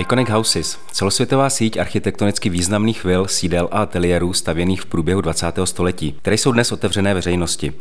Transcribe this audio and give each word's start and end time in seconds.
Iconic 0.00 0.28
Houses, 0.28 0.78
celosvětová 0.92 1.50
síť 1.50 1.76
architektonicky 1.76 2.50
významných 2.50 3.04
vil, 3.04 3.26
sídel 3.28 3.68
a 3.70 3.82
ateliérů 3.82 4.32
stavěných 4.32 4.82
v 4.82 4.86
průběhu 4.86 5.20
20. 5.20 5.46
století, 5.64 6.12
které 6.12 6.38
jsou 6.38 6.52
dnes 6.52 6.72
otevřené 6.72 7.14
veřejnosti. 7.14 7.72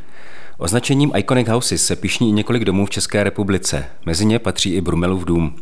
Označením 0.58 1.12
Iconic 1.18 1.48
Houses 1.48 1.86
se 1.86 1.96
pišní 1.96 2.30
i 2.30 2.32
několik 2.32 2.66
domů 2.66 2.86
v 2.86 2.90
České 2.90 3.24
republice. 3.24 3.86
Mezi 4.06 4.26
ně 4.26 4.40
patří 4.40 4.74
i 4.74 4.82
Brumelův 4.82 5.26
dům. 5.26 5.56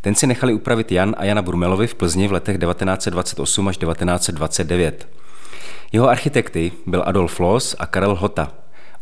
Ten 0.00 0.14
si 0.14 0.26
nechali 0.26 0.54
upravit 0.54 0.92
Jan 0.92 1.14
a 1.18 1.24
Jana 1.24 1.42
Brumelovi 1.42 1.86
v 1.86 1.94
Plzni 1.94 2.28
v 2.28 2.32
letech 2.32 2.58
1928 2.58 3.68
až 3.68 3.76
1929. 3.76 5.08
Jeho 5.92 6.08
architekty 6.08 6.72
byl 6.86 7.02
Adolf 7.06 7.40
Loos 7.40 7.76
a 7.78 7.86
Karel 7.86 8.14
Hota. 8.14 8.52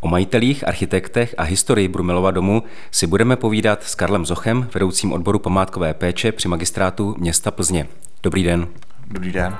O 0.00 0.08
majitelích, 0.08 0.68
architektech 0.68 1.34
a 1.38 1.42
historii 1.42 1.88
Brumelova 1.88 2.30
domu 2.30 2.62
si 2.90 3.06
budeme 3.06 3.36
povídat 3.36 3.82
s 3.82 3.94
Karlem 3.94 4.26
Zochem, 4.26 4.68
vedoucím 4.74 5.12
odboru 5.12 5.38
památkové 5.38 5.94
péče 5.94 6.32
při 6.32 6.48
magistrátu 6.48 7.14
města 7.18 7.50
Plzně. 7.50 7.86
Dobrý 8.22 8.42
den. 8.42 8.68
Dobrý 9.10 9.32
den. 9.32 9.56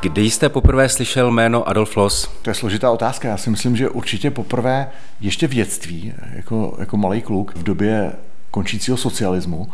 Kdy 0.00 0.22
jste 0.22 0.48
poprvé 0.48 0.88
slyšel 0.88 1.30
jméno 1.30 1.68
Adolf 1.68 1.96
Loos? 1.96 2.30
To 2.42 2.50
je 2.50 2.54
složitá 2.54 2.90
otázka. 2.90 3.28
Já 3.28 3.36
si 3.36 3.50
myslím, 3.50 3.76
že 3.76 3.88
určitě 3.88 4.30
poprvé 4.30 4.90
ještě 5.20 5.48
v 5.48 5.54
dětství, 5.54 6.14
jako, 6.34 6.76
jako 6.78 6.96
malý 6.96 7.22
kluk, 7.22 7.56
v 7.56 7.62
době 7.62 8.12
končícího 8.50 8.96
socialismu, 8.96 9.68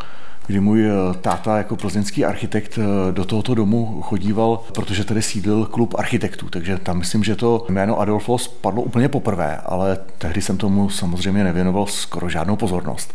kdy 0.47 0.61
můj 0.61 0.87
eh, 0.87 0.93
táta 1.21 1.59
jako 1.59 1.77
plzeňský 1.77 2.25
architekt 2.25 2.79
eh, 2.79 3.13
do 3.13 3.25
tohoto 3.25 3.55
domu 3.55 4.03
chodíval, 4.03 4.61
protože 4.73 5.05
tady 5.05 5.23
sídlil 5.23 5.67
klub 5.67 5.95
architektů, 5.99 6.49
takže 6.51 6.79
tam 6.79 6.99
myslím, 6.99 7.25
že 7.25 7.37
to 7.37 7.67
jméno 7.69 8.01
Adolf 8.01 8.29
Loos 8.29 8.49
padlo 8.49 8.83
úplně 8.83 9.09
poprvé, 9.09 9.57
ale 9.65 9.99
tehdy 10.19 10.43
jsem 10.43 10.59
tomu 10.59 10.91
samozřejmě 10.91 11.45
nevěnoval 11.45 11.87
skoro 11.87 12.29
žádnou 12.29 12.57
pozornost. 12.57 13.15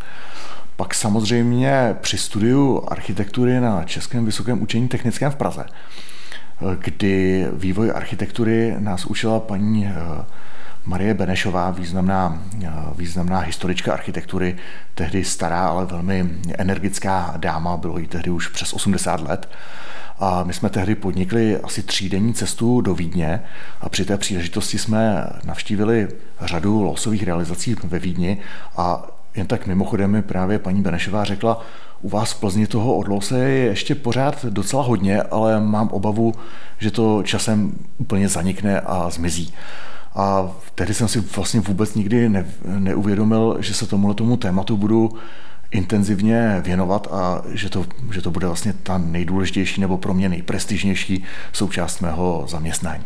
Pak 0.75 0.94
samozřejmě 0.94 1.95
při 2.02 2.17
studiu 2.17 2.83
architektury 2.88 3.59
na 3.59 3.83
Českém 3.83 4.25
vysokém 4.25 4.61
učení 4.61 4.88
technickém 4.88 5.31
v 5.31 5.36
Praze, 5.36 5.66
eh, 5.66 6.77
kdy 6.83 7.47
vývoj 7.53 7.91
architektury 7.95 8.75
nás 8.80 9.05
učila 9.05 9.39
paní 9.39 9.88
Marie 10.85 11.13
Benešová, 11.13 11.72
významná, 11.72 12.44
významná 12.95 13.39
historička 13.39 13.94
architektury, 13.94 14.55
tehdy 14.95 15.25
stará, 15.25 15.67
ale 15.67 15.86
velmi 15.86 16.30
energická 16.58 17.33
dáma, 17.38 17.77
bylo 17.77 17.97
jí 17.97 18.08
tehdy 18.08 18.30
už 18.30 18.47
přes 18.47 18.73
80 18.73 19.21
let. 19.21 19.49
A 20.19 20.44
my 20.44 20.53
jsme 20.53 20.69
tehdy 20.69 20.95
podnikli 20.95 21.58
asi 21.58 21.83
třídenní 21.83 22.33
cestu 22.33 22.81
do 22.81 22.95
Vídně 22.95 23.41
a 23.81 23.89
při 23.89 24.05
té 24.05 24.17
příležitosti 24.17 24.77
jsme 24.77 25.27
navštívili 25.44 26.08
řadu 26.41 26.83
losových 26.83 27.23
realizací 27.23 27.75
ve 27.83 27.99
Vídni 27.99 28.38
a 28.77 29.08
jen 29.36 29.47
tak 29.47 29.67
mimochodem 29.67 30.11
mi 30.11 30.21
právě 30.21 30.59
paní 30.59 30.81
Benešová 30.81 31.23
řekla, 31.23 31.61
u 32.02 32.09
vás 32.09 32.31
v 32.31 32.39
Plzni 32.39 32.67
toho 32.67 32.95
odlose 32.95 33.39
je 33.39 33.66
ještě 33.66 33.95
pořád 33.95 34.45
docela 34.45 34.83
hodně, 34.83 35.21
ale 35.21 35.61
mám 35.61 35.88
obavu, 35.88 36.33
že 36.77 36.91
to 36.91 37.23
časem 37.23 37.71
úplně 37.97 38.30
zanikne 38.30 38.80
a 38.80 39.09
zmizí. 39.09 39.53
A 40.19 40.51
tehdy 40.75 40.93
jsem 40.93 41.07
si 41.07 41.19
vlastně 41.19 41.59
vůbec 41.59 41.95
nikdy 41.95 42.29
ne, 42.29 42.45
neuvědomil, 42.65 43.57
že 43.59 43.73
se 43.73 43.87
tomuhle 43.87 44.15
tomu 44.15 44.37
tématu 44.37 44.77
budu 44.77 45.11
intenzivně 45.71 46.61
věnovat 46.65 47.07
a 47.11 47.41
že 47.53 47.69
to, 47.69 47.85
že 48.11 48.21
to 48.21 48.31
bude 48.31 48.47
vlastně 48.47 48.73
ta 48.83 48.97
nejdůležitější 48.97 49.81
nebo 49.81 49.97
pro 49.97 50.13
mě 50.13 50.29
nejprestižnější 50.29 51.23
součást 51.53 52.01
mého 52.01 52.45
zaměstnání. 52.49 53.03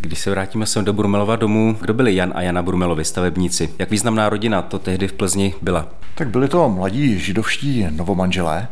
Když 0.00 0.18
se 0.18 0.30
vrátíme 0.30 0.66
sem 0.66 0.84
do 0.84 0.92
Brumelova 0.92 1.36
domu, 1.36 1.76
kdo 1.80 1.94
byli 1.94 2.14
Jan 2.14 2.32
a 2.34 2.42
Jana 2.42 2.62
Brumelovi 2.62 3.04
stavebníci? 3.04 3.68
Jak 3.78 3.90
významná 3.90 4.28
rodina 4.28 4.62
to 4.62 4.78
tehdy 4.78 5.08
v 5.08 5.12
Plzni 5.12 5.54
byla? 5.62 5.88
Tak 6.14 6.28
byli 6.28 6.48
to 6.48 6.68
mladí 6.68 7.18
židovští 7.18 7.86
novomanželé, 7.90 8.68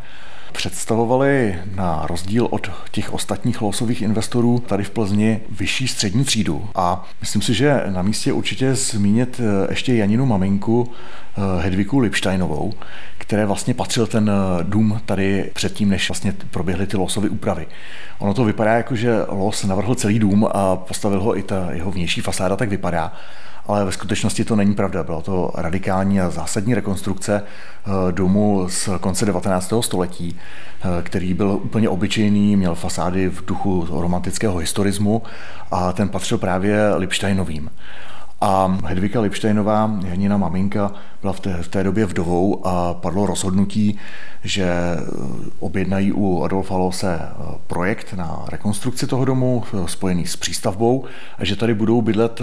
představovali 0.52 1.58
na 1.74 2.06
rozdíl 2.06 2.48
od 2.50 2.70
těch 2.90 3.12
ostatních 3.12 3.62
losových 3.62 4.02
investorů 4.02 4.58
tady 4.58 4.84
v 4.84 4.90
Plzni 4.90 5.40
vyšší 5.50 5.88
střední 5.88 6.24
třídu. 6.24 6.68
A 6.74 7.08
myslím 7.20 7.42
si, 7.42 7.54
že 7.54 7.82
na 7.86 8.02
místě 8.02 8.32
určitě 8.32 8.74
zmínit 8.74 9.40
eh, 9.40 9.66
ještě 9.70 9.94
Janinu 9.94 10.26
maminku 10.26 10.90
eh, 10.90 11.62
Hedviku 11.62 11.98
Lipštajnovou, 11.98 12.72
které 13.18 13.46
vlastně 13.46 13.74
patřil 13.74 14.06
ten 14.06 14.30
eh, 14.30 14.64
dům 14.64 15.00
tady 15.06 15.50
předtím, 15.54 15.88
než 15.88 16.08
vlastně 16.08 16.34
proběhly 16.50 16.86
ty 16.86 16.96
losové 16.96 17.28
úpravy. 17.28 17.66
Ono 18.18 18.34
to 18.34 18.44
vypadá 18.44 18.72
jako, 18.72 18.96
že 18.96 19.16
los 19.28 19.64
navrhl 19.64 19.94
celý 19.94 20.18
dům 20.18 20.48
a 20.54 20.76
postavil 20.76 21.20
ho 21.20 21.38
i 21.38 21.42
ta 21.42 21.68
jeho 21.72 21.90
vnější 21.90 22.20
fasáda 22.20 22.56
tak 22.56 22.68
vypadá 22.68 23.12
ale 23.66 23.84
ve 23.84 23.93
skutečnosti 23.93 24.44
to 24.44 24.56
není 24.56 24.75
pravda. 24.75 25.03
Byla 25.03 25.21
to 25.21 25.50
radikální 25.54 26.21
a 26.21 26.31
zásadní 26.31 26.75
rekonstrukce 26.75 27.43
eh, 27.43 28.12
domu 28.12 28.69
z 28.69 28.88
konce 29.00 29.26
19. 29.26 29.72
století, 29.81 30.37
eh, 30.37 31.03
který 31.03 31.34
byl 31.34 31.50
úplně 31.62 31.88
obyčejný, 31.88 32.56
měl 32.56 32.75
fasády 32.75 33.28
v 33.28 33.44
duchu 33.47 33.87
romantického 33.91 34.59
historismu 34.59 35.22
a 35.71 35.93
ten 35.93 36.09
patřil 36.09 36.38
právě 36.38 36.94
Lipštejnovým. 36.94 37.71
A 38.43 38.78
Hedvika 38.84 39.21
Lipštejnová, 39.21 39.98
Janina 40.04 40.37
maminka, 40.37 40.92
byla 41.21 41.32
v 41.32 41.41
té, 41.41 41.62
v 41.62 41.69
té 41.69 41.84
době 41.84 42.06
vdovou 42.06 42.66
a 42.66 42.94
padlo 42.94 43.27
rozhodnutí, 43.27 43.98
že 44.44 44.65
eh, 44.65 45.00
objednají 45.59 46.12
u 46.12 46.42
Adolfa 46.42 46.77
Lose 46.77 47.21
projekt 47.66 48.15
na 48.15 48.44
rekonstrukci 48.48 49.06
toho 49.06 49.25
domu 49.25 49.65
spojený 49.87 50.27
s 50.27 50.37
přístavbou 50.37 51.04
a 51.38 51.44
že 51.44 51.56
tady 51.56 51.75
budou 51.75 52.03
bydlet 52.03 52.41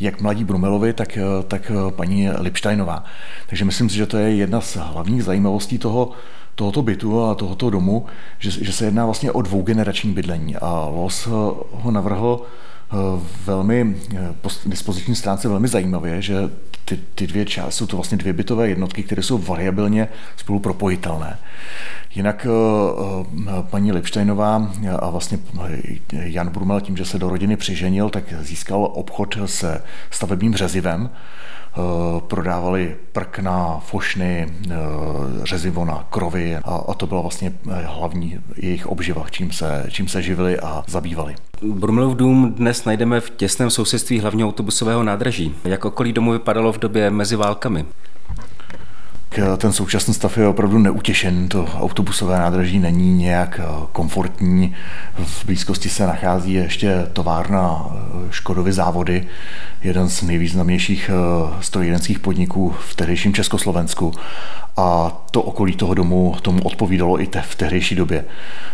jak 0.00 0.20
mladí 0.20 0.44
Brumelovi, 0.44 0.92
tak, 0.92 1.18
tak 1.48 1.72
paní 1.90 2.30
Lipštajnová. 2.30 3.04
Takže 3.46 3.64
myslím 3.64 3.88
si, 3.88 3.96
že 3.96 4.06
to 4.06 4.16
je 4.16 4.36
jedna 4.36 4.60
z 4.60 4.76
hlavních 4.76 5.24
zajímavostí 5.24 5.78
toho, 5.78 6.12
tohoto 6.54 6.82
bytu 6.82 7.24
a 7.24 7.34
tohoto 7.34 7.70
domu, 7.70 8.06
že, 8.38 8.50
že 8.50 8.72
se 8.72 8.84
jedná 8.84 9.04
vlastně 9.04 9.32
o 9.32 9.42
dvougenerační 9.42 10.12
bydlení. 10.12 10.56
A 10.56 10.86
Los 10.86 11.26
ho 11.72 11.90
navrhl 11.90 12.40
eh, 12.42 12.46
velmi 13.46 13.96
eh, 14.14 14.34
po 14.40 14.48
dispoziční 14.66 15.14
stránce 15.14 15.48
velmi 15.48 15.68
zajímavě, 15.68 16.22
že 16.22 16.36
ty, 16.84 17.00
ty 17.14 17.26
dvě 17.26 17.44
části 17.44 17.78
jsou 17.78 17.86
to 17.86 17.96
vlastně 17.96 18.18
dvě 18.18 18.32
bytové 18.32 18.68
jednotky, 18.68 19.02
které 19.02 19.22
jsou 19.22 19.38
variabilně 19.38 20.08
spolu 20.36 20.58
propojitelné. 20.58 21.38
Jinak 22.14 22.46
eh, 22.46 23.62
paní 23.62 23.92
Lipštejnová 23.92 24.72
a 24.98 25.10
vlastně 25.10 25.38
Jan 26.12 26.48
Brumel 26.48 26.80
tím, 26.80 26.96
že 26.96 27.04
se 27.04 27.18
do 27.18 27.28
rodiny 27.28 27.56
přiženil, 27.56 28.10
tak 28.10 28.24
získal 28.40 28.90
obchod 28.94 29.38
se 29.46 29.82
stavebním 30.10 30.54
řezivem, 30.54 31.10
Eh, 31.65 31.65
prodávali 32.26 32.96
prkna, 33.12 33.80
fošny, 33.86 34.46
eh, 34.70 34.74
řezivo 35.42 35.84
na 35.84 36.06
krovy 36.10 36.56
a, 36.56 36.60
a 36.88 36.94
to 36.94 37.06
byla 37.06 37.20
vlastně 37.20 37.52
eh, 37.70 37.82
hlavní 37.86 38.38
jejich 38.56 38.86
obživa, 38.86 39.26
čím 39.30 39.52
se, 39.52 39.86
čím 39.90 40.08
se 40.08 40.22
živili 40.22 40.60
a 40.60 40.84
zabývali. 40.88 41.34
Brumelův 41.62 42.16
dům 42.16 42.52
dnes 42.52 42.84
najdeme 42.84 43.20
v 43.20 43.30
těsném 43.30 43.70
sousedství 43.70 44.20
hlavního 44.20 44.48
autobusového 44.48 45.02
nádraží. 45.02 45.54
Jak 45.64 45.84
okolí 45.84 46.12
domu 46.12 46.32
vypadalo 46.32 46.72
v 46.72 46.78
době 46.78 47.10
mezi 47.10 47.36
válkami? 47.36 47.84
Ten 49.56 49.72
současný 49.72 50.14
stav 50.14 50.38
je 50.38 50.48
opravdu 50.48 50.78
neutěšen. 50.78 51.48
To 51.48 51.66
autobusové 51.78 52.38
nádraží 52.38 52.78
není 52.78 53.14
nějak 53.14 53.60
komfortní. 53.92 54.74
V 55.24 55.44
blízkosti 55.44 55.88
se 55.88 56.06
nachází 56.06 56.52
ještě 56.52 57.06
továrna 57.12 57.86
Škodovy 58.30 58.72
závody, 58.72 59.26
jeden 59.82 60.08
z 60.08 60.22
nejvýznamnějších 60.22 61.10
strojírenských 61.60 62.18
podniků 62.18 62.74
v 62.80 62.94
tehdejším 62.94 63.34
Československu 63.34 64.12
a 64.76 65.12
to 65.30 65.42
okolí 65.42 65.76
toho 65.76 65.94
domu 65.94 66.36
tomu 66.42 66.62
odpovídalo 66.62 67.22
i 67.22 67.26
te, 67.26 67.42
v 67.42 67.54
tehdejší 67.54 67.94
době. 67.94 68.24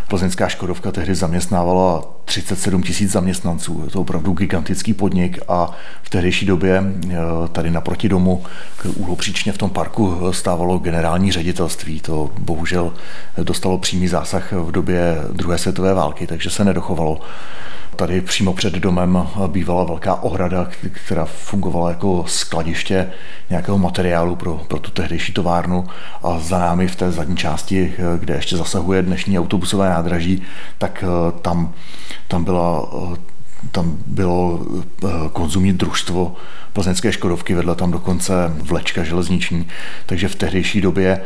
Plzeňská 0.08 0.48
Škodovka 0.48 0.92
tehdy 0.92 1.14
zaměstnávala 1.14 2.04
37 2.32 2.82
tisíc 2.82 3.12
zaměstnanců. 3.12 3.81
Je 3.84 3.91
to 3.91 4.01
opravdu 4.01 4.33
gigantický 4.33 4.95
podnik 4.95 5.39
a 5.48 5.71
v 6.03 6.10
tehdejší 6.10 6.47
době 6.47 6.83
eh, 7.10 7.16
tady 7.53 7.71
naproti 7.71 8.09
domu 8.09 8.45
úhlopříčně 8.97 9.53
v 9.53 9.59
tom 9.59 9.71
parku 9.71 10.18
stávalo 10.30 10.78
generální 10.78 11.33
ředitelství. 11.33 12.01
To 12.01 12.30
bohužel 12.39 12.92
dostalo 13.42 13.78
přímý 13.78 14.09
zásah 14.09 14.53
v 14.53 14.72
době 14.72 15.16
druhé 15.33 15.59
světové 15.59 15.95
války, 15.95 16.27
takže 16.27 16.51
se 16.51 16.65
nedochovalo. 16.65 17.21
Tady 17.97 18.21
přímo 18.21 18.53
před 18.53 18.72
domem 18.72 19.28
bývala 19.47 19.84
velká 19.84 20.15
ohrada, 20.15 20.68
která 20.92 21.24
fungovala 21.24 21.89
jako 21.89 22.24
skladiště 22.27 23.10
nějakého 23.51 23.78
materiálu 23.78 24.36
pro, 24.36 24.54
pro 24.68 24.78
tu 24.78 24.91
tehdejší 24.91 25.33
továrnu 25.33 25.84
a 26.22 26.39
za 26.39 26.59
námi 26.59 26.89
v 26.89 26.97
té 26.97 27.10
zadní 27.12 27.36
části, 27.36 27.95
kde 28.18 28.34
ještě 28.34 28.56
zasahuje 28.56 29.03
dnešní 29.03 29.39
autobusové 29.39 29.89
nádraží, 29.89 30.42
tak 30.78 31.04
eh, 31.06 31.41
tam, 31.42 31.74
tam 32.32 32.44
byla 32.44 32.88
eh, 33.12 33.16
tam 33.72 33.98
bylo 34.06 34.60
konzumní 35.32 35.72
družstvo 35.72 36.36
plzeňské 36.72 37.13
Škodovky, 37.13 37.54
vedla 37.54 37.74
tam 37.74 37.91
dokonce 37.91 38.33
vlečka 38.48 39.04
železniční, 39.04 39.66
takže 40.07 40.28
v 40.28 40.34
tehdejší 40.34 40.80
době, 40.80 41.21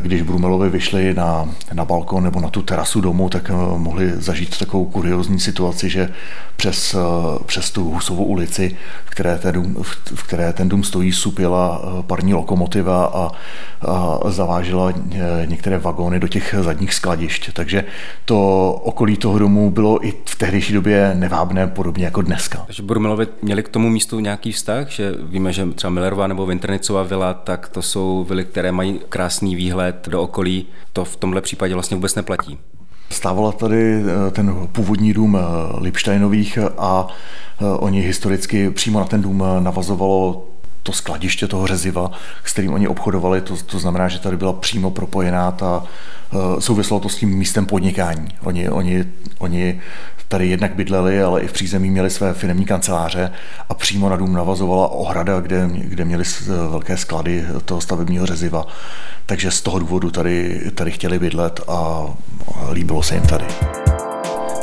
když 0.00 0.22
Brumelovi 0.22 0.70
vyšli 0.70 1.14
na, 1.14 1.48
na 1.72 1.84
balkon 1.84 2.24
nebo 2.24 2.40
na 2.40 2.48
tu 2.48 2.62
terasu 2.62 3.00
domu, 3.00 3.28
tak 3.28 3.50
mohli 3.76 4.12
zažít 4.14 4.58
takovou 4.58 4.84
kuriozní 4.84 5.40
situaci, 5.40 5.88
že 5.88 6.08
přes, 6.56 6.96
přes 7.46 7.70
tu 7.70 7.90
Husovou 7.90 8.24
ulici, 8.24 8.76
v 9.04 9.10
které 9.10 9.38
ten 9.38 9.54
dům, 9.54 9.76
v 10.14 10.22
které 10.22 10.52
ten 10.52 10.68
dům 10.68 10.84
stojí, 10.84 11.12
supila 11.12 11.82
parní 12.06 12.34
lokomotiva 12.34 13.04
a, 13.04 13.30
a 13.90 14.30
zavážela 14.30 14.92
některé 15.44 15.78
vagóny 15.78 16.20
do 16.20 16.28
těch 16.28 16.54
zadních 16.60 16.94
skladišť. 16.94 17.52
Takže 17.52 17.84
to 18.24 18.72
okolí 18.72 19.16
toho 19.16 19.38
domu 19.38 19.70
bylo 19.70 20.06
i 20.06 20.14
v 20.24 20.36
tehdejší 20.38 20.72
době 20.72 21.14
nevábné, 21.14 21.66
podobně 21.66 22.04
jako 22.04 22.22
dneska. 22.22 22.62
Takže 22.66 22.82
Brumelovi 22.82 23.26
měli 23.42 23.62
k 23.62 23.68
tomu 23.68 23.88
místu 23.90 24.20
nějaký 24.20 24.52
vztah, 24.52 24.77
že 24.86 25.14
víme, 25.22 25.52
že 25.52 25.66
třeba 25.66 25.90
Millerová 25.90 26.26
nebo 26.26 26.46
Vinternicová 26.46 27.02
vila, 27.02 27.34
tak 27.34 27.68
to 27.68 27.82
jsou 27.82 28.24
vily, 28.28 28.44
které 28.44 28.72
mají 28.72 29.00
krásný 29.08 29.56
výhled 29.56 30.08
do 30.08 30.22
okolí. 30.22 30.66
To 30.92 31.04
v 31.04 31.16
tomhle 31.16 31.40
případě 31.40 31.74
vlastně 31.74 31.94
vůbec 31.94 32.14
neplatí. 32.14 32.58
Stávala 33.10 33.52
tady 33.52 34.02
eh, 34.02 34.30
ten 34.30 34.68
původní 34.72 35.12
dům 35.12 35.36
eh, 35.36 35.40
Lipštejnových 35.80 36.58
a 36.78 37.06
eh, 37.60 37.64
oni 37.64 38.00
historicky 38.00 38.70
přímo 38.70 38.98
na 38.98 39.04
ten 39.04 39.22
dům 39.22 39.44
navazovalo 39.60 40.44
to 40.82 40.92
skladiště 40.92 41.46
toho 41.46 41.66
řeziva, 41.66 42.10
s 42.44 42.52
kterým 42.52 42.72
oni 42.72 42.88
obchodovali, 42.88 43.40
to, 43.40 43.56
to 43.56 43.78
znamená, 43.78 44.08
že 44.08 44.18
tady 44.18 44.36
byla 44.36 44.52
přímo 44.52 44.90
propojená 44.90 45.52
ta, 45.52 45.82
souvislo 46.58 47.00
to 47.00 47.08
s 47.08 47.16
tím 47.16 47.28
místem 47.28 47.66
podnikání. 47.66 48.28
Oni, 48.42 48.68
oni, 48.68 49.04
oni 49.38 49.80
tady 50.28 50.48
jednak 50.48 50.74
bydleli, 50.74 51.22
ale 51.22 51.40
i 51.40 51.46
v 51.46 51.52
přízemí 51.52 51.90
měli 51.90 52.10
své 52.10 52.34
firmní 52.34 52.64
kanceláře 52.64 53.32
a 53.68 53.74
přímo 53.74 54.08
na 54.08 54.16
dům 54.16 54.32
navazovala 54.32 54.88
ohrada, 54.88 55.40
kde, 55.40 55.68
kde 55.72 56.04
měli 56.04 56.24
velké 56.70 56.96
sklady 56.96 57.44
toho 57.64 57.80
stavebního 57.80 58.26
řeziva. 58.26 58.66
Takže 59.26 59.50
z 59.50 59.60
toho 59.60 59.78
důvodu 59.78 60.10
tady, 60.10 60.60
tady 60.74 60.90
chtěli 60.90 61.18
bydlet 61.18 61.60
a 61.68 62.06
líbilo 62.72 63.02
se 63.02 63.14
jim 63.14 63.24
tady 63.24 63.44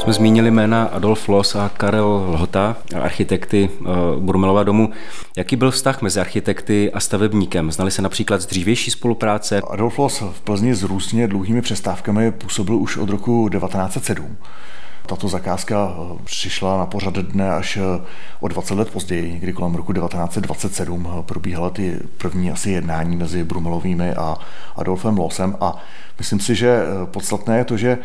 jsme 0.06 0.13
zmínili 0.13 0.51
jména 0.51 0.83
Adolf 0.83 1.29
Loss 1.29 1.56
a 1.56 1.69
Karel 1.69 2.25
Lhota, 2.29 2.77
architekty 3.01 3.69
eh, 3.69 3.85
Brumelova 4.19 4.63
domu. 4.63 4.89
Jaký 5.38 5.56
byl 5.56 5.71
vztah 5.71 6.01
mezi 6.01 6.19
architekty 6.19 6.91
a 6.91 7.00
stavebníkem? 7.00 7.71
Znali 7.71 7.91
se 7.91 8.01
například 8.01 8.41
z 8.41 8.45
dřívější 8.45 8.91
spolupráce? 8.91 9.61
Adolf 9.69 10.00
Loss 10.00 10.21
v 10.21 10.41
Plzni 10.41 10.75
s 10.75 10.83
různě 10.83 11.27
dlouhými 11.27 11.61
přestávkami 11.61 12.31
působil 12.31 12.75
už 12.75 12.97
od 12.97 13.09
roku 13.09 13.50
1907. 13.50 14.38
Tato 15.06 15.28
zakázka 15.28 15.96
eh, 15.96 16.24
přišla 16.24 16.78
na 16.78 16.86
pořad 16.86 17.13
dne 17.13 17.52
až 17.52 17.78
eh, 17.78 18.06
o 18.40 18.48
20 18.48 18.74
let 18.74 18.90
později, 18.92 19.31
někdy 19.31 19.54
kolem 19.54 19.75
roku 19.75 19.94
1927 19.94 21.07
probíhala 21.22 21.69
ty 21.69 22.00
první 22.18 22.52
asi 22.52 22.72
jednání 22.72 23.18
mezi 23.18 23.44
Brumelovými 23.44 24.13
a 24.13 24.38
Adolfem 24.75 25.18
Losem 25.18 25.57
a 25.62 25.78
myslím 26.18 26.40
si, 26.40 26.56
že 26.56 26.84
podstatné 27.06 27.57
je 27.57 27.66
to, 27.66 27.78
že 27.78 27.98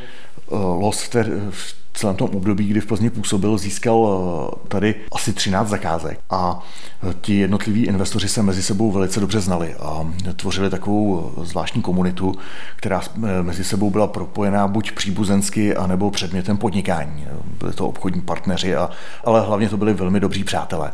Los 0.51 1.03
v, 1.03 1.09
té, 1.09 1.25
v 1.51 1.80
celém 1.93 2.17
tom 2.17 2.31
období, 2.35 2.67
kdy 2.67 2.81
v 2.81 2.87
Plzni 2.87 3.11
působil, 3.11 3.59
získal 3.59 4.09
eh, 4.09 4.69
tady 4.69 4.95
asi 5.13 5.33
13 5.33 5.69
zakázek 5.69 6.21
a 6.31 6.63
eh, 7.11 7.15
ti 7.21 7.39
jednotliví 7.39 7.85
investoři 7.85 8.29
se 8.29 8.43
mezi 8.43 8.63
sebou 8.63 8.93
velice 8.93 9.21
dobře 9.21 9.41
znali 9.41 9.75
a 9.75 10.07
tvořili 10.37 10.71
takovou 10.71 11.33
eh, 11.43 11.45
zvláštní 11.45 11.83
komunitu, 11.83 12.35
která 12.77 13.01
mezi 13.43 13.65
sebou 13.65 13.91
byla 13.91 14.07
propojená 14.07 14.69
buď 14.69 14.93
příbuzensky, 14.93 15.77
anebo 15.77 16.11
předmětem 16.11 16.57
podnikání. 16.57 17.27
Byli 17.59 17.73
to 17.73 17.89
obchodní 17.89 18.21
partneři, 18.21 18.77
a, 18.77 18.91
ale 19.25 19.41
hlavně 19.41 19.69
to 19.69 19.77
byli 19.77 19.95
velmi 19.95 20.21
dobří 20.21 20.45
přátelé. 20.45 20.93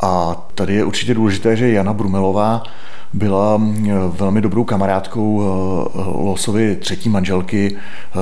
A 0.00 0.36
tady 0.54 0.74
je 0.74 0.84
určitě 0.84 1.14
důležité, 1.14 1.56
že 1.56 1.70
Jana 1.72 1.92
Brumelová 1.92 2.62
byla 3.12 3.60
velmi 4.08 4.40
dobrou 4.40 4.64
kamarádkou 4.64 5.42
Losovy 6.14 6.76
třetí 6.76 7.08
manželky 7.08 7.76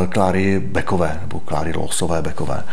Kláry 0.09 0.61
Bekové, 0.61 1.19
nebo 1.21 1.41
Kláry 1.41 1.73
Losové 1.77 2.04
Losové 2.05 2.23
Bekové. 2.23 2.65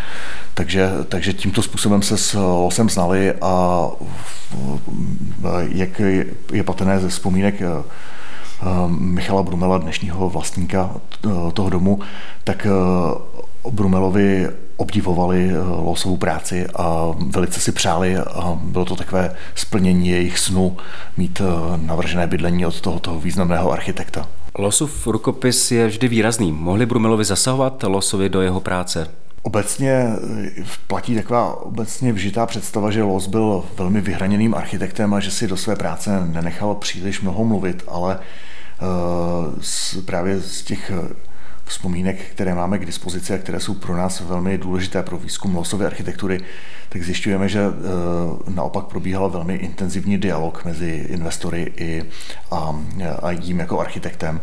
Takže, 0.54 0.90
takže 1.10 1.34
tímto 1.34 1.62
způsobem 1.62 2.02
se 2.02 2.18
s 2.18 2.34
Losem 2.34 2.90
znali 2.90 3.34
a 3.42 3.88
jak 5.70 6.02
je 6.54 6.64
patrné 6.64 7.00
ze 7.00 7.10
vzpomínek 7.10 7.62
eh, 7.62 7.84
Michala 8.88 9.44
Brumela, 9.44 9.78
dnešního 9.78 10.30
vlastníka 10.30 10.92
toho 11.54 11.70
domu, 11.70 12.00
tak 12.44 12.66
eh, 12.66 12.70
Brumelovi 13.72 14.50
obdivovali 14.78 15.50
eh, 15.52 15.58
Losovou 15.60 16.18
práci 16.18 16.68
a 16.76 17.12
velice 17.30 17.60
si 17.60 17.72
přáli 17.72 18.18
a 18.18 18.60
bylo 18.64 18.86
to 18.86 18.96
takové 18.96 19.36
splnění 19.56 20.10
jejich 20.10 20.40
snu 20.40 20.78
mít 21.18 21.42
navržené 21.76 22.28
bydlení 22.28 22.66
od 22.66 22.82
tohoto 22.82 23.20
významného 23.20 23.72
architekta. 23.72 24.28
Losův 24.58 25.08
rukopis 25.08 25.72
je 25.72 25.88
vždy 25.88 26.08
výrazný. 26.08 26.52
Mohli 26.52 26.86
Brumelovi 26.86 27.26
zasahovat 27.26 27.84
Losovi 27.84 28.30
do 28.30 28.42
jeho 28.42 28.62
práce? 28.62 29.08
Obecně 29.44 29.92
eh, 29.92 30.64
platí 30.88 31.16
taková 31.16 31.62
obecně 31.64 32.14
vžitá 32.14 32.46
představa, 32.46 32.92
že 32.92 33.04
Los 33.04 33.28
byl 33.28 33.64
velmi 33.78 34.02
vyhraněným 34.02 34.56
architektem 34.56 35.14
a 35.14 35.20
že 35.20 35.32
si 35.32 35.48
do 35.48 35.58
své 35.58 35.76
práce 35.76 36.26
nenechal 36.26 36.76
příliš 36.76 37.22
mnoho 37.22 37.46
mluvit, 37.46 37.84
ale 37.88 38.20
uh, 39.96 40.02
právě 40.06 40.42
z 40.42 40.62
těch 40.62 40.92
eh, 40.92 41.14
vzpomínek, 41.72 42.18
které 42.32 42.56
máme 42.56 42.80
k 42.80 42.86
dispozici 42.86 43.34
a 43.34 43.38
které 43.38 43.60
jsou 43.60 43.74
pro 43.74 43.98
nás 43.98 44.20
velmi 44.20 44.58
důležité 44.58 45.04
pro 45.04 45.18
výzkum 45.18 45.56
losové 45.56 45.86
architektury, 45.86 46.40
tak 46.90 47.04
zjišťujeme, 47.04 47.50
že 47.50 47.68
uh, 47.68 47.74
naopak 48.56 48.86
probíhal 48.86 49.30
velmi 49.30 49.56
intenzivní 49.56 50.18
dialog 50.18 50.66
mezi 50.66 50.90
investory 51.10 51.74
i, 51.78 52.04
a, 52.52 52.76
a 53.24 53.32
jím 53.32 53.60
jako 53.60 53.80
architektem 53.80 54.42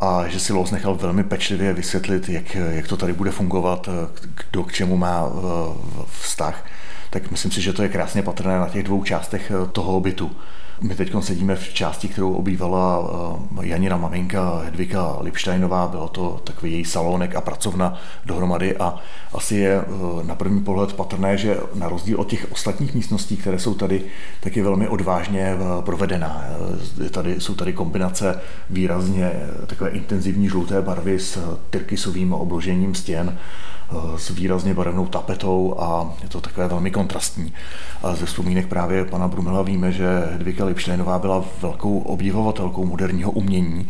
a 0.00 0.28
že 0.28 0.40
si 0.40 0.52
Los 0.52 0.70
nechal 0.70 0.94
velmi 0.94 1.24
pečlivě 1.24 1.72
vysvětlit, 1.72 2.28
jak, 2.28 2.54
jak 2.54 2.88
to 2.88 2.96
tady 2.96 3.12
bude 3.12 3.30
fungovat, 3.30 3.88
kdo 4.50 4.64
k 4.64 4.72
čemu 4.72 4.96
má 4.96 5.30
vztah, 6.20 6.64
tak 7.10 7.30
myslím 7.30 7.50
si, 7.50 7.62
že 7.62 7.72
to 7.72 7.82
je 7.82 7.88
krásně 7.88 8.22
patrné 8.22 8.58
na 8.58 8.68
těch 8.68 8.82
dvou 8.82 9.04
částech 9.04 9.52
toho 9.72 10.00
bytu. 10.00 10.30
My 10.82 10.94
teď 10.94 11.12
sedíme 11.20 11.56
v 11.56 11.74
části, 11.74 12.08
kterou 12.08 12.32
obývala 12.32 13.10
eh, 13.62 13.66
Janina 13.66 13.96
maminka 13.96 14.62
Hedvika 14.64 15.16
Lipštajnová, 15.20 15.88
bylo 15.88 16.08
to 16.08 16.40
takový 16.44 16.72
její 16.72 16.84
salonek 16.84 17.34
a 17.34 17.40
pracovna 17.40 17.98
dohromady 18.26 18.76
a 18.76 18.94
asi 19.34 19.56
je 19.56 19.80
eh, 19.80 20.24
na 20.24 20.34
první 20.34 20.60
pohled 20.60 20.92
patrné, 20.92 21.36
že 21.36 21.56
na 21.74 21.88
rozdíl 21.88 22.20
od 22.20 22.28
těch 22.28 22.52
ostatních 22.52 22.94
místností, 22.94 23.36
které 23.36 23.58
jsou 23.58 23.74
tady, 23.74 24.02
tak 24.40 24.56
je 24.56 24.62
velmi 24.62 24.88
odvážně 24.88 25.40
eh, 25.40 25.82
provedená. 25.82 26.44
Tady, 27.10 27.40
jsou 27.40 27.54
tady 27.54 27.72
kombinace 27.72 28.40
výrazně 28.70 29.32
takové 29.66 29.90
intenzivní 29.90 30.48
žluté 30.48 30.82
barvy 30.82 31.18
s 31.18 31.58
tyrkysovým 31.70 32.32
obložením 32.32 32.94
stěn, 32.94 33.38
s 34.16 34.30
výrazně 34.30 34.74
barevnou 34.74 35.06
tapetou 35.06 35.74
a 35.78 36.14
je 36.22 36.28
to 36.28 36.40
takové 36.40 36.68
velmi 36.68 36.90
kontrastní. 36.90 37.52
A 38.02 38.14
ze 38.14 38.26
vzpomínek 38.26 38.66
právě 38.66 39.04
pana 39.04 39.28
Brumela 39.28 39.62
víme, 39.62 39.92
že 39.92 40.28
Hedvika 40.32 40.64
Lipštejnová 40.64 41.18
byla 41.18 41.44
velkou 41.60 41.98
obdivovatelkou 41.98 42.84
moderního 42.84 43.30
umění 43.30 43.88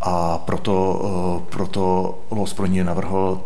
a 0.00 0.38
proto, 0.38 1.02
eh, 1.04 1.50
proto 1.50 2.18
Los 2.30 2.54
pro 2.54 2.66
ní 2.66 2.84
navrhl 2.84 3.40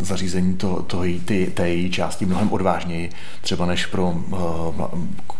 zařízení 0.00 0.56
to, 0.56 0.82
to, 0.82 1.02
ty, 1.24 1.52
té 1.54 1.68
její 1.68 1.90
části 1.90 2.26
mnohem 2.26 2.52
odvážněji, 2.52 3.10
třeba 3.40 3.66
než 3.66 3.86
pro 3.86 4.10
uh, 4.10 4.38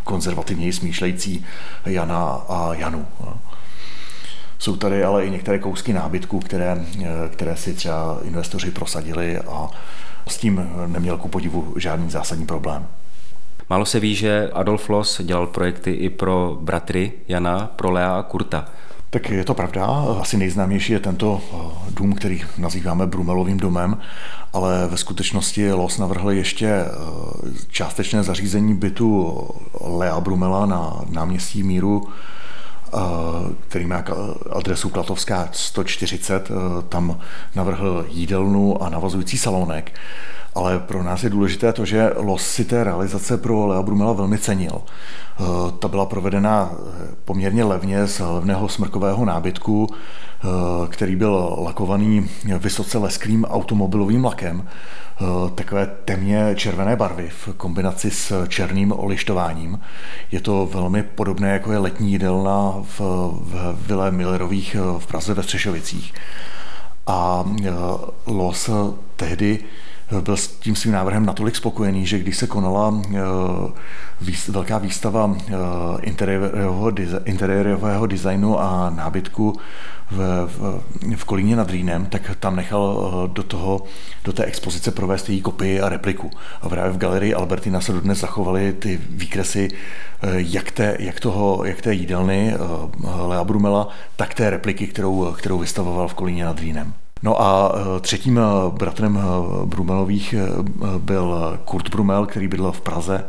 konzervativněji 0.04 0.72
smýšlející 0.72 1.44
Jana 1.86 2.24
a 2.48 2.74
Janu. 2.74 3.06
Jsou 4.64 4.76
tady 4.76 5.04
ale 5.04 5.26
i 5.26 5.30
některé 5.30 5.58
kousky 5.58 5.92
nábytku, 5.92 6.40
které, 6.40 6.84
eh, 7.00 7.06
které 7.28 7.56
si 7.56 7.74
třeba 7.74 8.18
investoři 8.24 8.70
prosadili 8.70 9.38
a 9.38 9.68
s 10.28 10.38
tím 10.38 10.70
neměl 10.86 11.18
ku 11.18 11.28
podivu 11.28 11.74
žádný 11.76 12.10
zásadní 12.10 12.46
problém. 12.46 12.86
Málo 13.70 13.86
se 13.86 14.00
ví, 14.00 14.14
že 14.14 14.50
Adolf 14.52 14.88
Loss 14.88 15.20
dělal 15.22 15.46
projekty 15.46 15.90
i 15.90 16.10
pro 16.10 16.58
bratry 16.60 17.12
Jana, 17.28 17.70
pro 17.76 17.90
Lea 17.90 18.18
a 18.18 18.22
Kurta. 18.22 18.64
Tak 19.10 19.30
je 19.30 19.44
to 19.44 19.54
pravda. 19.54 19.86
Asi 20.20 20.36
nejznámější 20.36 20.92
je 20.92 21.00
tento 21.00 21.40
eh, 21.42 21.56
dům, 21.90 22.14
který 22.14 22.42
nazýváme 22.58 23.06
Brumelovým 23.06 23.58
domem, 23.58 23.98
ale 24.52 24.88
ve 24.88 24.96
skutečnosti 24.96 25.72
Los 25.72 25.98
navrhl 25.98 26.30
ještě 26.30 26.66
eh, 26.66 26.86
částečné 27.70 28.22
zařízení 28.22 28.74
bytu 28.74 29.38
Lea 29.80 30.20
Brumela 30.20 30.66
na 30.66 31.00
náměstí 31.10 31.62
Míru 31.62 32.08
který 33.68 33.86
má 33.86 34.04
adresu 34.50 34.88
Klatovská 34.88 35.48
140, 35.52 36.48
tam 36.88 37.18
navrhl 37.54 38.06
jídelnu 38.08 38.82
a 38.82 38.88
navazující 38.88 39.38
salonek. 39.38 39.92
Ale 40.54 40.78
pro 40.78 41.02
nás 41.02 41.24
je 41.24 41.30
důležité 41.30 41.72
to, 41.72 41.84
že 41.84 42.12
Los 42.16 42.46
si 42.46 42.64
té 42.64 42.84
realizace 42.84 43.38
pro 43.38 43.66
Lea 43.66 43.82
Brumela 43.82 44.12
velmi 44.12 44.38
cenil. 44.38 44.82
Eh, 45.40 45.42
ta 45.78 45.88
byla 45.88 46.06
provedena 46.06 46.70
eh, 46.72 47.08
poměrně 47.24 47.64
levně 47.64 48.06
z 48.06 48.20
levného 48.20 48.68
smrkového 48.68 49.24
nábytku, 49.24 49.88
eh, 49.90 49.96
který 50.88 51.16
byl 51.16 51.56
lakovaný 51.58 52.30
vysoce 52.58 52.98
lesklým 52.98 53.44
automobilovým 53.44 54.24
lakem, 54.24 54.68
takové 55.54 55.86
temně 56.04 56.54
červené 56.54 56.96
barvy 56.96 57.28
v 57.28 57.48
kombinaci 57.56 58.10
s 58.10 58.46
černým 58.46 58.92
olištováním. 58.92 59.80
Je 60.32 60.40
to 60.40 60.66
velmi 60.66 61.02
podobné, 61.02 61.52
jako 61.52 61.72
je 61.72 61.78
letní 61.78 62.12
jídelna 62.12 62.74
v, 62.82 63.00
v 63.40 63.76
Vile 63.86 64.10
Millerových 64.10 64.76
v 64.98 65.06
Praze 65.06 65.34
ve 65.34 65.42
Střešovicích. 65.42 66.14
A 67.06 67.44
Los 68.26 68.70
tehdy 69.16 69.58
byl 70.20 70.36
s 70.36 70.48
tím 70.48 70.76
svým 70.76 70.92
návrhem 70.92 71.26
natolik 71.26 71.56
spokojený, 71.56 72.06
že 72.06 72.18
když 72.18 72.36
se 72.36 72.46
konala 72.46 73.02
eh, 73.14 73.18
velká 74.48 74.78
výstava 74.78 75.36
eh, 75.36 75.54
interiérového, 77.24 78.06
designu 78.06 78.60
a 78.60 78.90
nábytku 78.90 79.56
v, 80.10 80.48
v, 81.16 81.24
Kolíně 81.24 81.56
nad 81.56 81.70
Rýnem, 81.70 82.06
tak 82.06 82.30
tam 82.40 82.56
nechal 82.56 83.12
eh, 83.24 83.28
do, 83.32 83.42
toho, 83.42 83.82
do 84.24 84.32
té 84.32 84.44
expozice 84.44 84.90
provést 84.90 85.28
její 85.28 85.40
kopii 85.40 85.80
a 85.80 85.88
repliku. 85.88 86.30
A 86.62 86.68
právě 86.68 86.92
v 86.92 86.98
galerii 86.98 87.34
Albertina 87.34 87.80
se 87.80 87.92
dodnes 87.92 88.20
zachovaly 88.20 88.72
ty 88.72 89.00
výkresy 89.10 89.68
jak 90.36 90.70
té, 90.70 90.96
jak 90.98 91.20
toho, 91.20 91.64
jak 91.64 91.80
té 91.80 91.94
jídelny 91.94 92.54
Lea 93.26 93.44
Brumela, 93.44 93.88
tak 94.16 94.34
té 94.34 94.50
repliky, 94.50 94.86
kterou, 94.86 95.32
kterou 95.32 95.58
vystavoval 95.58 96.08
v 96.08 96.14
Kolíně 96.14 96.44
nad 96.44 96.58
Rýnem. 96.58 96.94
No 97.24 97.42
a 97.42 97.72
eh, 97.74 98.00
třetím 98.00 98.38
eh, 98.38 98.42
bratrem 98.78 99.18
eh, 99.18 99.66
Brumelových 99.66 100.34
byl 100.98 101.58
Kurt 101.64 101.88
Brumel, 101.88 102.26
který 102.26 102.48
bydlel 102.48 102.72
v 102.72 102.80
Praze 102.80 103.24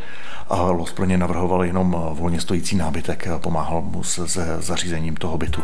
a 0.50 0.62
Los 0.62 0.94
pro 0.94 1.06
ně 1.06 1.18
navrhoval 1.18 1.64
jenom 1.64 2.14
volně 2.14 2.42
stojící 2.42 2.76
nábytek, 2.76 3.28
pomáhal 3.38 3.82
mu 3.82 4.04
se 4.04 4.22
zařízením 4.60 5.16
toho 5.16 5.38
bytu. 5.38 5.62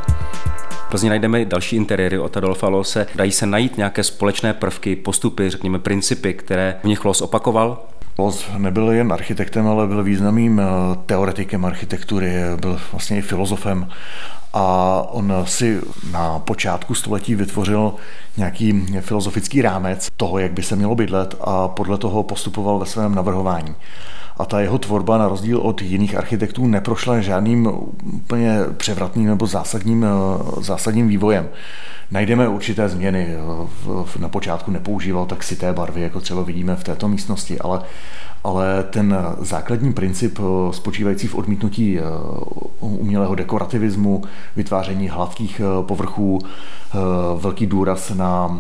V 0.67 0.89
Plzni 0.89 1.09
najdeme 1.09 1.45
další 1.45 1.75
interiéry 1.75 2.19
od 2.19 2.37
Adolfa 2.37 2.67
Lose. 2.67 3.07
Dají 3.15 3.31
se 3.31 3.45
najít 3.45 3.77
nějaké 3.77 4.03
společné 4.03 4.53
prvky, 4.53 4.95
postupy, 4.95 5.49
řekněme 5.49 5.79
principy, 5.79 6.33
které 6.33 6.77
v 6.83 6.87
nich 6.87 7.05
Los 7.05 7.21
opakoval? 7.21 7.83
Los 8.17 8.45
nebyl 8.57 8.91
jen 8.91 9.13
architektem, 9.13 9.67
ale 9.67 9.87
byl 9.87 10.03
významným 10.03 10.61
teoretikem 11.05 11.65
architektury, 11.65 12.33
byl 12.61 12.79
vlastně 12.91 13.17
i 13.17 13.21
filozofem 13.21 13.87
a 14.53 14.97
on 15.11 15.33
si 15.45 15.81
na 16.11 16.39
počátku 16.39 16.95
století 16.95 17.35
vytvořil 17.35 17.93
nějaký 18.37 18.85
filozofický 18.99 19.61
rámec 19.61 20.07
toho, 20.17 20.39
jak 20.39 20.51
by 20.51 20.63
se 20.63 20.75
mělo 20.75 20.95
bydlet 20.95 21.35
a 21.41 21.67
podle 21.67 21.97
toho 21.97 22.23
postupoval 22.23 22.79
ve 22.79 22.85
svém 22.85 23.15
navrhování. 23.15 23.75
A 24.37 24.45
ta 24.45 24.59
jeho 24.59 24.77
tvorba, 24.77 25.17
na 25.17 25.27
rozdíl 25.27 25.59
od 25.59 25.81
jiných 25.81 26.17
architektů, 26.17 26.67
neprošla 26.67 27.19
žádným 27.19 27.69
úplně 28.03 28.59
převratným 28.77 29.27
nebo 29.27 29.47
zásadním, 29.47 30.05
zásadním 30.61 31.07
vývojem. 31.07 31.49
Najdeme 32.11 32.47
určité 32.47 32.89
změny. 32.89 33.27
Na 34.19 34.29
počátku 34.29 34.71
nepoužíval 34.71 35.25
tak 35.25 35.43
sité 35.43 35.73
barvy, 35.73 36.01
jako 36.01 36.21
třeba 36.21 36.41
vidíme 36.41 36.75
v 36.75 36.83
této 36.83 37.07
místnosti, 37.07 37.59
ale 37.59 37.81
ale 38.43 38.83
ten 38.83 39.15
základní 39.39 39.93
princip 39.93 40.39
eh, 40.39 40.73
spočívající 40.73 41.27
v 41.27 41.35
odmítnutí 41.35 41.99
eh, 41.99 42.03
umělého 42.79 43.35
dekorativismu, 43.35 44.23
vytváření 44.55 45.09
hladkých 45.09 45.59
eh, 45.59 45.83
povrchů, 45.83 46.39
velký 47.37 47.65
důraz 47.65 48.09
na, 48.09 48.59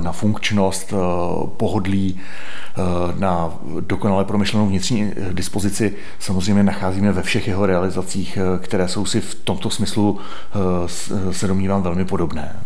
na 0.00 0.12
funkčnost, 0.12 0.94
pohodlí, 1.56 2.20
na 3.18 3.52
dokonale 3.80 4.24
promyšlenou 4.24 4.66
vnitřní 4.66 5.12
dispozici 5.32 5.94
samozřejmě 6.18 6.62
nacházíme 6.62 7.12
ve 7.12 7.22
všech 7.22 7.48
jeho 7.48 7.66
realizacích, 7.66 8.38
které 8.58 8.88
jsou 8.88 9.04
si 9.04 9.20
v 9.20 9.34
tomto 9.34 9.70
smyslu, 9.70 10.18
se 11.30 11.46
domnívám, 11.46 11.82
velmi 11.82 12.04
podobné. 12.04 12.56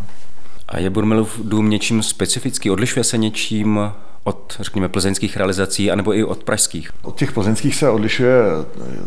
A 0.68 0.78
je 0.78 0.90
Burmelův 0.90 1.40
dům 1.44 1.70
něčím 1.70 2.02
specifický? 2.02 2.70
Odlišuje 2.70 3.04
se 3.04 3.18
něčím 3.18 3.80
od, 4.24 4.56
řekněme, 4.60 4.88
plzeňských 4.88 5.36
realizací, 5.36 5.90
anebo 5.90 6.14
i 6.14 6.24
od 6.24 6.44
pražských? 6.44 6.90
Od 7.02 7.18
těch 7.18 7.32
plzeňských 7.32 7.74
se 7.74 7.90
odlišuje 7.90 8.34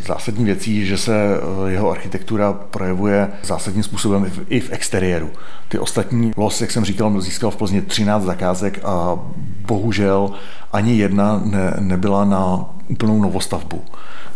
zásadní 0.07 0.45
věcí, 0.45 0.85
že 0.85 0.97
se 0.97 1.15
eh, 1.15 1.71
jeho 1.71 1.91
architektura 1.91 2.53
projevuje 2.53 3.31
zásadním 3.43 3.83
způsobem 3.83 4.31
i 4.49 4.59
v 4.59 4.71
exteriéru. 4.71 5.29
Ty 5.67 5.79
ostatní 5.79 6.31
los, 6.37 6.61
jak 6.61 6.71
jsem 6.71 6.85
říkal, 6.85 7.21
získal 7.21 7.51
v 7.51 7.55
Plzni 7.55 7.81
13 7.81 8.23
zakázek 8.23 8.79
a 8.83 9.19
bohužel 9.67 10.31
ani 10.73 10.97
jedna 10.97 11.41
ne, 11.45 11.73
nebyla 11.79 12.25
na 12.25 12.65
úplnou 12.87 13.21
novostavbu. 13.21 13.81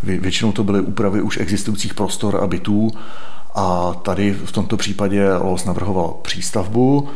Většinou 0.04 0.52
to 0.52 0.64
byly 0.64 0.82
úpravy 0.82 1.22
už 1.22 1.38
existujících 1.38 1.94
prostor 1.94 2.40
a 2.44 2.48
bytů 2.48 2.92
a 3.56 3.94
tady 3.94 4.34
v 4.34 4.52
tomto 4.52 4.78
případě 4.78 5.34
Los 5.34 5.66
navrhoval 5.66 6.16
přístavbu, 6.22 7.10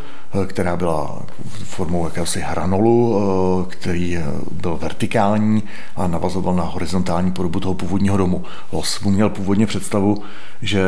která 0.48 0.78
byla 0.78 1.22
formou 1.64 2.06
jakéhosi 2.06 2.42
hranolu, 2.42 3.18
eh, 3.18 3.66
který 3.70 4.18
eh, 4.18 4.24
byl 4.52 4.78
vertikální 4.78 5.64
a 5.96 6.08
navazoval 6.08 6.56
na 6.56 6.64
horizontální 6.64 7.32
podobu 7.32 7.60
toho 7.60 7.74
původního 7.74 8.18
domu. 8.18 8.44
Los 8.72 9.00
měl 9.00 9.30
původně 9.30 9.68
představu, 9.68 10.24
že 10.62 10.82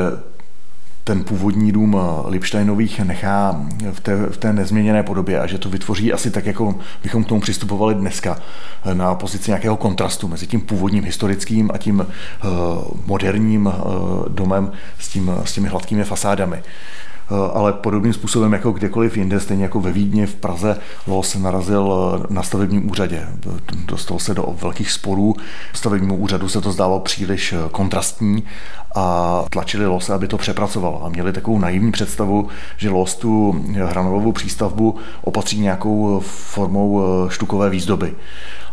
ten 1.03 1.23
původní 1.23 1.71
dům 1.71 1.97
Lipsteinových 2.25 2.99
nechá 2.99 3.65
v 3.91 3.99
té, 3.99 4.15
v 4.15 4.37
té 4.37 4.53
nezměněné 4.53 5.03
podobě 5.03 5.39
a 5.39 5.47
že 5.47 5.57
to 5.57 5.69
vytvoří 5.69 6.13
asi 6.13 6.31
tak, 6.31 6.45
jako 6.45 6.75
bychom 7.03 7.23
k 7.23 7.27
tomu 7.27 7.41
přistupovali 7.41 7.95
dneska 7.95 8.39
na 8.93 9.15
pozici 9.15 9.51
nějakého 9.51 9.77
kontrastu 9.77 10.27
mezi 10.27 10.47
tím 10.47 10.61
původním 10.61 11.03
historickým 11.03 11.71
a 11.73 11.77
tím 11.77 12.07
moderním 13.05 13.73
domem 14.27 14.71
s, 14.99 15.07
tím, 15.07 15.31
s 15.43 15.53
těmi 15.53 15.67
hladkými 15.67 16.03
fasádami. 16.03 16.63
Eh, 17.31 17.51
ale 17.53 17.73
podobným 17.73 18.13
způsobem 18.13 18.53
jako 18.53 18.71
kdekoliv 18.71 19.17
jinde, 19.17 19.39
stejně 19.39 19.63
jako 19.63 19.79
ve 19.79 19.91
Vídni, 19.91 20.25
v 20.25 20.35
Praze, 20.35 20.77
Los 21.07 21.35
narazil 21.35 21.93
eh, 21.93 22.33
na 22.33 22.43
stavebním 22.43 22.91
úřadě. 22.91 23.27
Dostal 23.85 24.19
se 24.19 24.33
do 24.33 24.55
velkých 24.61 24.91
sporů. 24.91 25.35
Stavebnímu 25.73 26.15
úřadu 26.15 26.49
se 26.49 26.61
to 26.61 26.71
zdálo 26.71 26.99
příliš 26.99 27.53
eh, 27.53 27.57
kontrastní 27.71 28.43
a 28.95 29.43
tlačili 29.49 29.87
Los, 29.87 30.09
aby 30.09 30.27
to 30.27 30.37
přepracoval. 30.37 31.01
A 31.03 31.09
měli 31.09 31.33
takovou 31.33 31.59
naivní 31.59 31.91
představu, 31.91 32.47
že 32.77 32.89
Los 32.89 33.15
tu 33.15 33.65
hranolovou 33.85 34.31
přístavbu 34.31 34.95
opatří 35.21 35.59
nějakou 35.59 36.19
formou 36.19 37.01
štukové 37.29 37.69
výzdoby 37.69 38.15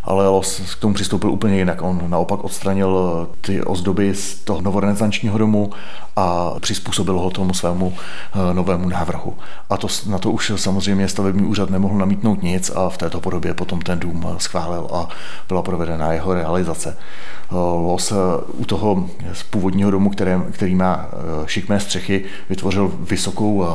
ale 0.05 0.27
Los 0.27 0.75
k 0.75 0.79
tomu 0.79 0.93
přistoupil 0.93 1.31
úplně 1.31 1.57
jinak. 1.57 1.81
On 1.81 2.01
naopak 2.07 2.43
odstranil 2.43 3.27
ty 3.41 3.63
ozdoby 3.63 4.15
z 4.15 4.35
toho 4.35 4.61
novorenesančního 4.61 5.37
domu 5.37 5.71
a 6.15 6.53
přizpůsobil 6.59 7.19
ho 7.19 7.31
tomu 7.31 7.53
svému 7.53 7.93
eh, 7.97 8.53
novému 8.53 8.89
návrhu. 8.89 9.37
A 9.69 9.77
to, 9.77 9.87
na 10.07 10.17
to 10.17 10.31
už 10.31 10.51
samozřejmě 10.55 11.07
stavební 11.07 11.47
úřad 11.47 11.69
nemohl 11.69 11.97
namítnout 11.97 12.43
nic 12.43 12.71
a 12.75 12.89
v 12.89 12.97
této 12.97 13.21
podobě 13.21 13.53
potom 13.53 13.81
ten 13.81 13.99
dům 13.99 14.27
eh, 14.27 14.35
schválil 14.37 14.87
a 14.93 15.07
byla 15.47 15.61
provedena 15.61 16.13
jeho 16.13 16.33
realizace. 16.33 16.97
Eh, 16.97 17.55
Los 17.55 18.13
u 18.53 18.65
toho 18.65 19.09
z 19.33 19.43
původního 19.43 19.91
domu, 19.91 20.09
který, 20.09 20.31
který 20.51 20.75
má 20.75 21.05
šikmé 21.45 21.79
střechy, 21.79 22.25
vytvořil 22.49 22.91
vysokou 22.99 23.65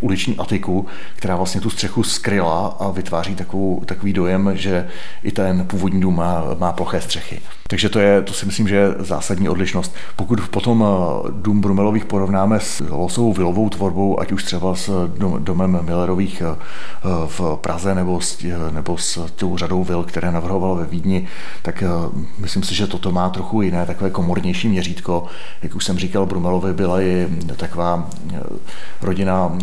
uliční 0.00 0.36
atiku, 0.36 0.86
která 1.16 1.36
vlastně 1.36 1.60
tu 1.60 1.70
střechu 1.70 2.02
skryla 2.02 2.76
a 2.80 2.90
vytváří 2.90 3.34
takovou, 3.34 3.82
takový 3.84 4.12
dojem, 4.12 4.50
že 4.54 4.88
i 5.22 5.32
ten 5.32 5.63
původní 5.64 6.00
dům 6.00 6.16
má, 6.16 6.44
má 6.58 6.72
ploché 6.72 7.00
střechy. 7.00 7.40
Takže 7.68 7.88
to, 7.88 7.98
je, 7.98 8.22
to 8.22 8.32
si 8.32 8.46
myslím, 8.46 8.68
že 8.68 8.76
je 8.76 8.94
zásadní 8.98 9.48
odlišnost. 9.48 9.94
Pokud 10.16 10.48
potom 10.48 10.84
dům 11.30 11.60
Brumelových 11.60 12.04
porovnáme 12.04 12.60
s 12.60 12.82
losovou 12.90 13.32
vilovou 13.32 13.68
tvorbou, 13.68 14.20
ať 14.20 14.32
už 14.32 14.44
třeba 14.44 14.74
s 14.74 15.08
domem 15.38 15.78
Millerových 15.82 16.42
eh, 16.42 16.56
v 17.26 17.58
Praze 17.60 17.94
nebo 17.94 18.20
s, 18.20 18.38
nebo 18.70 18.98
s 18.98 19.30
tou 19.36 19.56
řadou 19.56 19.84
vil, 19.84 20.02
které 20.02 20.32
navrhoval 20.32 20.74
ve 20.74 20.84
Vídni, 20.84 21.26
tak 21.62 21.82
eh, 21.82 21.88
myslím 22.38 22.62
si, 22.62 22.74
že 22.74 22.86
toto 22.86 23.12
má 23.12 23.28
trochu 23.28 23.62
jiné, 23.62 23.86
takové 23.86 24.10
komornější 24.10 24.68
měřítko. 24.68 25.24
Jak 25.62 25.74
už 25.74 25.84
jsem 25.84 25.98
říkal, 25.98 26.26
Brumelovi 26.26 26.72
byla 26.72 27.00
i 27.00 27.28
taková 27.56 28.10
eh, 28.34 28.40
rodina 29.02 29.58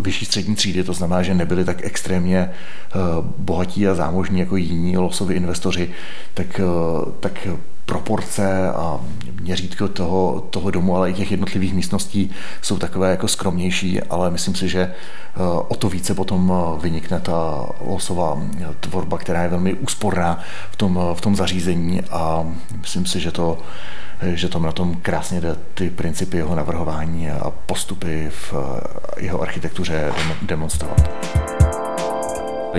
vyšší 0.00 0.24
střední 0.24 0.54
třídy, 0.54 0.84
to 0.84 0.92
znamená, 0.92 1.22
že 1.22 1.34
nebyli 1.34 1.64
tak 1.64 1.84
extrémně 1.84 2.50
bohatí 3.38 3.88
a 3.88 3.94
zámožní 3.94 4.40
jako 4.40 4.56
jiní 4.56 4.96
losoví 4.96 5.27
investoři, 5.34 5.90
tak, 6.34 6.60
tak 7.20 7.48
proporce 7.88 8.68
a 8.68 9.00
měřítko 9.40 9.88
toho, 9.88 10.46
toho 10.50 10.70
domu, 10.70 10.96
ale 10.96 11.10
i 11.10 11.14
těch 11.14 11.30
jednotlivých 11.30 11.74
místností 11.74 12.30
jsou 12.62 12.78
takové 12.78 13.10
jako 13.10 13.28
skromnější, 13.28 14.02
ale 14.02 14.30
myslím 14.30 14.54
si, 14.54 14.68
že 14.68 14.80
eh, 14.80 15.40
o 15.68 15.74
to 15.74 15.88
více 15.88 16.14
potom 16.14 16.52
eh, 16.52 16.82
vynikne 16.82 17.20
ta 17.20 17.66
losová 17.80 18.42
eh, 18.60 18.66
tvorba, 18.80 19.18
která 19.18 19.42
je 19.42 19.48
velmi 19.48 19.74
úsporná 19.74 20.40
v 20.70 20.76
tom, 20.76 21.00
v 21.14 21.20
tom 21.20 21.36
zařízení 21.36 22.00
a 22.10 22.46
myslím 22.80 23.06
si, 23.06 23.20
že 23.20 23.32
to, 23.32 23.58
že 24.22 24.48
tam 24.48 24.62
na 24.62 24.72
tom 24.72 24.94
krásně 24.94 25.40
jde 25.40 25.56
ty 25.74 25.90
principy 25.90 26.36
jeho 26.36 26.54
navrhování 26.54 27.30
a 27.30 27.50
postupy 27.66 28.30
v 28.30 28.54
jeho 29.16 29.42
architektuře 29.42 30.12
demonstrovat. 30.42 31.57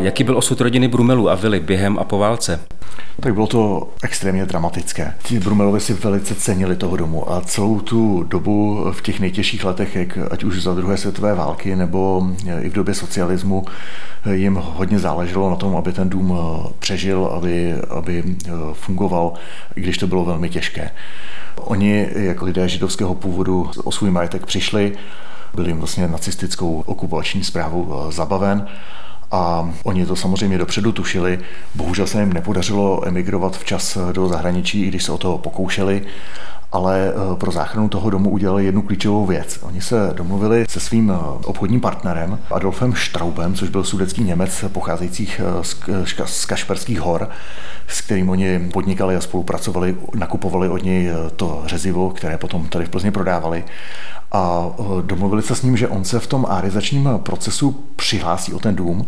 Jaký 0.01 0.23
byl 0.23 0.37
osud 0.37 0.61
rodiny 0.61 0.87
Brumelu 0.87 1.29
a 1.29 1.35
Vily 1.35 1.59
během 1.59 1.99
a 1.99 2.03
po 2.03 2.17
válce? 2.17 2.59
Tak 3.19 3.33
bylo 3.33 3.47
to 3.47 3.89
extrémně 4.03 4.45
dramatické. 4.45 5.13
Ti 5.23 5.39
Brumelovi 5.39 5.79
si 5.79 5.93
velice 5.93 6.35
cenili 6.35 6.75
toho 6.75 6.97
domu 6.97 7.31
a 7.31 7.41
celou 7.41 7.79
tu 7.79 8.23
dobu 8.23 8.85
v 8.91 9.01
těch 9.01 9.19
nejtěžších 9.19 9.63
letech, 9.63 9.95
jak 9.95 10.17
ať 10.31 10.43
už 10.43 10.63
za 10.63 10.73
druhé 10.73 10.97
světové 10.97 11.33
války 11.33 11.75
nebo 11.75 12.27
i 12.61 12.69
v 12.69 12.73
době 12.73 12.93
socialismu, 12.93 13.65
jim 14.31 14.55
hodně 14.55 14.99
záleželo 14.99 15.49
na 15.49 15.55
tom, 15.55 15.75
aby 15.75 15.93
ten 15.93 16.09
dům 16.09 16.37
přežil, 16.79 17.25
aby, 17.25 17.73
aby 17.89 18.23
fungoval, 18.73 19.33
i 19.75 19.81
když 19.81 19.97
to 19.97 20.07
bylo 20.07 20.25
velmi 20.25 20.49
těžké. 20.49 20.91
Oni 21.55 22.07
jako 22.15 22.45
lidé 22.45 22.69
židovského 22.69 23.15
původu 23.15 23.69
o 23.83 23.91
svůj 23.91 24.11
majetek 24.11 24.45
přišli, 24.45 24.97
byl 25.53 25.67
jim 25.67 25.77
vlastně 25.77 26.07
nacistickou 26.07 26.83
okupační 26.85 27.43
zprávou 27.43 28.07
zabaven 28.09 28.67
a 29.31 29.73
oni 29.83 30.05
to 30.05 30.15
samozřejmě 30.15 30.57
dopředu 30.57 30.91
tušili. 30.91 31.39
Bohužel 31.75 32.07
se 32.07 32.19
jim 32.19 32.33
nepodařilo 32.33 33.07
emigrovat 33.07 33.57
včas 33.57 33.97
do 34.11 34.27
zahraničí, 34.27 34.83
i 34.83 34.87
když 34.87 35.03
se 35.03 35.11
o 35.11 35.17
to 35.17 35.37
pokoušeli 35.37 36.01
ale 36.71 37.09
eh, 37.09 37.35
pro 37.35 37.51
záchranu 37.51 37.89
toho 37.89 38.09
domu 38.09 38.29
udělali 38.29 38.65
jednu 38.65 38.81
klíčovou 38.81 39.25
věc. 39.25 39.59
Oni 39.61 39.81
se 39.81 40.11
domluvili 40.13 40.65
se 40.69 40.79
svým 40.79 41.11
eh, 41.11 41.15
obchodním 41.45 41.81
partnerem 41.81 42.39
Adolfem 42.51 42.93
Straubem, 42.95 43.53
což 43.53 43.69
byl 43.69 43.83
sudecký 43.83 44.23
Němec 44.23 44.65
pocházejících 44.67 45.41
eh, 45.43 46.25
z 46.25 46.45
Kašperských 46.45 46.99
hor, 46.99 47.29
s 47.87 48.01
kterým 48.01 48.29
oni 48.29 48.69
podnikali 48.73 49.15
a 49.15 49.21
spolupracovali, 49.21 49.95
nakupovali 50.15 50.69
od 50.69 50.83
něj 50.83 51.11
to 51.35 51.63
řezivo, 51.65 52.09
které 52.09 52.37
potom 52.37 52.67
tady 52.67 52.85
v 52.85 52.89
Plzni 52.89 53.11
prodávali. 53.11 53.63
A 54.31 54.69
domluvili 55.01 55.41
se 55.41 55.55
s 55.55 55.61
ním, 55.61 55.77
že 55.77 55.87
on 55.87 56.03
se 56.03 56.19
v 56.19 56.27
tom 56.27 56.45
arizačním 56.49 57.09
procesu 57.17 57.85
přihlásí 57.95 58.53
o 58.53 58.59
ten 58.59 58.75
dům 58.75 59.05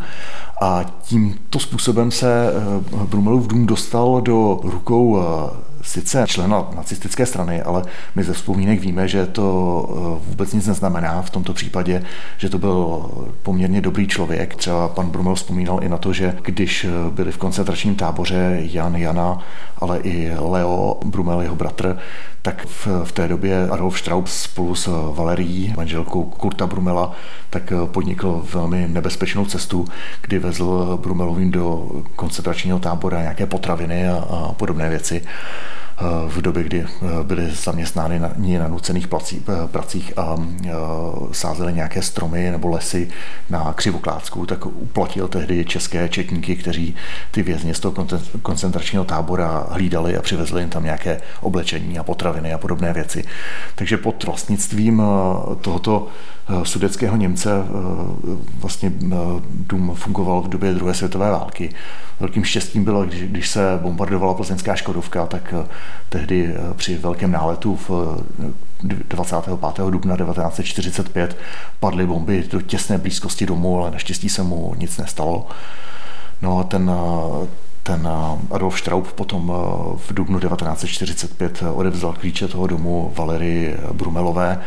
a 0.62 0.84
tímto 1.02 1.60
způsobem 1.60 2.12
se 2.12 2.54
Brumelův 3.10 3.48
dům 3.48 3.66
dostal 3.66 4.22
do 4.22 4.60
rukou 4.64 5.24
sice 5.82 6.24
člena 6.28 6.70
nacistické 6.76 7.26
strany, 7.26 7.62
ale 7.62 7.84
my 8.16 8.24
ze 8.24 8.34
vzpomínek 8.34 8.80
víme, 8.80 9.08
že 9.08 9.26
to 9.26 9.46
eh, 9.90 10.30
vůbec 10.30 10.54
nic 10.54 10.68
neznamená 10.68 11.22
v 11.22 11.30
tomto 11.30 11.54
případě, 11.54 12.04
že 12.38 12.50
to 12.50 12.58
byl 12.58 13.10
poměrně 13.44 13.82
dobrý 13.82 14.08
člověk. 14.08 14.56
Třeba 14.56 14.88
pan 14.88 15.10
Brumel 15.10 15.36
vzpomínal 15.36 15.80
i 15.84 15.90
na 15.90 15.98
to, 15.98 16.14
že 16.14 16.38
když 16.42 16.84
eh, 16.84 16.90
byli 17.12 17.32
v 17.32 17.38
koncentračním 17.38 17.96
táboře 17.96 18.60
Jan 18.62 18.96
Jana, 18.96 19.40
ale 19.78 20.00
i 20.00 20.32
Leo 20.40 20.98
Brumel, 21.06 21.42
jeho 21.42 21.56
bratr, 21.56 21.98
tak 22.42 22.66
v, 22.66 22.88
v 23.04 23.12
té 23.12 23.28
době 23.28 23.70
Adolf 23.70 24.00
Straub 24.00 24.28
spolu 24.28 24.76
s 24.76 25.12
Valerií, 25.16 25.74
manželkou 25.78 26.24
Kurta 26.24 26.68
Brumela, 26.68 27.12
tak 27.50 27.72
eh, 27.72 27.88
podnikl 27.88 28.46
velmi 28.54 28.88
nebezpečnou 28.88 29.46
cestu, 29.46 29.86
kdy 30.22 30.40
vezl 30.40 31.00
Brumelovým 31.02 31.52
do 31.52 31.92
koncentračního 32.16 32.80
tábora 32.80 33.22
nějaké 33.22 33.46
potraviny 33.46 34.10
a, 34.10 34.16
a 34.16 34.54
podobné 34.54 34.90
věci 34.90 35.22
v 36.28 36.42
době, 36.42 36.64
kdy 36.64 36.80
eh, 36.82 37.24
byli 37.24 37.52
zaměstnáni 37.52 38.20
na, 38.20 38.32
na 38.60 38.68
nucených 38.68 39.08
plací, 39.08 39.44
eh, 39.48 39.68
pracích 39.68 40.14
a 40.18 40.36
eh, 40.66 40.72
sázeli 41.32 41.74
nějaké 41.74 42.02
stromy 42.02 42.52
nebo 42.52 42.68
lesy 42.68 43.10
na 43.50 43.74
Křivoklácku, 43.74 44.46
tak 44.46 44.66
uplatil 44.66 45.28
tehdy 45.28 45.66
české 45.66 46.10
četníky, 46.10 46.56
kteří 46.56 46.96
ty 47.32 47.44
vězně 47.44 47.74
z 47.74 47.80
toho 47.80 48.08
koncentračního 48.42 49.04
tábora 49.04 49.68
hlídali 49.70 50.18
a 50.18 50.22
přivezli 50.22 50.62
jim 50.62 50.70
tam 50.70 50.84
nějaké 50.84 51.22
oblečení 51.42 52.00
a 52.00 52.04
potraviny 52.04 52.54
a 52.54 52.58
podobné 52.58 52.94
věci. 52.94 53.24
Takže 53.76 53.98
pod 53.98 54.24
vlastnictvím 54.24 55.02
tohoto 55.62 56.08
sudeckého 56.64 57.18
Němce 57.18 57.50
vlastně 58.60 58.92
dům 59.50 59.92
fungoval 59.96 60.42
v 60.42 60.48
době 60.48 60.74
druhé 60.74 60.94
světové 60.94 61.32
války. 61.32 61.70
Velkým 62.22 62.44
štěstím 62.44 62.84
bylo, 62.84 63.04
když, 63.04 63.22
když 63.22 63.50
se 63.50 63.80
bombardovala 63.82 64.34
plzeňská 64.34 64.76
Škodovka, 64.76 65.26
tak 65.26 65.54
tehdy 66.10 66.54
eh, 66.56 66.74
při 66.74 66.98
velkém 66.98 67.32
náletu 67.32 67.76
v 67.76 68.18
25. 68.84 69.58
Eh, 69.80 69.92
dubna 69.92 70.18
1945 70.18 71.38
padly 71.80 72.08
bomby 72.08 72.44
do 72.52 72.62
těsné 72.62 72.98
blízkosti 72.98 73.46
domu, 73.46 73.80
ale 73.80 73.92
naštěstí 73.92 74.30
se 74.30 74.44
mu 74.44 74.76
nic 74.78 74.98
nestalo. 74.98 75.48
No 76.42 76.60
a 76.60 76.64
ten, 76.64 76.92
eh, 77.44 77.48
ten 77.84 78.08
Adolf 78.52 78.80
Straub 78.80 79.12
potom 79.12 79.54
v 80.08 80.14
dubnu 80.14 80.40
1945 80.40 81.64
odevzal 81.74 82.14
klíče 82.14 82.48
toho 82.48 82.68
domu 82.68 83.14
Valery 83.18 83.76
Brumelové, 83.94 84.62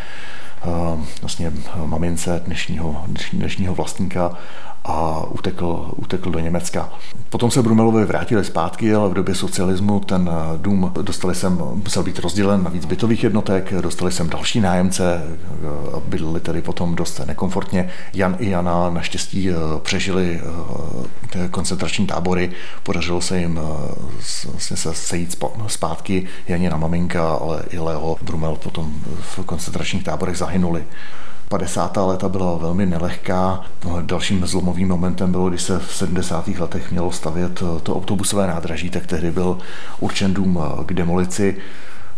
vlastně 1.21 1.53
mamince 1.87 2.43
dnešního, 2.47 3.05
dnešního 3.33 3.75
vlastníka 3.75 4.37
a 4.85 5.25
utekl, 5.31 5.91
utekl 5.97 6.31
do 6.31 6.39
Německa. 6.39 6.89
Potom 7.31 7.51
se 7.51 7.63
Brumelovi 7.63 8.05
vrátili 8.05 8.45
zpátky, 8.45 8.95
ale 8.95 9.09
v 9.09 9.15
době 9.15 9.35
socialismu 9.35 10.01
ten 10.01 10.31
dům 10.57 10.93
dostali 11.03 11.35
sem, 11.35 11.59
musel 11.75 12.03
být 12.03 12.19
rozdělen 12.19 12.65
na 12.65 12.71
víc 12.71 12.85
bytových 12.85 13.25
jednotek, 13.25 13.75
dostali 13.81 14.13
sem 14.13 14.31
další 14.31 14.61
nájemce, 14.61 15.23
bydleli 16.07 16.41
tedy 16.41 16.63
potom 16.63 16.95
dost 16.95 17.21
nekomfortně. 17.27 17.91
Jan 18.15 18.37
i 18.39 18.51
Jana 18.51 18.91
naštěstí 18.91 19.51
eh, 19.51 19.55
přežili 19.83 20.41
eh, 21.35 21.49
koncentrační 21.49 22.07
tábory, 22.07 22.51
podařilo 22.83 23.21
se 23.21 23.39
jim 23.39 23.61
eh, 23.63 24.51
vlastně 24.51 24.77
se 24.77 24.95
sejít 24.95 25.37
zpátky, 25.67 26.27
Janina 26.49 26.77
maminka, 26.77 27.35
ale 27.35 27.63
i 27.71 27.79
Leo 27.79 28.17
Brumel 28.23 28.57
potom 28.57 28.95
v 29.21 29.45
koncentračních 29.45 30.05
táborech 30.05 30.37
zahynuli. 30.37 30.85
50. 31.49 31.97
léta 31.97 32.29
byla 32.29 32.57
velmi 32.57 32.87
nelehká. 32.87 33.65
Dalším 34.01 34.47
zlomovým 34.47 34.89
momentem 34.89 35.33
bylo, 35.33 35.49
když 35.49 35.63
se 35.63 35.79
v 35.79 35.95
70. 35.95 36.49
letech 36.49 36.91
mělo 36.91 37.13
stavět 37.13 37.63
to 37.83 37.97
autobusové 37.97 38.47
nádraží, 38.47 38.91
tak 38.91 39.07
tehdy 39.07 39.31
byl 39.31 39.59
určen 40.01 40.35
dům 40.35 40.61
k 40.87 40.93
demolici. 40.93 41.57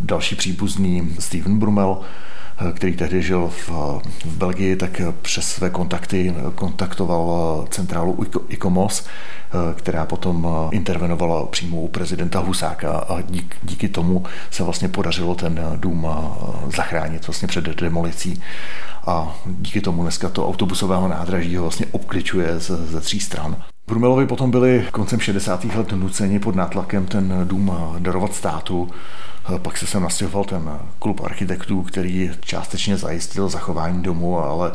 Další 0.00 0.34
příbuzný 0.34 1.16
Steven 1.18 1.58
Brumel 1.58 1.98
který 2.74 2.96
tehdy 2.96 3.22
žil 3.22 3.48
v, 3.48 3.68
v 4.24 4.36
Belgii, 4.36 4.76
tak 4.76 5.00
přes 5.22 5.48
své 5.48 5.70
kontakty 5.70 6.34
kontaktoval 6.54 7.64
centrálu 7.70 8.26
ICOMOS, 8.48 9.06
která 9.74 10.06
potom 10.06 10.48
intervenovala 10.70 11.46
přímo 11.46 11.80
u 11.80 11.88
prezidenta 11.88 12.40
Husáka 12.40 12.98
a 12.98 13.20
dík, 13.20 13.56
díky 13.62 13.88
tomu 13.88 14.24
se 14.50 14.64
vlastně 14.64 14.88
podařilo 14.88 15.34
ten 15.34 15.60
dům 15.76 16.08
zachránit 16.76 17.26
vlastně 17.26 17.48
před 17.48 17.64
demolicí 17.64 18.42
a 19.06 19.36
díky 19.46 19.80
tomu 19.80 20.02
dneska 20.02 20.28
to 20.28 20.48
autobusového 20.48 21.08
nádraží 21.08 21.56
ho 21.56 21.62
vlastně 21.62 21.86
obkličuje 21.90 22.58
ze, 22.58 22.76
ze 22.76 23.00
tří 23.00 23.20
stran. 23.20 23.56
Brumelovi 23.86 24.26
potom 24.26 24.50
byli 24.50 24.86
koncem 24.92 25.20
60. 25.20 25.64
let 25.64 25.92
nuceni 25.92 26.38
pod 26.38 26.54
nátlakem 26.54 27.06
ten 27.06 27.40
dům 27.44 27.72
darovat 27.98 28.34
státu. 28.34 28.90
Pak 29.62 29.78
se 29.78 29.86
sem 29.86 30.02
nastěhoval 30.02 30.44
ten 30.44 30.78
klub 30.98 31.20
architektů, 31.24 31.82
který 31.82 32.30
částečně 32.40 32.96
zajistil 32.96 33.48
zachování 33.48 34.02
domu, 34.02 34.38
ale 34.38 34.72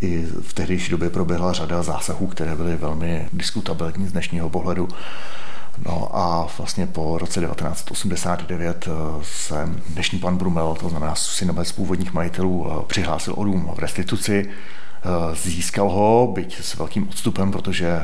i 0.00 0.26
v 0.42 0.52
tehdejší 0.52 0.90
době 0.90 1.10
proběhla 1.10 1.52
řada 1.52 1.82
zásahů, 1.82 2.26
které 2.26 2.56
byly 2.56 2.76
velmi 2.76 3.28
diskutabilní 3.32 4.08
z 4.08 4.12
dnešního 4.12 4.50
pohledu. 4.50 4.88
No 5.84 6.16
a 6.16 6.48
vlastně 6.58 6.86
po 6.86 7.18
roce 7.18 7.40
1989 7.40 8.88
eh, 8.88 8.90
se 9.22 9.68
dnešní 9.88 10.18
pan 10.18 10.36
Brumel, 10.36 10.76
to 10.80 10.88
znamená 10.88 11.14
synové 11.14 11.64
z 11.64 11.72
původních 11.72 12.12
majitelů, 12.12 12.66
eh, 12.70 12.84
přihlásil 12.86 13.34
o 13.36 13.44
dům 13.44 13.70
v 13.74 13.78
restituci, 13.78 14.48
eh, 14.48 14.52
získal 15.34 15.88
ho, 15.88 16.32
byť 16.34 16.60
s 16.60 16.76
velkým 16.76 17.08
odstupem, 17.08 17.52
protože 17.52 18.00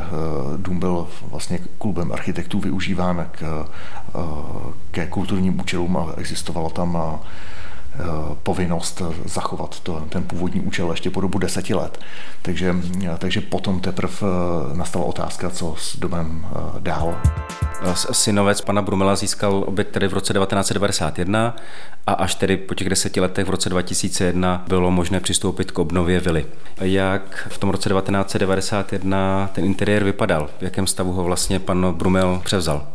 dům 0.56 0.78
byl 0.78 1.08
vlastně 1.30 1.58
klubem 1.78 2.12
architektů 2.12 2.60
využíván 2.60 3.26
k, 3.30 3.66
ke 4.90 5.06
kulturním 5.06 5.60
účelům 5.60 5.96
a 5.96 6.14
existovalo 6.16 6.70
tam 6.70 6.98
Eh, 6.98 7.18
povinnost 8.42 9.02
zachovat 9.24 9.80
to, 9.80 10.06
ten 10.08 10.22
původní 10.22 10.60
účel 10.60 10.90
ještě 10.90 11.10
po 11.10 11.20
dobu 11.20 11.38
deseti 11.38 11.74
let. 11.74 12.00
Takže, 12.42 12.76
takže 13.18 13.40
potom 13.40 13.80
teprve 13.80 14.12
eh, 14.22 14.76
nastala 14.76 15.04
otázka, 15.04 15.50
co 15.50 15.74
s 15.78 15.96
domem 15.96 16.46
eh, 16.46 16.80
dál. 16.80 17.20
Synovec 17.94 18.60
pana 18.60 18.82
Brumela 18.82 19.16
získal 19.16 19.64
objekt 19.66 19.90
tedy 19.90 20.08
v 20.08 20.12
roce 20.12 20.32
1991 20.32 21.56
a 22.06 22.12
až 22.12 22.34
tedy 22.34 22.56
po 22.56 22.74
těch 22.74 22.88
deseti 22.88 23.20
letech 23.20 23.46
v 23.46 23.50
roce 23.50 23.68
2001 23.68 24.64
bylo 24.68 24.90
možné 24.90 25.20
přistoupit 25.20 25.70
k 25.70 25.78
obnově 25.78 26.20
vily. 26.20 26.46
Jak 26.80 27.48
v 27.50 27.58
tom 27.58 27.70
roce 27.70 27.88
1991 27.88 29.50
ten 29.52 29.64
interiér 29.64 30.04
vypadal? 30.04 30.48
V 30.58 30.62
jakém 30.62 30.86
stavu 30.86 31.12
ho 31.12 31.24
vlastně 31.24 31.60
pan 31.60 31.92
Brumel 31.92 32.40
převzal? 32.44 32.86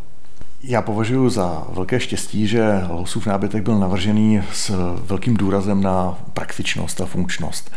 Já 0.64 0.82
považuji 0.82 1.30
za 1.30 1.68
velké 1.70 2.00
štěstí, 2.00 2.48
že 2.48 2.82
Losův 2.90 3.26
nábytek 3.26 3.64
byl 3.64 3.80
navržený 3.80 4.42
s 4.54 4.72
velkým 5.06 5.38
důrazem 5.38 5.82
na 5.82 6.18
praktičnost 6.34 7.02
a 7.02 7.06
funkčnost. 7.06 7.72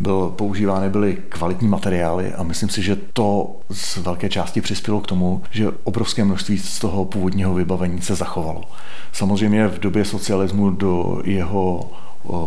Byl, 0.00 0.32
používány 0.36 0.88
byly 0.88 1.18
kvalitní 1.28 1.68
materiály 1.68 2.32
a 2.32 2.42
myslím 2.42 2.68
si, 2.68 2.82
že 2.82 2.96
to 2.96 3.56
z 3.70 3.96
velké 3.96 4.28
části 4.28 4.60
přispělo 4.60 5.00
k 5.00 5.06
tomu, 5.06 5.42
že 5.50 5.70
obrovské 5.84 6.24
množství 6.24 6.58
z 6.58 6.78
toho 6.78 7.04
původního 7.04 7.54
vybavení 7.54 8.02
se 8.02 8.14
zachovalo. 8.14 8.64
Samozřejmě 9.12 9.68
v 9.68 9.78
době 9.78 10.04
socialismu 10.04 10.70
do 10.70 11.20
jeho 11.24 11.90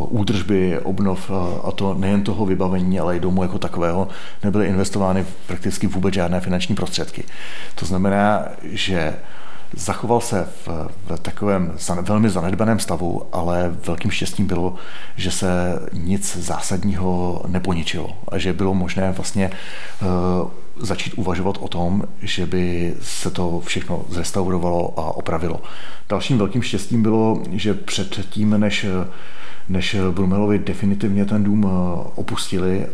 údržby, 0.10 0.80
obnov 0.80 1.32
a 1.64 1.72
to 1.72 1.94
nejen 1.94 2.24
toho 2.24 2.46
vybavení, 2.46 3.00
ale 3.00 3.18
i 3.18 3.20
domu 3.20 3.44
jako 3.44 3.60
takového 3.60 4.08
nebyly 4.44 4.68
investovány 4.68 5.26
prakticky 5.48 5.88
vůbec 5.88 6.14
žádné 6.14 6.40
finanční 6.40 6.76
prostředky. 6.76 7.24
To 7.76 7.86
znamená, 7.86 8.44
že 8.64 9.14
Zachoval 9.74 10.22
se 10.22 10.48
v, 10.66 10.68
v 11.06 11.20
takovém 11.20 11.74
velmi 12.02 12.30
zanedbaném 12.30 12.80
stavu, 12.80 13.24
ale 13.32 13.76
velkým 13.86 14.12
štěstím 14.12 14.48
bylo, 14.48 14.76
že 15.16 15.32
se 15.32 15.80
nic 15.94 16.38
zásadního 16.38 17.42
neponičilo 17.48 18.18
a 18.28 18.38
že 18.38 18.54
bylo 18.54 18.74
možné 18.74 19.12
vlastně 19.12 19.52
uh, 20.02 20.50
začít 20.80 21.14
uvažovat 21.14 21.58
o 21.60 21.68
tom, 21.68 22.04
že 22.22 22.46
by 22.46 22.94
se 23.02 23.32
to 23.32 23.60
všechno 23.66 24.06
zrestaurovalo 24.10 25.00
a 25.00 25.18
opravilo. 25.18 25.62
Dalším 26.10 26.38
velkým 26.38 26.62
štěstím 26.62 27.04
bylo, 27.04 27.44
že 27.52 27.74
před 27.74 28.26
tím, 28.30 28.60
než 28.60 28.86
než 29.70 29.96
Brumelovi 30.12 30.60
definitivně 30.60 31.26
ten 31.26 31.44
dům 31.44 31.66
eh, 31.66 32.10
opustili 32.16 32.88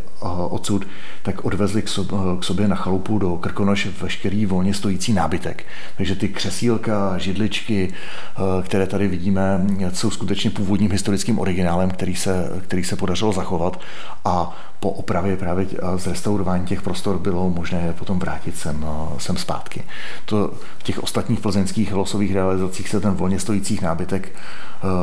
odsud, 0.50 0.88
tak 1.24 1.46
odvezli 1.46 1.82
k 1.82 1.88
sobě, 1.88 2.18
k 2.40 2.44
sobě 2.44 2.68
na 2.68 2.76
chalupu 2.76 3.20
do 3.20 3.38
Krkonoš 3.38 3.88
veškerý 4.02 4.46
volně 4.46 4.74
stojící 4.74 5.14
nábytek. 5.14 5.66
Takže 5.98 6.16
ty 6.16 6.30
křesílka, 6.30 7.18
židličky, 7.18 7.94
eh, 7.94 8.64
které 8.64 8.88
tady 8.88 9.08
vidíme, 9.08 9.68
jsou 9.94 10.12
skutečně 10.12 10.50
původním 10.50 10.92
historickým 10.92 11.40
originálem, 11.40 11.90
který 11.90 12.16
se, 12.16 12.50
který 12.68 12.84
se 12.84 12.96
podařilo 12.96 13.34
zachovat 13.34 13.80
a 14.26 14.58
po 14.80 14.90
opravě 14.90 15.38
právě 15.38 15.68
a 15.84 15.98
zrestaurování 15.98 16.66
těch 16.66 16.82
prostor 16.82 17.20
bylo 17.20 17.50
možné 17.50 17.94
potom 17.98 18.20
vrátit 18.20 18.58
sem, 18.58 18.86
eh, 18.88 19.20
sem 19.20 19.38
zpátky. 19.38 19.84
To 20.26 20.54
v 20.78 20.84
těch 20.84 21.04
ostatních 21.04 21.40
plzeňských 21.40 21.94
losových 21.94 22.34
realizacích 22.34 22.90
se 22.90 23.00
ten 23.00 23.14
volně 23.14 23.40
stojících 23.40 23.82
nábytek 23.82 24.32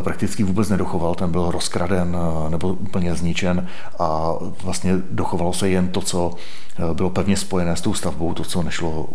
prakticky 0.04 0.42
vůbec 0.44 0.68
nedochoval, 0.68 1.14
ten 1.14 1.30
byl 1.30 1.50
rozkraden 1.54 2.16
nebo 2.48 2.68
úplně 2.68 3.14
zničen 3.14 3.68
a 3.98 4.32
vlastně 4.62 4.94
dochovalo 5.10 5.52
se 5.52 5.68
jen 5.68 5.88
to, 5.88 6.00
co 6.00 6.34
eh, 6.78 6.94
bylo 6.94 7.10
pevně 7.10 7.36
spojené 7.36 7.76
s 7.76 7.80
tou 7.80 7.94
stavbou, 7.94 8.34
to, 8.34 8.44
co 8.44 8.62
nešlo 8.62 9.08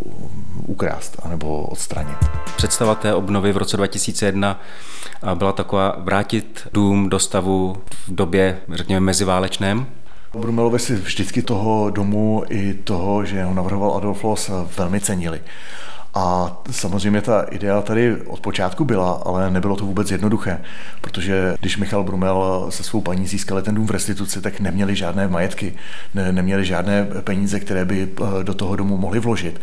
ukrást 0.67 1.17
anebo 1.23 1.61
odstranit. 1.61 2.17
Představa 2.55 2.95
té 2.95 3.13
obnovy 3.13 3.51
v 3.51 3.57
roce 3.57 3.77
2001 3.77 4.59
eh, 5.31 5.35
byla 5.35 5.51
taková 5.51 5.95
vrátit 5.99 6.67
dům 6.73 7.09
do 7.09 7.19
stavu 7.19 7.77
v 8.07 8.15
době, 8.15 8.59
řekněme, 8.73 8.99
meziválečném, 8.99 9.85
Brumelovi 10.37 10.79
si 10.79 10.95
vždycky 10.95 11.41
toho 11.41 11.89
domu 11.89 12.43
i 12.49 12.73
toho, 12.73 13.25
že 13.25 13.43
ho 13.43 13.53
navrhoval 13.53 13.97
Adolf 13.97 14.23
Loss, 14.23 14.49
eh, 14.49 14.53
velmi 14.77 14.99
cenili. 14.99 15.41
A 16.13 16.57
samozřejmě 16.71 17.21
ta 17.21 17.41
idea 17.41 17.81
tady 17.81 18.15
od 18.21 18.39
počátku 18.39 18.85
byla, 18.85 19.11
ale 19.25 19.51
nebylo 19.51 19.75
to 19.75 19.85
vůbec 19.85 20.11
jednoduché, 20.11 20.61
protože 21.01 21.55
když 21.59 21.77
Michal 21.77 22.03
Brumel 22.03 22.65
se 22.69 22.83
svou 22.83 23.01
paní 23.01 23.27
získali 23.27 23.61
ten 23.61 23.75
dům 23.75 23.87
v 23.87 23.91
restituci, 23.91 24.41
tak 24.41 24.59
neměli 24.59 24.95
žádné 24.95 25.27
majetky, 25.27 25.73
ne, 26.13 26.31
neměli 26.31 26.65
žádné 26.65 27.07
peníze, 27.21 27.59
které 27.59 27.85
by 27.85 28.09
eh, 28.11 28.43
do 28.43 28.53
toho 28.53 28.75
domu 28.75 28.97
mohli 28.97 29.19
vložit. 29.19 29.61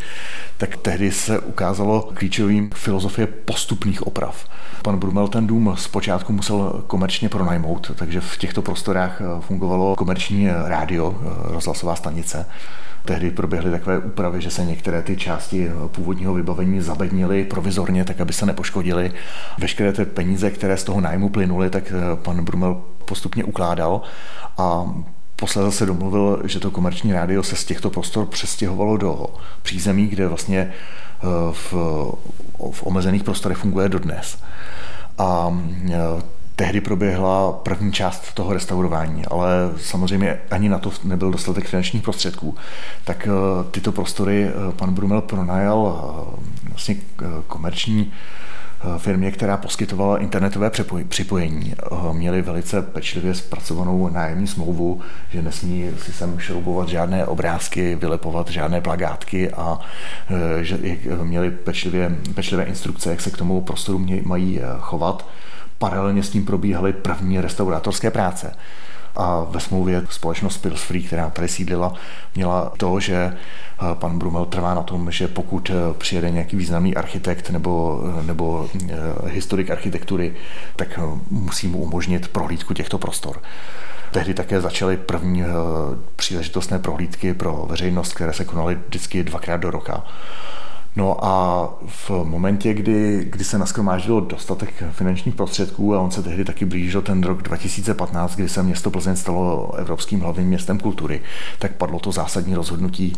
Tak 0.56 0.76
tehdy 0.76 1.12
se 1.12 1.38
ukázalo 1.38 2.11
klíčovým 2.14 2.70
filozofie 2.74 3.26
postupných 3.26 4.06
oprav. 4.06 4.48
Pan 4.82 4.98
Brumel 4.98 5.28
ten 5.28 5.46
dům 5.46 5.74
zpočátku 5.78 6.32
musel 6.32 6.82
komerčně 6.87 7.28
pronajmout, 7.28 7.90
takže 7.94 8.20
v 8.20 8.38
těchto 8.38 8.62
prostorách 8.62 9.20
eh, 9.20 9.40
fungovalo 9.40 9.96
komerční 9.96 10.48
rádio, 10.64 11.14
eh, 11.20 11.52
rozhlasová 11.52 11.96
stanice. 11.96 12.46
Tehdy 13.07 13.31
proběhly 13.31 13.71
takové 13.71 13.99
úpravy, 13.99 14.42
že 14.42 14.51
se 14.51 14.64
některé 14.64 15.03
ty 15.03 15.16
části 15.16 15.71
původního 15.87 16.35
vybavení 16.35 16.81
zabednily 16.81 17.45
provizorně, 17.45 18.05
tak 18.05 18.21
aby 18.21 18.33
se 18.33 18.47
nepoškodili. 18.47 19.12
Veškeré 19.59 19.92
ty 19.92 20.05
peníze, 20.05 20.51
které 20.51 20.77
z 20.77 20.85
toho 20.85 21.01
nájmu 21.01 21.29
plynuly, 21.29 21.71
tak 21.71 21.92
eh, 21.92 22.16
pan 22.16 22.45
Brumel 22.45 22.83
postupně 23.05 23.45
ukládal 23.45 24.03
a 24.59 24.85
Posledně 25.38 25.73
se 25.73 25.87
domluvil, 25.87 26.42
že 26.45 26.61
to 26.61 26.71
komerční 26.71 27.12
rádio 27.12 27.42
se 27.42 27.57
z 27.57 27.64
těchto 27.64 27.90
prostor 27.90 28.27
přestěhovalo 28.27 28.97
do 28.97 29.27
přízemí, 29.62 30.07
kde 30.07 30.29
vlastně 30.29 30.59
eh, 30.61 31.27
v, 31.53 31.73
v 32.71 32.83
omezených 32.83 33.25
prostorech 33.25 33.59
funguje 33.59 33.88
dodnes. 33.88 34.38
A 35.19 35.59
eh, 35.90 35.97
tehdy 36.57 36.81
proběhla 36.81 37.53
první 37.53 37.92
část 37.92 38.35
toho 38.35 38.53
restaurování, 38.53 39.27
ale 39.27 39.49
samozřejmě 39.77 40.38
ani 40.51 40.69
na 40.69 40.79
to 40.79 40.92
nebyl 41.05 41.31
dostatek 41.31 41.69
finančních 41.69 42.03
prostředků. 42.03 42.55
Tak 43.05 43.29
eh, 43.29 43.71
tyto 43.71 43.92
prostory 43.92 44.45
eh, 44.49 44.73
pan 44.73 44.95
Brumel 44.95 45.21
pronajal 45.21 46.05
eh, 46.33 46.69
vlastně 46.69 46.97
komerční 47.47 48.12
firmě, 48.99 49.31
která 49.31 49.57
poskytovala 49.57 50.19
internetové 50.19 50.71
připojení. 51.09 51.75
Měli 52.12 52.42
velice 52.42 52.83
pečlivě 52.83 53.35
zpracovanou 53.35 54.09
nájemní 54.09 54.47
smlouvu, 54.47 55.01
že 55.31 55.42
nesmí 55.42 55.90
si 56.03 56.12
sem 56.12 56.38
šroubovat 56.38 56.88
žádné 56.88 57.27
obrázky, 57.27 57.95
vylepovat 57.95 58.49
žádné 58.49 58.81
plagátky 58.81 59.51
a 59.51 59.79
že 60.61 60.79
měli 61.23 61.51
pečlivě, 61.51 62.16
pečlivé 62.35 62.64
instrukce, 62.64 63.11
jak 63.11 63.21
se 63.21 63.31
k 63.31 63.37
tomu 63.37 63.61
prostoru 63.61 64.07
mají 64.25 64.61
chovat 64.79 65.27
paralelně 65.79 66.23
s 66.23 66.31
tím 66.31 66.45
probíhaly 66.45 66.93
první 66.93 67.41
restaurátorské 67.41 68.11
práce. 68.11 68.53
A 69.17 69.47
ve 69.51 69.61
smlouvě 69.61 70.03
společnost 70.11 70.59
Pillsfree, 70.59 71.03
která 71.03 71.31
tady 71.31 71.49
sídlila, 71.49 71.95
měla 72.35 72.73
to, 72.77 73.01
že 73.01 73.17
eh, 73.17 73.95
pan 73.95 74.19
Brumel 74.19 74.45
trvá 74.45 74.75
na 74.75 74.83
tom, 74.83 75.11
že 75.11 75.29
pokud 75.29 75.71
eh, 75.71 75.95
přijede 75.99 76.31
nějaký 76.31 76.57
významný 76.57 76.95
architekt 76.95 77.51
nebo, 77.51 78.03
eh, 78.21 78.23
nebo 78.23 78.69
historik 79.27 79.71
architektury, 79.71 80.35
tak 80.77 80.99
musí 81.31 81.69
mu 81.69 81.79
umožnit 81.79 82.29
prohlídku 82.29 82.75
těchto 82.75 82.99
prostor. 82.99 83.43
Tehdy 84.11 84.35
také 84.35 84.61
začaly 84.61 84.97
první 84.97 85.45
příležitostné 86.17 86.79
prohlídky 86.79 87.35
pro 87.35 87.67
veřejnost, 87.71 88.12
které 88.12 88.33
se 88.33 88.45
konaly 88.45 88.79
vždycky 88.89 89.25
dvakrát 89.25 89.57
do 89.57 89.71
roka. 89.71 90.05
No 90.96 91.24
a 91.24 91.68
v 91.87 92.11
momentě, 92.24 92.74
kdy, 92.74 93.26
kdy 93.30 93.44
se 93.44 93.59
naskromáždilo 93.59 94.20
dostatek 94.20 94.85
finančních 94.90 95.35
prostředků 95.35 95.94
a 95.94 96.00
on 96.00 96.11
se 96.11 96.22
tehdy 96.22 96.44
taky 96.44 96.64
blížil 96.64 97.02
ten 97.02 97.22
rok 97.22 97.42
2015, 97.42 98.37
kdy 98.37 98.48
se 98.48 98.62
město 98.62 98.90
Plzeň 98.90 99.16
stalo 99.16 99.74
evropským 99.74 100.20
hlavním 100.20 100.48
městem 100.48 100.78
kultury, 100.78 101.20
tak 101.59 101.72
padlo 101.72 101.98
to 101.98 102.12
zásadní 102.12 102.54
rozhodnutí, 102.54 103.12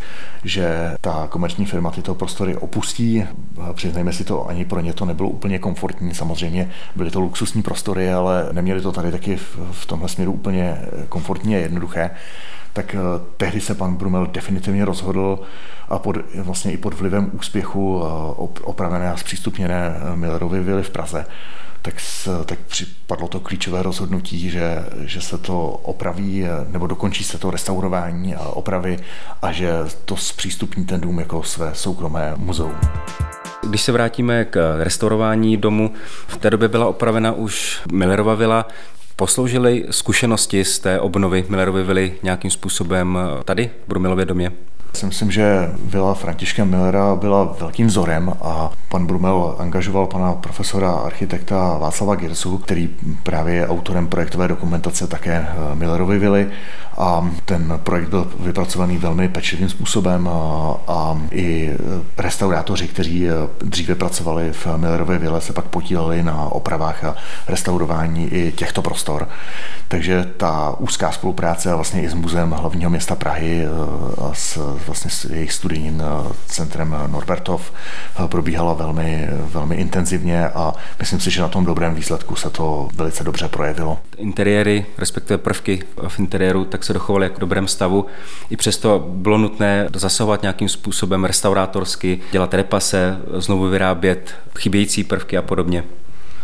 že 0.44 0.94
ta 1.00 1.26
komerční 1.30 1.66
firma 1.66 1.90
tyto 1.90 2.14
prostory 2.14 2.56
opustí. 2.56 3.24
Přiznejme 3.72 4.12
si 4.12 4.24
to, 4.24 4.48
ani 4.48 4.64
pro 4.64 4.80
ně 4.80 4.92
to 4.92 5.04
nebylo 5.04 5.28
úplně 5.28 5.58
komfortní. 5.58 6.14
Samozřejmě 6.14 6.70
byly 6.96 7.10
to 7.10 7.20
luxusní 7.20 7.62
prostory, 7.62 8.12
ale 8.12 8.48
neměli 8.52 8.80
to 8.80 8.92
tady 8.92 9.12
taky 9.12 9.36
v, 9.36 9.58
v 9.72 9.86
tomhle 9.86 10.08
směru 10.08 10.32
úplně 10.32 10.78
komfortní 11.08 11.56
a 11.56 11.58
jednoduché 11.58 12.10
tak 12.72 12.94
eh, 12.94 12.98
tehdy 13.36 13.60
se 13.60 13.74
pan 13.74 13.96
Brumel 13.96 14.26
definitivně 14.26 14.84
rozhodl 14.84 15.38
a 15.88 15.98
pod, 15.98 16.16
vlastně 16.34 16.72
i 16.72 16.76
pod 16.76 16.94
vlivem 16.94 17.30
úspěchu 17.32 18.02
eh, 18.02 18.60
opravené 18.62 19.12
a 19.12 19.16
zpřístupněné 19.16 19.96
eh, 19.96 20.16
Millerovy 20.16 20.60
vily 20.60 20.82
v 20.82 20.90
Praze, 20.90 21.26
tak, 21.82 21.94
tak 22.44 22.58
připadlo 22.58 23.28
to 23.28 23.40
klíčové 23.40 23.82
rozhodnutí, 23.82 24.50
že, 24.50 24.84
že 25.00 25.20
se 25.20 25.38
to 25.38 25.68
opraví 25.70 26.44
nebo 26.68 26.86
dokončí 26.86 27.24
se 27.24 27.38
to 27.38 27.50
restaurování 27.50 28.34
a 28.34 28.40
opravy 28.48 28.98
a 29.42 29.52
že 29.52 29.72
to 30.04 30.16
zpřístupní 30.16 30.84
ten 30.84 31.00
dům 31.00 31.18
jako 31.18 31.42
své 31.42 31.74
soukromé 31.74 32.32
muzeum. 32.36 32.74
Když 33.62 33.82
se 33.82 33.92
vrátíme 33.92 34.44
k 34.44 34.76
restaurování 34.82 35.56
domu, 35.56 35.92
v 36.26 36.36
té 36.36 36.50
době 36.50 36.68
byla 36.68 36.86
opravena 36.86 37.32
už 37.32 37.82
Millerova 37.92 38.34
vila. 38.34 38.66
Posloužily 39.18 39.84
zkušenosti 39.90 40.64
z 40.64 40.78
té 40.78 41.00
obnovy 41.00 41.44
Millerovy 41.48 41.82
vily 41.82 42.14
nějakým 42.22 42.50
způsobem 42.50 43.18
tady 43.44 43.70
v 43.84 43.88
Brumilově 43.88 44.24
domě? 44.24 44.52
Si 44.94 45.06
myslím, 45.06 45.30
že 45.30 45.70
vila 45.84 46.14
Františka 46.14 46.64
Millera 46.64 47.14
byla 47.14 47.44
velkým 47.60 47.86
vzorem 47.86 48.32
a 48.42 48.70
pan 48.88 49.06
Brumel 49.06 49.56
angažoval 49.58 50.06
pana 50.06 50.32
profesora 50.32 50.92
architekta 50.92 51.78
Václava 51.78 52.14
Girsu, 52.14 52.58
který 52.58 52.88
právě 53.22 53.54
je 53.54 53.68
autorem 53.68 54.06
projektové 54.06 54.48
dokumentace 54.48 55.06
také 55.06 55.48
eh, 55.48 55.74
Millerovy 55.74 56.18
vily 56.18 56.50
a 56.98 57.30
ten 57.44 57.80
projekt 57.82 58.08
byl 58.08 58.32
vypracovaný 58.40 58.98
velmi 58.98 59.28
pečlivým 59.28 59.68
způsobem 59.68 60.28
a, 60.28 60.74
a 60.88 61.20
i 61.30 61.70
restaurátoři, 62.18 62.88
kteří 62.88 63.28
eh, 63.28 63.32
dříve 63.64 63.94
pracovali 63.94 64.52
v 64.52 64.66
Millerově 64.76 65.18
vile, 65.18 65.40
se 65.40 65.52
pak 65.52 65.64
podíleli 65.64 66.22
na 66.22 66.44
opravách 66.44 67.04
a 67.04 67.16
restaurování 67.48 68.26
i 68.26 68.52
těchto 68.52 68.82
prostor. 68.82 69.28
Takže 69.88 70.24
ta 70.36 70.74
úzká 70.78 71.12
spolupráce 71.12 71.74
vlastně 71.74 72.02
i 72.02 72.08
s 72.08 72.14
muzeem 72.14 72.50
hlavního 72.50 72.90
města 72.90 73.14
Prahy 73.14 73.64
eh, 73.64 73.68
a 74.24 74.30
s 74.34 74.77
vlastně 74.86 75.10
s 75.10 75.24
jejich 75.24 75.52
studijním 75.52 76.00
eh, 76.00 76.32
centrem 76.46 76.96
Norbertov 77.06 77.72
eh, 78.24 78.28
probíhala 78.28 78.72
velmi, 78.72 79.28
velmi 79.30 79.76
intenzivně 79.76 80.48
a 80.48 80.74
myslím 80.98 81.20
si, 81.20 81.30
že 81.30 81.42
na 81.42 81.48
tom 81.48 81.64
dobrém 81.64 81.94
výsledku 81.94 82.36
se 82.36 82.50
to 82.50 82.88
velice 82.94 83.24
dobře 83.24 83.48
projevilo. 83.48 83.98
Interiéry, 84.16 84.86
respektive 84.98 85.38
prvky 85.38 85.82
v 86.08 86.18
interiéru, 86.18 86.64
tak 86.64 86.84
se 86.84 86.92
dochovaly 86.92 87.26
jako 87.26 87.36
v 87.36 87.40
dobrém 87.40 87.68
stavu. 87.68 88.06
I 88.50 88.56
přesto 88.56 89.06
bylo 89.08 89.38
nutné 89.38 89.88
zasahovat 89.94 90.42
nějakým 90.42 90.68
způsobem 90.68 91.24
restaurátorsky, 91.24 92.20
dělat 92.32 92.54
repase, 92.54 93.18
znovu 93.36 93.68
vyrábět 93.68 94.34
chybějící 94.58 95.04
prvky 95.04 95.36
a 95.36 95.42
podobně. 95.42 95.84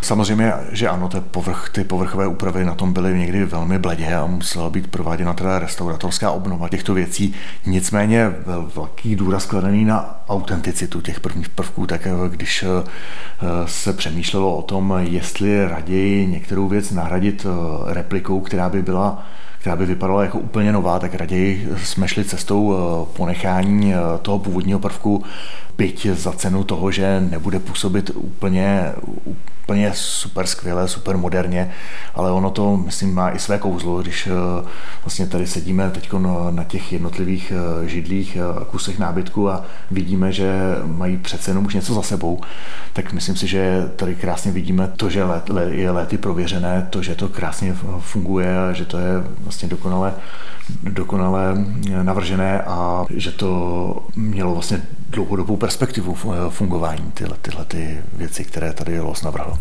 Samozřejmě, 0.04 0.52
že 0.72 0.88
ano, 0.88 1.08
ty, 1.08 1.20
povrch, 1.20 1.68
ty 1.72 1.84
povrchové 1.84 2.26
úpravy 2.26 2.64
na 2.64 2.74
tom 2.74 2.92
byly 2.92 3.18
někdy 3.18 3.44
velmi 3.44 3.78
bledě 3.78 4.14
a 4.14 4.26
musela 4.26 4.70
být 4.70 4.86
prováděna 4.86 5.32
teda 5.32 5.58
restauratorská 5.58 6.30
obnova 6.30 6.68
těchto 6.68 6.94
věcí. 6.94 7.34
Nicméně 7.66 8.32
velký 8.74 9.16
důraz 9.16 9.46
kladený 9.46 9.84
na 9.84 10.20
autenticitu 10.28 11.00
těch 11.00 11.20
prvních 11.20 11.48
prvků, 11.48 11.86
tak 11.86 12.08
když 12.28 12.62
eh, 12.62 12.88
se 13.66 13.92
přemýšlelo 13.92 14.56
o 14.56 14.62
tom, 14.62 14.94
jestli 15.00 15.68
raději 15.68 16.26
některou 16.26 16.68
věc 16.68 16.90
nahradit 16.90 17.46
eh, 17.46 17.94
replikou, 17.94 18.40
která 18.40 18.68
by 18.68 18.82
byla 18.82 19.26
která 19.58 19.76
by 19.76 19.86
vypadala 19.86 20.22
jako 20.22 20.38
úplně 20.38 20.72
nová, 20.72 20.98
tak 20.98 21.14
raději 21.14 21.68
jsme 21.76 22.08
šli 22.08 22.24
cestou 22.24 22.74
eh, 22.74 23.06
ponechání 23.16 23.94
toho 24.22 24.38
původního 24.38 24.78
prvku, 24.78 25.24
byť 25.78 26.06
za 26.06 26.32
cenu 26.32 26.64
toho, 26.64 26.90
že 26.90 27.20
nebude 27.20 27.58
působit 27.58 28.10
úplně, 28.14 28.92
úplně 29.64 29.90
super 29.94 30.46
skvěle, 30.46 30.88
super 30.88 31.16
moderně, 31.16 31.70
ale 32.14 32.32
ono 32.32 32.50
to, 32.50 32.76
myslím, 32.76 33.14
má 33.14 33.30
i 33.30 33.38
své 33.38 33.58
kouzlo, 33.58 34.02
když 34.02 34.26
eh, 34.26 34.66
vlastně 35.04 35.26
tady 35.26 35.46
sedíme 35.46 35.90
teď 35.90 36.12
na 36.50 36.64
těch 36.64 36.92
jednotlivých 36.92 37.52
eh, 37.52 37.88
židlích 37.88 38.36
a 38.36 38.60
eh, 38.60 38.64
kusech 38.64 38.98
nábytku 38.98 39.50
a 39.50 39.64
vidíme, 39.90 40.32
že 40.32 40.52
mají 40.84 41.16
přece 41.16 41.50
jenom 41.50 41.66
už 41.66 41.74
něco 41.74 41.94
za 41.94 42.02
sebou, 42.02 42.40
tak 42.92 43.12
myslím 43.12 43.36
si, 43.36 43.46
že 43.46 43.90
tady 43.96 44.14
krásně 44.14 44.52
vidíme 44.52 44.92
to, 44.96 45.10
že 45.10 45.24
je 45.70 45.90
léty 45.90 46.18
prověřené, 46.18 46.86
to, 46.90 47.02
že 47.02 47.14
to 47.14 47.28
krásně 47.28 47.76
funguje 47.98 48.58
a 48.58 48.72
že 48.72 48.84
to 48.84 48.98
je 48.98 49.24
vlastně 49.40 49.68
dokonale, 49.68 50.14
dokonale 50.82 51.54
navržené 52.02 52.62
a 52.62 53.04
že 53.10 53.32
to 53.32 54.06
mělo 54.16 54.54
vlastně 54.54 54.82
dlouhodobou 55.14 55.56
perspektivu 55.56 56.16
fungování 56.48 57.12
tyhle, 57.12 57.36
tyhle 57.42 57.64
ty 57.64 58.02
věci, 58.12 58.44
které 58.44 58.72
tady 58.72 59.00
Los 59.00 59.22
navrhl. 59.22 59.58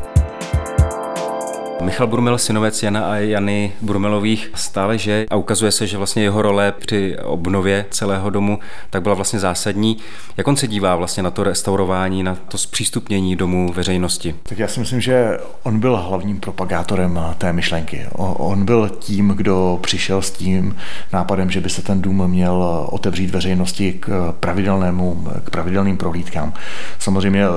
Michal 1.83 2.07
Brumel, 2.07 2.37
synovec 2.37 2.83
Jana 2.83 3.05
a 3.05 3.15
Jany 3.15 3.71
Brumelových, 3.81 4.51
stále 4.55 4.97
že 4.97 5.25
a 5.29 5.35
ukazuje 5.35 5.71
se, 5.71 5.87
že 5.87 5.97
vlastně 5.97 6.23
jeho 6.23 6.41
role 6.41 6.71
při 6.71 7.17
obnově 7.23 7.85
celého 7.89 8.29
domu 8.29 8.59
tak 8.89 9.03
byla 9.03 9.15
vlastně 9.15 9.39
zásadní. 9.39 9.97
Jak 10.37 10.47
on 10.47 10.55
se 10.55 10.67
dívá 10.67 10.95
vlastně 10.95 11.23
na 11.23 11.31
to 11.31 11.43
restaurování, 11.43 12.23
na 12.23 12.35
to 12.47 12.57
zpřístupnění 12.57 13.35
domu 13.35 13.73
veřejnosti? 13.73 14.35
Tak 14.43 14.59
já 14.59 14.67
si 14.67 14.79
myslím, 14.79 15.01
že 15.01 15.37
on 15.63 15.79
byl 15.79 15.97
hlavním 15.97 16.39
propagátorem 16.39 17.19
té 17.37 17.53
myšlenky. 17.53 18.05
On 18.17 18.65
byl 18.65 18.89
tím, 18.99 19.27
kdo 19.27 19.79
přišel 19.81 20.21
s 20.21 20.31
tím 20.31 20.75
nápadem, 21.13 21.49
že 21.49 21.61
by 21.61 21.69
se 21.69 21.81
ten 21.81 22.01
dům 22.01 22.27
měl 22.27 22.87
otevřít 22.91 23.29
veřejnosti 23.29 23.93
k 23.93 24.33
pravidelnému, 24.39 25.27
k 25.43 25.49
pravidelným 25.49 25.97
prohlídkám. 25.97 26.53
Samozřejmě 26.99 27.43
eh, 27.45 27.49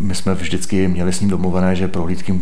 my 0.00 0.14
jsme 0.14 0.34
vždycky 0.34 0.88
měli 0.88 1.12
s 1.12 1.20
ním 1.20 1.30
domluvené, 1.30 1.76
že 1.76 1.88
prohlídky 1.88 2.34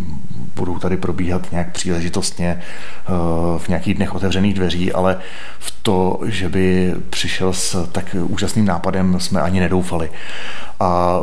budou 0.56 0.78
tady 0.78 0.96
probíhat 0.96 1.52
nějak 1.52 1.72
příležitostně 1.72 2.58
eh, 2.58 3.10
v 3.58 3.68
nějakých 3.68 3.94
dnech 3.94 4.14
otevřených 4.14 4.54
dveří, 4.54 4.92
ale 4.92 5.18
v 5.58 5.74
to, 5.82 6.20
že 6.24 6.48
by 6.48 6.94
přišel 7.10 7.52
s 7.52 7.88
tak 7.92 8.16
úžasným 8.22 8.64
nápadem, 8.64 9.20
jsme 9.20 9.40
ani 9.40 9.60
nedoufali. 9.60 10.10
A 10.80 11.20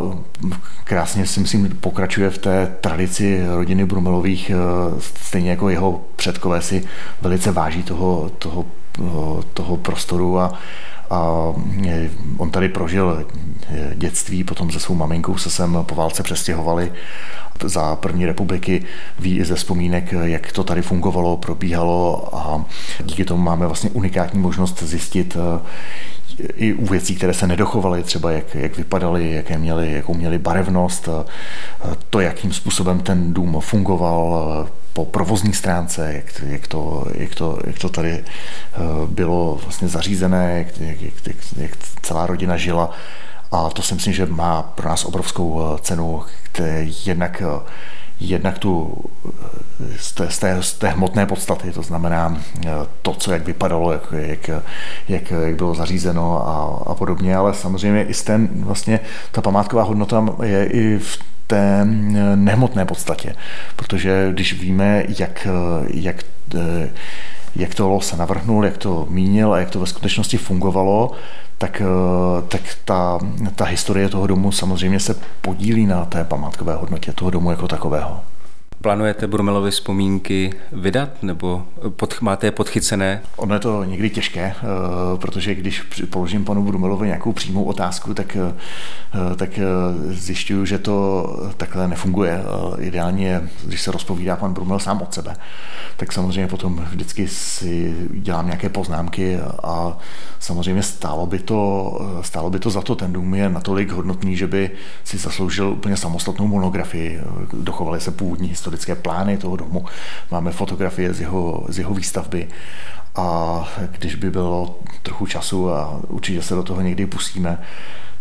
krásně 0.84 1.26
si 1.26 1.40
myslím, 1.40 1.78
pokračuje 1.80 2.30
v 2.30 2.38
té 2.38 2.76
tradici 2.82 3.44
rodiny 3.56 3.86
Brumelových, 3.86 4.50
eh, 4.50 4.56
stejně 5.00 5.50
jako 5.50 5.70
jeho 5.70 6.02
předkové 6.16 6.62
si 6.62 6.84
velice 7.22 7.52
váží 7.52 7.84
toho, 7.84 8.32
toho, 8.38 8.66
toho 9.54 9.78
prostoru 9.78 10.40
a, 10.40 10.54
a 11.10 11.30
on 12.38 12.50
tady 12.52 12.70
prožil 12.70 13.28
dětství, 13.96 14.44
potom 14.44 14.72
se 14.72 14.80
svou 14.80 14.96
maminkou 14.96 15.38
se 15.38 15.50
sem 15.50 15.78
po 15.86 15.96
válce 15.96 16.24
přestěhovali 16.24 16.92
za 17.64 17.96
první 17.96 18.26
republiky, 18.26 18.84
ví 19.20 19.38
i 19.38 19.46
ze 19.46 19.56
vzpomínek, 19.56 20.12
jak 20.12 20.52
to 20.52 20.64
tady 20.64 20.82
fungovalo, 20.82 21.38
probíhalo 21.38 22.30
a 22.36 22.66
díky 23.04 23.26
tomu 23.26 23.44
máme 23.44 23.66
vlastně 23.66 23.90
unikátní 23.90 24.40
možnost 24.40 24.84
zjistit 24.84 25.38
eh, 25.40 25.62
i 26.56 26.74
u 26.74 26.86
věcí, 26.86 27.16
které 27.16 27.34
se 27.34 27.48
nedochovaly, 27.48 28.04
třeba 28.04 28.32
jak, 28.32 28.56
jak 28.56 28.78
vypadaly, 28.78 29.32
jaké 29.32 29.58
měly, 29.58 29.92
jakou 29.92 30.14
měly 30.14 30.38
barevnost, 30.38 31.08
eh, 31.08 31.96
to, 32.10 32.20
jakým 32.20 32.54
způsobem 32.54 33.00
ten 33.00 33.34
dům 33.34 33.58
fungoval 33.60 34.66
eh, 34.68 34.81
po 34.94 35.06
provozní 35.06 35.54
stránce, 35.54 36.14
jak, 36.14 36.42
jak, 36.48 36.68
to, 36.68 37.06
jak, 37.14 37.36
to, 37.36 37.60
jak 37.68 37.80
to 37.80 37.90
tady 37.90 38.24
bylo 39.08 39.60
vlastně 39.64 39.88
zařízené, 39.88 40.58
jak, 40.58 41.02
jak, 41.02 41.02
jak, 41.28 41.36
jak 41.58 41.72
celá 42.02 42.26
rodina 42.28 42.58
žila. 42.58 42.92
A 43.52 43.70
to 43.70 43.82
si 43.82 43.94
myslím, 43.94 44.14
že 44.14 44.26
má 44.26 44.62
pro 44.62 44.90
nás 44.90 45.06
obrovskou 45.06 45.62
eh, 45.62 45.80
cenu, 45.82 46.24
které 46.44 46.88
jednak, 47.06 47.42
eh, 47.46 47.70
jednak 48.20 48.60
tu 48.60 48.98
eh, 49.26 49.98
z 49.98 50.12
té, 50.12 50.32
z, 50.32 50.40
té, 50.40 50.64
z 50.64 50.74
té 50.74 50.90
hmotné 50.90 51.26
podstaty, 51.26 51.72
to 51.72 51.82
znamená 51.82 52.38
to, 53.02 53.14
co 53.14 53.34
jak 53.34 53.46
vypadalo, 53.46 53.92
jak, 53.92 54.14
jak, 54.18 54.50
jak, 55.08 55.32
jak 55.32 55.56
bylo 55.56 55.76
zařízeno 55.76 56.48
a, 56.48 56.92
a 56.92 56.96
podobně, 56.96 57.36
ale 57.36 57.54
samozřejmě 57.54 58.04
i 58.04 58.14
ten, 58.14 58.50
vlastně 58.64 59.00
ta 59.32 59.42
památková 59.42 59.84
hodnota 59.84 60.26
je 60.44 60.66
i 60.66 60.98
v 60.98 61.20
té 61.52 61.86
nehmotné 62.36 62.86
podstatě, 62.86 63.36
protože 63.76 64.30
když 64.32 64.54
víme, 64.62 65.04
jak, 65.20 65.48
jak 65.94 66.24
jak 67.56 67.76
to 67.76 68.00
se 68.02 68.18
navrhnul, 68.18 68.66
jak 68.66 68.78
to 68.78 69.06
mínil 69.10 69.54
a 69.54 69.60
jak 69.60 69.70
to 69.70 69.80
ve 69.80 69.86
skutečnosti 69.86 70.38
fungovalo, 70.38 71.12
tak, 71.58 71.82
eh, 71.82 72.42
tak 72.48 72.62
ta, 72.86 73.20
ta 73.56 73.66
historie 73.66 74.10
toho 74.10 74.28
domu 74.28 74.52
samozřejmě 74.52 75.00
se 75.00 75.16
podílí 75.42 75.86
na 75.86 76.06
té 76.06 76.24
památkové 76.24 76.76
hodnotě 76.76 77.12
toho 77.12 77.32
domu 77.32 77.52
jako 77.52 77.68
takového. 77.68 78.22
Plánujete 78.82 79.28
Brumelovy 79.28 79.72
vzpomínky 79.72 80.54
vydat, 80.72 81.24
nebo 81.24 81.64
pod, 81.90 82.22
máte 82.22 82.48
je 82.48 82.52
podchycené? 82.52 83.22
Ono 83.36 83.54
je 83.54 83.60
to 83.60 83.84
někdy 83.84 84.10
těžké, 84.10 84.42
eh, 84.42 84.64
protože 85.18 85.56
když 85.56 85.82
položím 86.10 86.46
panu 86.46 86.64
Brumelovi 86.64 87.08
nějakou 87.08 87.32
přímou 87.34 87.64
otázku, 87.64 88.14
tak, 88.14 88.36
eh, 88.36 88.56
tak 89.36 89.50
eh, 89.58 89.64
zjišťuju, 90.14 90.66
že 90.66 90.80
to 90.80 91.26
takhle 91.58 91.88
nefunguje. 91.88 92.44
Ideálně 92.80 93.50
když 93.66 93.82
se 93.82 93.92
rozpovídá 93.92 94.36
pan 94.36 94.54
Brumel 94.54 94.80
sám 94.80 95.02
od 95.02 95.14
sebe, 95.14 95.36
tak 95.98 96.12
samozřejmě 96.12 96.48
potom 96.48 96.86
vždycky 96.92 97.28
si 97.28 97.96
dělám 98.14 98.46
nějaké 98.46 98.70
poznámky 98.70 99.40
a 99.64 99.98
samozřejmě 100.40 100.84
stálo 100.84 101.26
by 101.26 101.40
to, 101.40 101.92
stálo 102.22 102.50
by 102.50 102.60
to 102.60 102.70
za 102.70 102.82
to. 102.82 102.96
Ten 102.96 103.14
dům 103.14 103.34
je 103.34 103.50
natolik 103.50 103.92
hodnotný, 103.92 104.38
že 104.38 104.48
by 104.48 104.72
si 105.04 105.18
zasloužil 105.18 105.70
úplně 105.70 105.98
samostatnou 105.98 106.48
monografii. 106.48 107.22
Dochovaly 107.54 108.02
se 108.02 108.12
původní 108.12 108.48
historie 108.48 108.71
historické 108.72 108.96
plány 108.96 109.38
toho 109.38 109.56
domu, 109.56 109.86
máme 110.32 110.52
fotografie 110.52 111.14
z 111.14 111.22
jeho, 111.22 111.66
z 111.70 111.78
jeho 111.80 111.94
výstavby 111.94 112.48
a 113.16 113.70
když 113.92 114.16
by 114.16 114.32
bylo 114.32 114.80
trochu 115.04 115.26
času 115.26 115.72
a 115.72 116.00
určitě 116.08 116.42
se 116.42 116.56
do 116.56 116.64
toho 116.64 116.82
někdy 116.82 117.06
pustíme, 117.06 117.58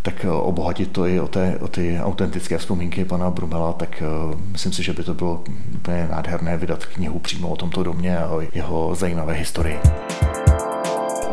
tak 0.02 0.26
obohatit 0.42 0.92
to 0.92 1.06
i 1.06 1.20
o, 1.20 1.28
té, 1.28 1.58
o 1.60 1.68
ty 1.68 2.00
autentické 2.02 2.58
vzpomínky 2.58 3.04
pana 3.04 3.30
Brumela, 3.30 3.72
tak 3.72 4.02
uh, 4.02 4.40
myslím 4.52 4.72
si, 4.72 4.82
že 4.82 4.92
by 4.92 5.02
to 5.04 5.14
bylo 5.14 5.44
úplně 5.74 6.08
nádherné 6.10 6.56
vydat 6.56 6.86
knihu 6.86 7.18
přímo 7.18 7.48
o 7.48 7.56
tomto 7.56 7.82
domě 7.82 8.18
a 8.18 8.28
o 8.28 8.42
jeho 8.52 8.94
zajímavé 8.94 9.34
historii. 9.34 9.78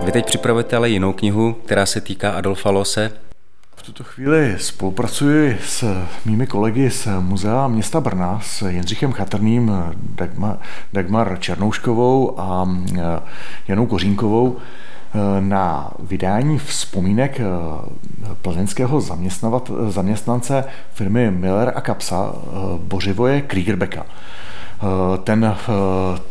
Vy 0.03 0.11
teď 0.11 0.25
připravujete 0.25 0.75
ale 0.75 0.89
jinou 0.89 1.13
knihu, 1.13 1.53
která 1.65 1.85
se 1.85 2.01
týká 2.01 2.31
Adolfa 2.31 2.69
Lose 2.69 3.26
tuto 3.87 4.03
chvíli 4.03 4.55
spolupracuji 4.59 5.57
s 5.63 6.03
mými 6.25 6.47
kolegy 6.47 6.91
z 6.91 7.07
Muzea 7.19 7.67
města 7.67 8.01
Brna, 8.01 8.39
s 8.43 8.61
Jindřichem 8.61 9.11
Chatrným, 9.11 9.71
Dagmar, 9.95 10.57
Dagmar 10.93 11.37
Černouškovou 11.39 12.39
a 12.39 12.67
e, 12.97 13.01
Janou 13.67 13.85
Kořínkovou 13.85 14.57
e, 14.57 15.41
na 15.41 15.91
vydání 15.99 16.59
vzpomínek 16.59 17.39
e, 17.39 17.43
plzeňského 18.41 19.01
zaměstnance 19.89 20.63
firmy 20.93 21.31
Miller 21.31 21.73
a 21.75 21.81
Kapsa 21.81 22.35
Bořivoje 22.77 23.41
Kriegerbecka. 23.41 24.05
Eh, 24.81 25.17
ten, 25.23 25.45
eh, 25.45 25.73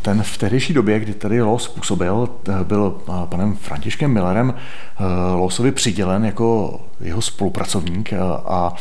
ten 0.02 0.22
v 0.22 0.38
tehdejší 0.38 0.74
době, 0.74 1.00
kdy 1.00 1.14
tady 1.14 1.42
Los 1.42 1.68
působil, 1.68 2.28
eh, 2.48 2.64
byl 2.64 2.90
panem 3.28 3.56
Františkem 3.56 4.12
Millerem 4.12 4.54
Losovi 5.34 5.72
přidělen 5.72 6.24
jako 6.24 6.80
jeho 7.00 7.22
spolupracovník 7.22 8.12
a 8.46 8.74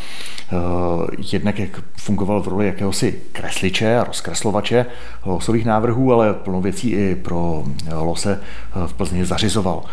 jednak 1.31 1.59
jak 1.59 1.69
fungoval 1.97 2.41
v 2.41 2.47
roli 2.47 2.65
jakéhosi 2.65 3.19
kresliče 3.31 3.97
a 3.99 4.03
rozkreslovače 4.03 4.85
losových 5.25 5.65
návrhů, 5.65 6.13
ale 6.13 6.33
plno 6.33 6.61
věcí 6.61 6.91
i 6.91 7.15
pro 7.15 7.63
Lose 7.93 8.39
v 8.85 8.93
Plzni 8.93 9.25
zařizoval. 9.25 9.83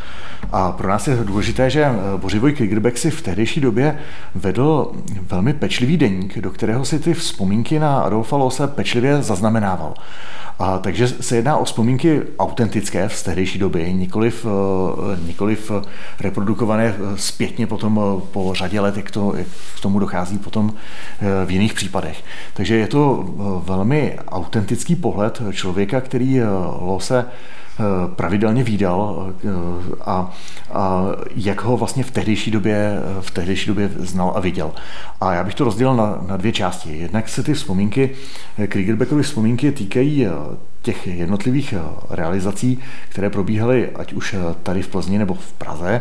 A 0.52 0.72
pro 0.72 0.88
nás 0.88 1.08
je 1.08 1.16
důležité, 1.16 1.70
že 1.70 1.88
Bořivoj 2.16 2.52
Krigerbeck 2.52 2.98
si 2.98 3.10
v 3.10 3.22
tehdejší 3.22 3.60
době 3.60 3.98
vedl 4.34 4.92
velmi 5.30 5.52
pečlivý 5.52 5.96
deník, 5.96 6.38
do 6.38 6.50
kterého 6.50 6.84
si 6.84 6.98
ty 6.98 7.14
vzpomínky 7.14 7.78
na 7.78 8.00
Adolfa 8.00 8.36
Lose 8.36 8.66
pečlivě 8.66 9.22
zaznamenal 9.22 9.61
zaznamenával. 9.62 9.94
A, 10.58 10.78
takže 10.78 11.08
se 11.08 11.36
jedná 11.36 11.56
o 11.56 11.64
vzpomínky 11.64 12.22
autentické 12.38 13.08
z 13.08 13.22
tehdejší 13.22 13.58
doby, 13.58 13.92
nikoliv, 13.92 14.46
nikoliv 15.26 15.70
reprodukované 16.20 16.94
zpětně 17.16 17.66
potom 17.66 18.22
po 18.32 18.54
řadě 18.54 18.80
let, 18.80 18.96
jak, 18.96 19.10
to, 19.10 19.32
jak 19.36 19.46
k 19.76 19.80
tomu 19.80 19.98
dochází 19.98 20.38
potom 20.38 20.74
v 21.46 21.50
jiných 21.50 21.74
případech. 21.74 22.24
Takže 22.54 22.76
je 22.76 22.86
to 22.86 23.24
velmi 23.64 24.18
autentický 24.28 24.96
pohled 24.96 25.42
člověka, 25.52 26.00
který 26.00 26.40
Lose 26.80 27.24
Eh, 27.24 27.61
pravidelně 28.16 28.64
výdal 28.64 29.32
eh, 29.44 29.48
a, 30.00 30.30
a 30.72 31.04
jak 31.36 31.62
ho 31.62 31.76
vlastně 31.76 32.04
v 32.04 32.10
tehdejší 32.10 32.50
době, 32.50 32.98
v 33.20 33.30
tehdejší 33.30 33.66
době 33.66 33.90
znal 33.96 34.32
a 34.36 34.40
viděl. 34.40 34.72
A 35.20 35.34
já 35.34 35.44
bych 35.44 35.54
to 35.54 35.64
rozdělil 35.64 35.96
na, 35.96 36.18
na 36.26 36.36
dvě 36.36 36.52
části. 36.52 36.98
Jednak 36.98 37.28
se 37.28 37.42
ty 37.42 37.54
vzpomínky, 37.54 38.10
eh, 38.58 38.66
Kriegerbeckovy 38.66 39.22
vzpomínky 39.22 39.72
týkají 39.72 40.26
těch 40.82 41.06
jednotlivých 41.06 41.74
realizací, 42.10 42.78
které 43.08 43.30
probíhaly 43.30 43.90
ať 43.90 44.12
už 44.12 44.34
tady 44.62 44.82
v 44.82 44.88
Plzni 44.88 45.18
nebo 45.18 45.34
v 45.34 45.52
Praze, 45.52 46.00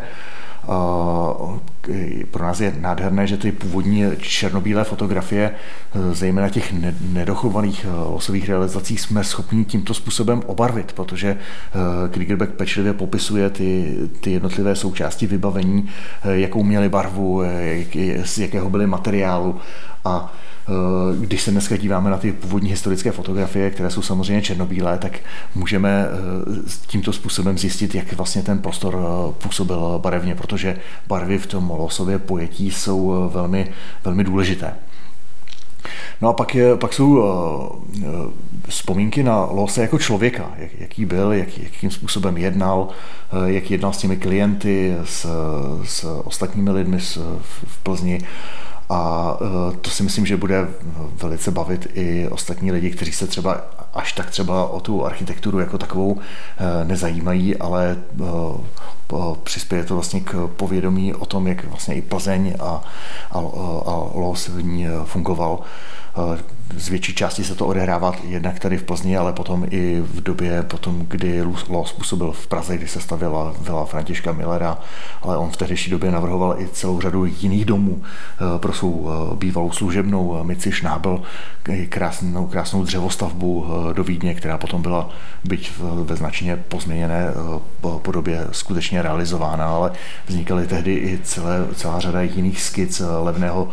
pro 2.31 2.43
nás 2.43 2.59
je 2.59 2.73
nádherné, 2.79 3.27
že 3.27 3.37
ty 3.37 3.51
původní 3.51 4.03
černobílé 4.17 4.83
fotografie, 4.83 5.51
e, 5.51 6.15
zejména 6.15 6.49
těch 6.49 6.73
nedochovaných 7.01 7.85
e, 7.85 7.91
losových 7.91 8.49
realizacích, 8.49 9.01
jsme 9.01 9.23
schopni 9.23 9.65
tímto 9.65 9.93
způsobem 9.93 10.41
obarvit, 10.45 10.93
protože 10.93 11.37
Kriegerbeck 12.11 12.53
pečlivě 12.53 12.93
popisuje 12.93 13.49
ty, 13.49 13.97
ty 14.19 14.31
jednotlivé 14.31 14.75
součásti 14.75 15.27
vybavení, 15.27 15.89
jakou 16.23 16.63
měly 16.63 16.89
barvu, 16.89 17.41
z 18.23 18.37
jakého 18.37 18.69
byly 18.69 18.87
materiálu 18.87 19.59
a 20.05 20.33
Eh, 20.71 21.15
když 21.19 21.41
se 21.41 21.51
dneska 21.51 21.77
díváme 21.77 22.09
na 22.09 22.17
ty 22.17 22.31
původní 22.31 22.69
historické 22.69 23.11
fotografie, 23.11 23.69
které 23.69 23.89
jsou 23.89 24.01
samozřejmě 24.01 24.41
černobílé, 24.41 24.97
tak 24.97 25.19
můžeme 25.55 26.05
eh, 26.05 26.69
tímto 26.87 27.13
způsobem 27.13 27.57
zjistit, 27.57 27.95
jak 27.95 28.13
vlastně 28.13 28.43
ten 28.43 28.59
prostor 28.59 28.99
eh, 28.99 29.33
působil 29.43 29.99
barevně, 30.03 30.35
protože 30.35 30.77
barvy 31.07 31.37
v 31.37 31.47
tom 31.47 31.69
losově 31.69 32.19
pojetí 32.19 32.71
jsou 32.71 33.29
velmi, 33.33 33.71
velmi 34.03 34.23
důležité. 34.23 34.73
No 36.21 36.29
a 36.29 36.33
pak, 36.33 36.55
je, 36.55 36.77
pak 36.77 36.93
jsou 36.93 37.23
vzpomínky 38.67 39.23
na 39.23 39.45
Lose 39.45 39.81
jako 39.81 39.99
člověka, 39.99 40.51
jak, 40.57 40.71
jaký 40.79 41.05
byl, 41.05 41.31
jak, 41.31 41.57
jakým 41.57 41.91
způsobem 41.91 42.37
jednal, 42.37 42.87
jak 43.45 43.71
jednal 43.71 43.93
s 43.93 43.97
těmi 43.97 44.17
klienty, 44.17 44.95
s, 45.03 45.25
s 45.83 46.21
ostatními 46.23 46.71
lidmi 46.71 46.99
v, 46.99 47.17
v 47.63 47.83
Plzni. 47.83 48.19
A 48.91 49.37
e, 49.73 49.77
to 49.77 49.89
si 49.89 50.03
myslím, 50.03 50.25
že 50.25 50.37
bude 50.37 50.67
velice 51.21 51.51
bavit 51.51 51.87
i 51.93 52.27
ostatní 52.27 52.71
lidi, 52.71 52.91
kteří 52.91 53.11
se 53.11 53.27
třeba 53.27 53.61
až 53.93 54.13
tak 54.13 54.29
třeba 54.29 54.67
o 54.67 54.79
tu 54.79 55.05
architekturu 55.05 55.59
jako 55.59 55.77
takovou 55.77 56.19
e, 56.19 56.85
nezajímají, 56.85 57.57
ale 57.57 57.91
e, 57.91 58.23
přispěje 59.43 59.83
to 59.83 59.93
vlastně 59.93 60.19
k 60.19 60.47
povědomí 60.47 61.13
o 61.13 61.25
tom, 61.25 61.47
jak 61.47 61.65
vlastně 61.65 61.95
i 61.95 62.01
Plzeň 62.01 62.53
a, 62.59 62.83
a, 63.31 63.37
a 63.85 64.09
Los 64.15 64.47
v 64.47 64.63
ní 64.63 64.87
fungoval. 65.05 65.59
Z 66.77 66.89
větší 66.89 67.15
části 67.15 67.43
se 67.43 67.55
to 67.55 67.67
odehrává 67.67 68.13
jednak 68.23 68.59
tady 68.59 68.77
v 68.77 68.83
Plzni, 68.83 69.17
ale 69.17 69.33
potom 69.33 69.65
i 69.69 70.01
v 70.01 70.21
době, 70.21 70.63
potom, 70.63 71.05
kdy 71.07 71.41
Los 71.69 71.93
působil 71.93 72.31
v 72.31 72.47
Praze, 72.47 72.77
kdy 72.77 72.87
se 72.87 73.01
stavěla 73.01 73.53
vila 73.61 73.85
Františka 73.85 74.31
Millera, 74.31 74.77
ale 75.21 75.37
on 75.37 75.49
v 75.49 75.57
tehdejší 75.57 75.91
době 75.91 76.11
navrhoval 76.11 76.55
i 76.59 76.67
celou 76.67 77.01
řadu 77.01 77.25
jiných 77.25 77.65
domů 77.65 78.03
eh, 78.03 78.59
pro 78.59 78.73
svou 78.73 79.09
eh, 79.09 79.35
bývalou 79.35 79.71
služebnou 79.71 80.37
eh, 80.39 80.43
Mici 80.43 80.71
Šnábel, 80.71 81.21
krásnou, 81.89 82.47
krásnou 82.47 82.83
dřevostavbu 82.83 83.65
do 83.93 84.03
Vídně, 84.03 84.33
která 84.33 84.57
potom 84.57 84.81
byla 84.81 85.09
byť 85.43 85.71
ve 86.03 86.15
značně 86.15 86.55
pozměněné 86.55 87.27
podobě 88.01 88.47
skutečně 88.51 89.00
realizována, 89.01 89.67
ale 89.67 89.91
vznikaly 90.27 90.67
tehdy 90.67 90.93
i 90.93 91.19
celé, 91.23 91.67
celá 91.75 91.99
řada 91.99 92.21
jiných 92.21 92.61
skic 92.61 93.01
levného 93.23 93.69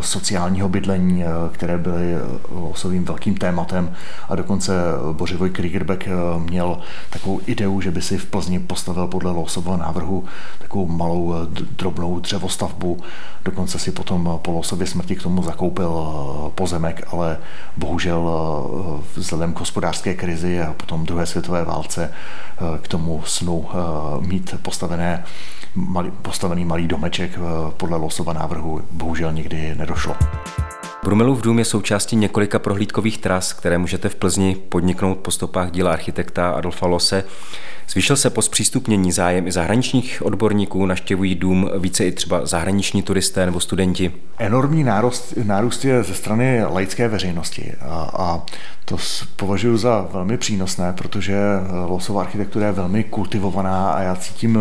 sociálního 0.00 0.68
bydlení, 0.68 1.24
které 1.52 1.78
byly 1.78 2.14
losovým 2.50 3.04
velkým 3.04 3.34
tématem 3.34 3.92
a 4.28 4.34
dokonce 4.34 4.72
Bořivoj 5.12 5.50
Kriegerbeck 5.50 6.08
eh, 6.08 6.10
měl 6.38 6.78
takovou 7.10 7.40
ideu, 7.46 7.80
že 7.80 7.90
by 7.90 8.02
si 8.02 8.18
v 8.18 8.26
Plzni 8.26 8.58
postavil 8.58 9.06
podle 9.06 9.32
losového 9.32 9.76
návrhu 9.76 10.24
takovou 10.58 10.86
malou 10.86 11.34
eh, 11.34 11.46
drobnou 11.76 12.20
dřevostavbu. 12.20 12.98
Dokonce 13.44 13.78
si 13.78 13.92
potom 13.92 14.38
po 14.42 14.52
losově 14.52 14.86
smrti 14.86 15.16
k 15.16 15.22
tomu 15.22 15.42
zakoupil 15.42 15.92
eh, 16.00 16.50
pozemek, 16.54 17.08
ale 17.12 17.38
bohužel 17.76 18.30
vzhledem 19.16 19.52
k 19.52 19.60
hospodářské 19.60 20.14
krizi 20.14 20.60
a 20.60 20.72
potom 20.72 21.06
druhé 21.06 21.26
světové 21.26 21.64
válce 21.64 22.12
k 22.82 22.88
tomu 22.88 23.22
snu 23.24 23.68
mít 24.20 24.54
postavené 24.62 25.24
malý, 25.74 26.10
postavený 26.10 26.64
malý 26.64 26.86
domeček 26.86 27.38
podle 27.76 27.96
losova 27.96 28.32
návrhu 28.32 28.82
bohužel 28.90 29.32
nikdy 29.32 29.74
nedošlo. 29.74 30.16
Brumelův 31.04 31.42
dům 31.42 31.58
je 31.58 31.64
součástí 31.64 32.16
několika 32.16 32.58
prohlídkových 32.58 33.18
tras, 33.18 33.52
které 33.52 33.78
můžete 33.78 34.08
v 34.08 34.14
Plzni 34.14 34.56
podniknout 34.68 35.18
po 35.18 35.30
stopách 35.30 35.70
díla 35.70 35.92
architekta 35.92 36.50
Adolfa 36.50 36.86
Lose. 36.86 37.24
Zvýšil 37.88 38.16
se 38.16 38.30
po 38.30 38.42
zpřístupnění 38.42 39.12
zájem 39.12 39.46
i 39.46 39.52
zahraničních 39.52 40.22
odborníků, 40.24 40.86
naštěvují 40.86 41.34
dům 41.34 41.70
více 41.78 42.06
i 42.06 42.12
třeba 42.12 42.46
zahraniční 42.46 43.02
turisté 43.02 43.46
nebo 43.46 43.60
studenti. 43.60 44.12
Enormní 44.38 44.84
nárůst, 44.84 45.34
nárůst 45.44 45.84
je 45.84 46.02
ze 46.02 46.14
strany 46.14 46.64
laické 46.64 47.08
veřejnosti 47.08 47.72
a, 47.80 48.10
a 48.18 48.42
to 48.84 48.96
považuji 49.36 49.76
za 49.76 50.08
velmi 50.12 50.36
přínosné, 50.36 50.92
protože 50.92 51.36
losová 51.86 52.20
architektura 52.20 52.66
je 52.66 52.72
velmi 52.72 53.04
kultivovaná 53.04 53.92
a 53.92 54.02
já 54.02 54.16
cítím 54.16 54.58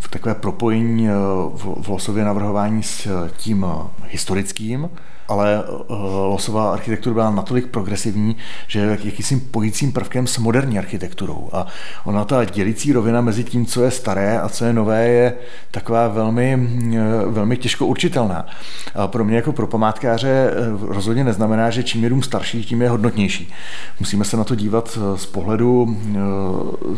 v 0.00 0.08
takové 0.10 0.34
propojení 0.34 1.08
v 1.54 1.88
losově 1.88 2.24
navrhování 2.24 2.82
s 2.82 3.08
tím 3.36 3.66
historickým, 4.08 4.88
ale 5.28 5.64
eh, 5.64 5.94
losová 6.28 6.72
architektura 6.72 7.14
byla 7.14 7.30
natolik 7.30 7.66
progresivní, 7.66 8.36
že 8.66 8.78
je 8.78 8.98
jakýsi 9.04 9.36
pojícím 9.36 9.92
prvkem 9.92 10.26
s 10.26 10.38
moderní 10.38 10.78
architekturou. 10.78 11.48
A 11.52 11.66
ona 12.04 12.24
ta 12.24 12.44
dělící 12.44 12.92
rovina 12.92 13.20
mezi 13.20 13.44
tím, 13.44 13.66
co 13.66 13.84
je 13.84 13.90
staré 13.90 14.40
a 14.40 14.48
co 14.48 14.64
je 14.64 14.72
nové, 14.72 15.08
je 15.08 15.34
taková 15.70 16.08
velmi, 16.08 16.68
eh, 16.94 17.00
velmi 17.26 17.56
těžko 17.56 17.86
určitelná. 17.86 18.46
A 18.94 19.08
pro 19.08 19.24
mě 19.24 19.36
jako 19.36 19.52
pro 19.52 19.66
památkáře 19.66 20.50
eh, 20.50 20.54
rozhodně 20.80 21.24
neznamená, 21.24 21.70
že 21.70 21.82
čím 21.82 22.04
je 22.04 22.10
dům 22.10 22.22
starší, 22.22 22.64
tím 22.64 22.82
je 22.82 22.88
hodnotnější. 22.88 23.52
Musíme 24.00 24.24
se 24.24 24.36
na 24.36 24.44
to 24.44 24.54
dívat 24.54 24.98
z 25.16 25.26
pohledu, 25.26 25.96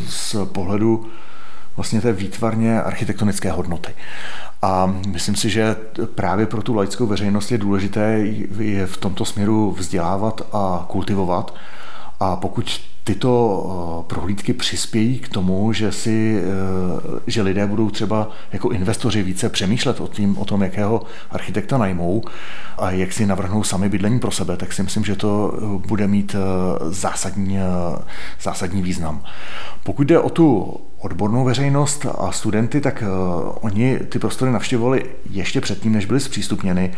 z 0.08 0.36
pohledu 0.52 1.06
vlastně 1.76 2.00
té 2.00 2.12
výtvarně 2.12 2.82
architektonické 2.82 3.50
hodnoty. 3.50 3.92
A 4.62 4.94
myslím 5.08 5.36
si, 5.36 5.50
že 5.50 5.76
právě 6.14 6.46
pro 6.46 6.62
tu 6.62 6.74
laickou 6.74 7.06
veřejnost 7.06 7.52
je 7.52 7.58
důležité 7.58 8.18
je 8.58 8.86
v 8.86 8.96
tomto 8.96 9.24
směru 9.24 9.74
vzdělávat 9.78 10.42
a 10.52 10.84
kultivovat. 10.88 11.54
A 12.20 12.36
pokud 12.36 12.80
tyto 13.06 14.02
eh, 14.02 14.04
prohlídky 14.06 14.52
přispějí 14.52 15.18
k 15.18 15.28
tomu, 15.28 15.72
že, 15.72 15.92
si, 15.92 16.42
eh, 16.42 17.20
že 17.26 17.42
lidé 17.42 17.66
budou 17.66 17.90
třeba 17.90 18.30
jako 18.52 18.70
investoři 18.70 19.22
více 19.22 19.48
přemýšlet 19.48 20.00
o, 20.00 20.08
tím, 20.08 20.38
o 20.38 20.44
tom, 20.44 20.62
jakého 20.62 21.02
architekta 21.30 21.78
najmou 21.78 22.22
a 22.78 22.90
jak 22.90 23.12
si 23.12 23.26
navrhnou 23.26 23.62
sami 23.62 23.88
bydlení 23.88 24.18
pro 24.18 24.30
sebe, 24.30 24.56
tak 24.56 24.72
si 24.72 24.82
myslím, 24.82 25.04
že 25.04 25.16
to 25.16 25.54
eh, 25.54 25.88
bude 25.88 26.06
mít 26.06 26.36
zásadní, 26.88 27.58
zásadní 28.42 28.82
význam. 28.82 29.22
Pokud 29.84 30.06
jde 30.06 30.18
o 30.18 30.30
tu 30.30 30.76
odbornou 30.98 31.44
veřejnost 31.44 32.06
a 32.18 32.32
studenty, 32.32 32.80
tak 32.80 33.02
uh, 33.02 33.52
oni 33.60 33.98
ty 33.98 34.18
prostory 34.18 34.52
navštěvovali 34.52 35.04
ještě 35.30 35.60
předtím, 35.60 35.92
než 35.92 36.06
byly 36.06 36.20
zpřístupněny, 36.20 36.92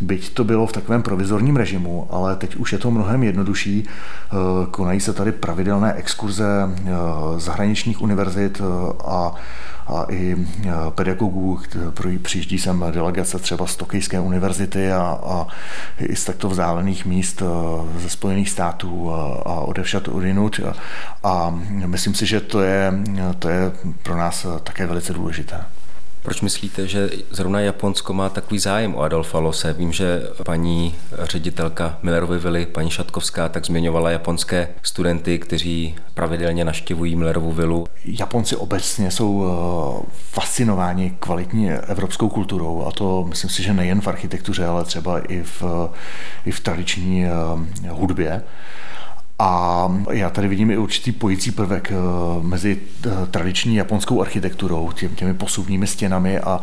byť 0.00 0.34
to 0.34 0.44
bylo 0.44 0.66
v 0.66 0.72
takovém 0.72 1.02
provizorním 1.02 1.56
režimu, 1.56 2.06
ale 2.10 2.36
teď 2.36 2.56
už 2.56 2.72
je 2.72 2.78
to 2.78 2.90
mnohem 2.90 3.22
jednodušší. 3.22 3.84
Uh, 3.84 4.66
konají 4.66 5.00
se 5.00 5.12
tady 5.12 5.32
pravidelné 5.32 5.92
exkurze 5.92 6.44
uh, 6.64 7.38
zahraničních 7.38 8.02
univerzit 8.02 8.62
a 9.04 9.34
a 9.90 10.06
i 10.08 10.36
pedagogů, 10.94 11.60
přijíždí 12.22 12.58
sem 12.58 12.84
delegace 12.90 13.38
třeba 13.38 13.66
z 13.66 13.76
Tokijské 13.76 14.20
univerzity 14.20 14.92
a, 14.92 15.18
a 15.24 15.46
i 15.98 16.16
z 16.16 16.24
takto 16.24 16.48
vzdálených 16.48 17.06
míst 17.06 17.42
ze 17.98 18.08
Spojených 18.08 18.50
států 18.50 19.12
a, 19.12 19.42
a 19.46 19.60
odevšat 19.60 20.08
odinut. 20.08 20.60
A, 20.68 20.74
a 21.28 21.58
myslím 21.86 22.14
si, 22.14 22.26
že 22.26 22.40
to 22.40 22.60
je, 22.60 22.92
to 23.38 23.48
je 23.48 23.72
pro 24.02 24.16
nás 24.16 24.46
také 24.62 24.86
velice 24.86 25.12
důležité. 25.12 25.64
Proč 26.22 26.40
myslíte, 26.40 26.86
že 26.86 27.10
zrovna 27.30 27.60
Japonsko 27.60 28.12
má 28.14 28.28
takový 28.28 28.58
zájem 28.58 28.94
o 28.94 29.00
Adolfa 29.00 29.38
Lose? 29.38 29.72
Vím, 29.72 29.92
že 29.92 30.22
paní 30.44 30.94
ředitelka 31.18 31.98
Millerovy 32.02 32.38
vily, 32.38 32.66
paní 32.66 32.90
Šatkovská, 32.90 33.48
tak 33.48 33.66
zmiňovala 33.66 34.10
japonské 34.10 34.68
studenty, 34.82 35.38
kteří 35.38 35.94
pravidelně 36.14 36.64
naštěvují 36.64 37.16
Millerovu 37.16 37.52
vilu. 37.52 37.86
Japonci 38.04 38.56
obecně 38.56 39.10
jsou 39.10 39.44
eh, 39.44 40.10
fascinováni 40.16 41.16
kvalitní 41.20 41.70
evropskou 41.70 42.28
kulturou 42.28 42.84
a 42.86 42.92
to 42.92 43.24
myslím 43.28 43.50
si, 43.50 43.62
že 43.62 43.74
nejen 43.74 44.00
v 44.00 44.08
architektuře, 44.08 44.66
ale 44.66 44.84
třeba 44.84 45.18
i 45.18 45.42
v, 45.42 45.62
i 46.46 46.50
v 46.50 46.60
tradiční 46.60 47.26
eh, 47.26 47.30
hudbě. 47.90 48.42
A 49.42 49.88
já 50.10 50.30
tady 50.30 50.48
vidím 50.48 50.70
i 50.70 50.76
určitý 50.76 51.12
pojící 51.12 51.50
prvek 51.50 51.92
mezi 52.42 52.80
tradiční 53.30 53.76
japonskou 53.76 54.20
architekturou, 54.20 54.90
těmi 55.14 55.34
posuvními 55.34 55.86
stěnami 55.86 56.38
a 56.40 56.60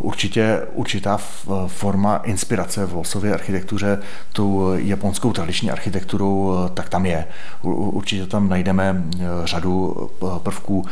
určitě 0.00 0.60
určitá 0.72 1.18
forma 1.66 2.16
inspirace 2.16 2.86
v 2.86 2.94
Losově 2.94 3.34
architektuře 3.34 3.98
tou 4.32 4.74
japonskou 4.74 5.32
tradiční 5.32 5.70
architekturou, 5.70 6.56
tak 6.74 6.88
tam 6.88 7.06
je. 7.06 7.26
Určitě 7.62 8.26
tam 8.26 8.48
najdeme 8.48 9.04
řadu 9.44 10.10
prvků 10.42 10.86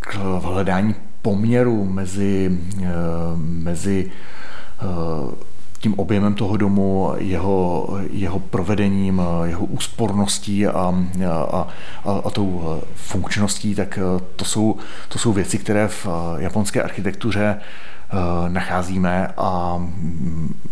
k 0.00 0.14
hledání 0.42 0.94
poměru 1.22 1.84
mezi, 1.84 2.58
eh, 2.82 2.88
mezi 3.36 4.10
eh, 4.80 5.51
tím 5.82 5.94
objemem 5.98 6.34
toho 6.34 6.56
domu, 6.56 7.12
jeho, 7.18 7.88
jeho 8.10 8.38
provedením, 8.38 9.22
jeho 9.44 9.64
úsporností 9.64 10.66
a, 10.66 10.94
a, 11.50 11.68
a, 12.04 12.12
a 12.24 12.30
tou 12.30 12.80
funkčností, 12.94 13.74
tak 13.74 13.98
to 14.36 14.44
jsou, 14.44 14.76
to 15.08 15.18
jsou 15.18 15.32
věci, 15.32 15.58
které 15.58 15.88
v 15.88 16.06
japonské 16.38 16.82
architektuře 16.82 17.56
eh, 17.58 18.16
nacházíme 18.48 19.28
a 19.36 19.80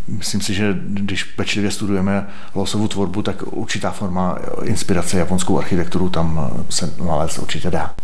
myslím 0.09 0.41
si, 0.41 0.55
že 0.55 0.79
když 0.85 1.25
pečlivě 1.25 1.71
studujeme 1.71 2.27
losovou 2.55 2.89
tvorbu, 2.89 3.23
tak 3.23 3.43
určitá 3.47 3.91
forma 3.91 4.39
inspirace 4.65 5.19
japonskou 5.19 5.59
architekturu 5.59 6.11
tam 6.11 6.51
se 6.69 6.95
nalézt 7.05 7.39
určitě 7.39 7.71
dá. 7.71 7.95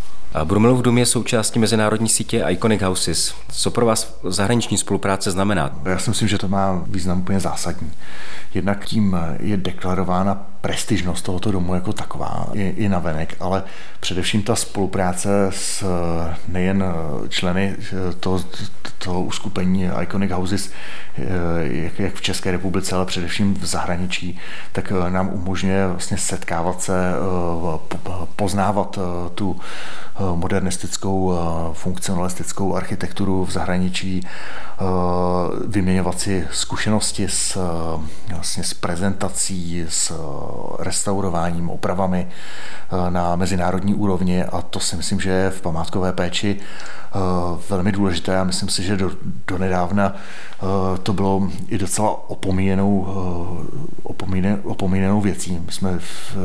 Brumelův 0.45 0.83
dům 0.83 0.99
je 0.99 1.07
součástí 1.07 1.59
mezinárodní 1.59 2.09
sítě 2.09 2.45
Iconic 2.49 2.83
Houses. 2.83 3.35
Co 3.53 3.71
pro 3.71 3.87
vás 3.87 4.19
zahraniční 4.25 4.79
spolupráce 4.79 5.31
znamená? 5.31 5.71
Já 5.85 5.99
si 5.99 6.11
myslím, 6.11 6.29
že 6.29 6.39
to 6.39 6.49
má 6.49 6.83
význam 6.87 7.21
úplně 7.21 7.41
zásadní. 7.41 7.93
Jednak 8.55 8.85
tím 8.85 9.17
je 9.39 9.57
deklarována 9.57 10.47
prestižnost 10.67 11.25
tohoto 11.25 11.53
domu 11.53 11.75
jako 11.75 11.93
taková 11.93 12.47
i, 12.53 12.63
i 12.63 12.89
navenek, 12.89 13.37
ale 13.41 13.63
především 14.01 14.43
ta 14.43 14.57
spolupráce 14.57 15.47
s 15.51 15.85
nejen 16.49 16.85
členy 17.29 17.77
toho, 18.21 18.45
toho 18.99 19.23
uskupení 19.23 19.91
Iconic 20.03 20.33
Houses, 20.33 20.71
jak, 21.63 21.99
jak 21.99 22.15
v 22.15 22.21
České 22.21 22.51
republice, 22.51 22.97
ale 22.97 23.07
především 23.07 23.55
v 23.55 23.67
zahraničí, 23.67 24.39
tak 24.73 24.93
nám 25.09 25.29
umožňuje 25.29 25.89
vlastně 25.89 26.19
setkávat 26.19 26.83
se, 26.83 27.13
poznávat 28.37 28.99
tu 29.35 29.61
modernistickou, 30.35 31.39
funkcionalistickou 31.73 32.75
architekturu 32.75 33.45
v 33.45 33.51
zahraničí, 33.51 34.21
vyměňovat 35.67 36.21
si 36.21 36.47
zkušenosti 36.53 37.29
s, 37.29 37.59
vlastně 38.31 38.65
s 38.65 38.75
prezentací, 38.75 39.85
s 39.89 40.13
restaurováním, 40.79 41.71
opravami 41.71 42.29
na 43.09 43.37
mezinárodní 43.37 43.95
úrovni 43.95 44.45
a 44.45 44.63
to 44.63 44.81
si 44.81 44.97
myslím, 44.97 45.21
že 45.21 45.31
je 45.31 45.51
v 45.51 45.61
památkové 45.61 46.13
péči 46.13 46.57
velmi 47.71 47.93
důležité 47.93 48.39
a 48.39 48.45
myslím 48.45 48.69
si, 48.69 48.83
že 48.83 48.97
do, 48.97 49.11
do 49.47 49.59
nedávna 49.59 50.15
to 51.03 51.13
bylo 51.13 51.49
i 51.69 51.79
docela 51.79 52.31
opomíjenou, 52.31 53.07
opomíjenou, 54.03 54.57
opomíjenou 54.65 55.21
věcí. 55.21 55.63
My 55.67 55.73
jsme 55.73 55.99
v, 55.99 56.37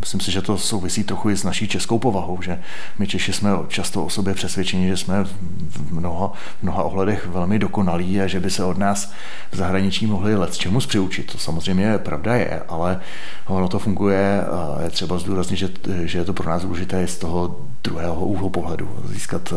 myslím 0.00 0.20
si, 0.20 0.32
že 0.32 0.42
to 0.42 0.58
souvisí 0.58 1.04
trochu 1.04 1.30
i 1.30 1.36
s 1.36 1.44
naší 1.44 1.68
českou 1.68 1.98
povahou, 1.98 2.42
že 2.42 2.60
my 2.98 3.06
Češi 3.06 3.32
jsme 3.32 3.50
často 3.68 4.04
o 4.04 4.10
sobě 4.10 4.34
přesvědčeni, 4.34 4.88
že 4.88 4.96
jsme 4.96 5.24
v 5.24 5.92
mnoha, 5.92 6.32
v 6.60 6.62
mnoha 6.62 6.82
ohledech 6.82 7.26
velmi 7.26 7.58
dokonalí 7.58 8.20
a 8.20 8.26
že 8.26 8.40
by 8.40 8.50
se 8.50 8.64
od 8.64 8.78
nás 8.78 9.12
v 9.50 9.56
zahraničí 9.56 10.06
mohli 10.06 10.36
let 10.36 10.56
čemu 10.56 10.78
přiučit. 10.78 11.32
To 11.32 11.38
samozřejmě 11.38 11.98
pravda 11.98 12.34
je, 12.34 12.62
ale 12.68 13.00
ono 13.46 13.68
to 13.68 13.78
funguje 13.78 14.44
a 14.44 14.82
je 14.82 14.90
třeba 14.90 15.18
zdůraznit, 15.18 15.56
že, 15.56 15.68
že 16.04 16.18
je 16.18 16.24
to 16.24 16.32
pro 16.32 16.50
nás 16.50 16.62
důležité 16.62 17.06
z 17.06 17.18
toho 17.18 17.60
druhého 17.84 18.26
úhlu 18.26 18.50
pohledu. 18.50 18.88
Získat 19.04 19.52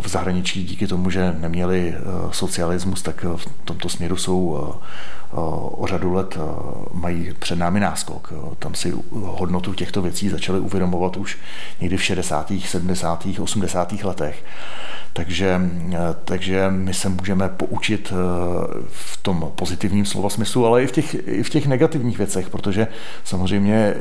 v 0.00 0.08
zahraničí 0.08 0.64
díky 0.64 0.86
tomu, 0.86 1.10
že 1.10 1.34
neměli 1.38 1.94
eh, 1.96 2.00
socialismus, 2.30 3.02
tak 3.02 3.24
v 3.36 3.46
tomto 3.64 3.88
směru 3.88 4.16
jsou 4.16 4.58
eh, 4.58 4.98
o 5.32 5.86
řadu 5.88 6.12
let 6.12 6.38
mají 6.92 7.34
před 7.38 7.58
námi 7.58 7.80
náskok. 7.80 8.32
Tam 8.58 8.74
si 8.74 8.94
hodnotu 9.12 9.74
těchto 9.74 10.02
věcí 10.02 10.28
začali 10.28 10.60
uvědomovat 10.60 11.16
už 11.16 11.38
někdy 11.80 11.96
v 11.96 12.02
60., 12.02 12.52
70., 12.66 13.26
80. 13.40 13.92
letech. 14.04 14.44
Takže, 15.12 15.60
takže 16.24 16.70
my 16.70 16.94
se 16.94 17.08
můžeme 17.08 17.48
poučit 17.48 18.12
v 18.88 19.16
tom 19.16 19.52
pozitivním 19.54 20.06
slova 20.06 20.30
smyslu, 20.30 20.66
ale 20.66 20.82
i 20.82 20.86
v 20.86 20.92
těch, 20.92 21.28
i 21.28 21.42
v 21.42 21.50
těch 21.50 21.66
negativních 21.66 22.18
věcech, 22.18 22.50
protože 22.50 22.86
samozřejmě 23.24 23.94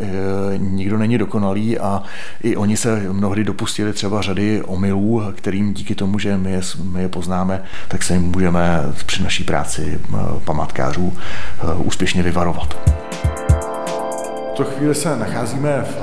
nikdo 0.58 0.98
není 0.98 1.18
dokonalý 1.18 1.80
a 1.80 2.04
i 2.44 2.56
oni 2.56 2.78
se 2.78 3.04
mnohdy 3.12 3.44
dopustili 3.44 3.94
třeba 3.94 4.22
řady 4.22 4.62
omylů, 4.62 5.24
kterým 5.36 5.74
díky 5.74 5.96
tomu, 5.96 6.20
že 6.20 6.38
my 6.38 6.52
je, 6.52 6.62
my 6.84 7.02
je 7.02 7.10
poznáme, 7.10 7.64
tak 7.88 8.04
se 8.04 8.14
jim 8.14 8.24
můžeme 8.24 8.84
při 9.06 9.24
naší 9.24 9.44
práci 9.44 10.00
památkářů 10.46 11.14
Eh, 11.62 11.74
úspěšně 11.76 12.24
vyvarovat. 12.24 12.78
V 14.54 14.58
to 14.58 14.64
chvíli 14.64 14.96
se 14.96 15.16
nacházíme 15.16 15.86
v, 15.90 15.98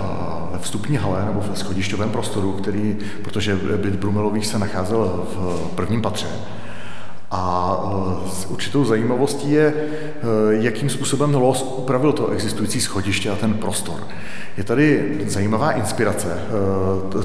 ve 0.53 0.59
vstupní 0.59 0.97
hale 0.97 1.25
nebo 1.25 1.41
v 1.41 1.59
schodišťovém 1.59 2.11
prostoru, 2.11 2.53
který, 2.53 2.97
protože 3.25 3.57
byt 3.57 3.95
Brumelových 3.97 4.47
se 4.47 4.59
nacházel 4.59 5.27
v 5.35 5.71
prvním 5.75 6.03
patře. 6.03 6.27
A 7.37 7.77
eh, 8.27 8.31
s 8.31 8.47
určitou 8.47 8.85
zajímavostí 8.85 9.51
je, 9.51 9.75
jakým 10.51 10.91
způsobem 10.91 11.35
Los 11.35 11.63
upravil 11.77 12.13
to 12.13 12.29
existující 12.29 12.81
schodiště 12.81 13.31
a 13.31 13.37
ten 13.37 13.55
prostor. 13.55 14.01
Je 14.57 14.65
tady 14.65 15.19
zajímavá 15.27 15.73
inspirace 15.73 16.39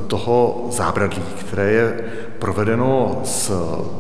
toho 0.08 0.68
zábradlí, 0.72 1.24
které 1.40 1.72
je 1.72 2.00
provedeno 2.40 3.22
z 3.24 3.52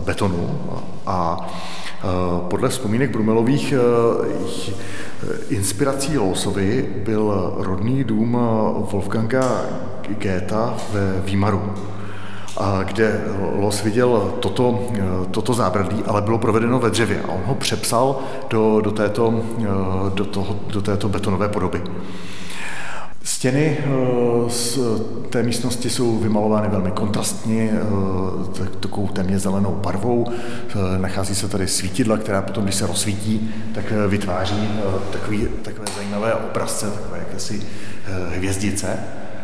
betonu 0.05 0.59
a 1.05 1.47
Eh, 1.99 2.05
podle 2.47 2.69
vzpomínek 2.69 3.11
Brumelových 3.11 3.73
eh, 3.73 3.77
inspirací 5.49 6.17
Losovi 6.17 6.89
byl 7.05 7.53
rodný 7.57 8.03
dům 8.03 8.37
eh, 8.39 8.41
Wolfganga 8.91 9.61
Goetha 10.23 10.77
ve 10.93 11.21
Výmaru 11.21 11.73
kde 12.83 13.21
Los 13.55 13.83
viděl 13.83 14.33
toto, 14.39 14.79
toto 15.31 15.53
zábradlí, 15.53 16.03
ale 16.07 16.21
bylo 16.21 16.37
provedeno 16.37 16.79
ve 16.79 16.89
dřevě 16.89 17.21
a 17.21 17.27
on 17.31 17.41
ho 17.45 17.55
přepsal 17.55 18.19
do, 18.49 18.81
do, 18.81 18.91
této, 18.91 19.41
do, 20.13 20.25
toho, 20.25 20.59
do 20.67 20.81
této 20.81 21.09
betonové 21.09 21.49
podoby. 21.49 21.81
Stěny 23.29 23.77
eh, 23.79 24.49
z 24.49 24.79
té 25.29 25.43
místnosti 25.43 25.89
jsou 25.89 26.19
vymalovány 26.19 26.67
velmi 26.67 26.91
kontrastně, 26.91 27.71
eh, 28.61 28.65
takovou 28.79 29.07
téměř 29.07 29.41
zelenou 29.41 29.71
barvou. 29.71 30.27
Eh, 30.29 30.97
nachází 30.97 31.35
se 31.35 31.47
tady 31.47 31.67
svítidla, 31.67 32.17
která 32.17 32.41
potom, 32.41 32.63
když 32.63 32.75
se 32.75 32.87
rozsvítí, 32.87 33.51
tak 33.75 33.93
vytváří 34.07 34.69
takový, 35.11 35.47
takové 35.61 35.87
zajímavé 35.95 36.33
obrazce, 36.33 36.91
takové 36.91 37.17
jakési 37.19 37.61
hvězdice. 38.35 38.99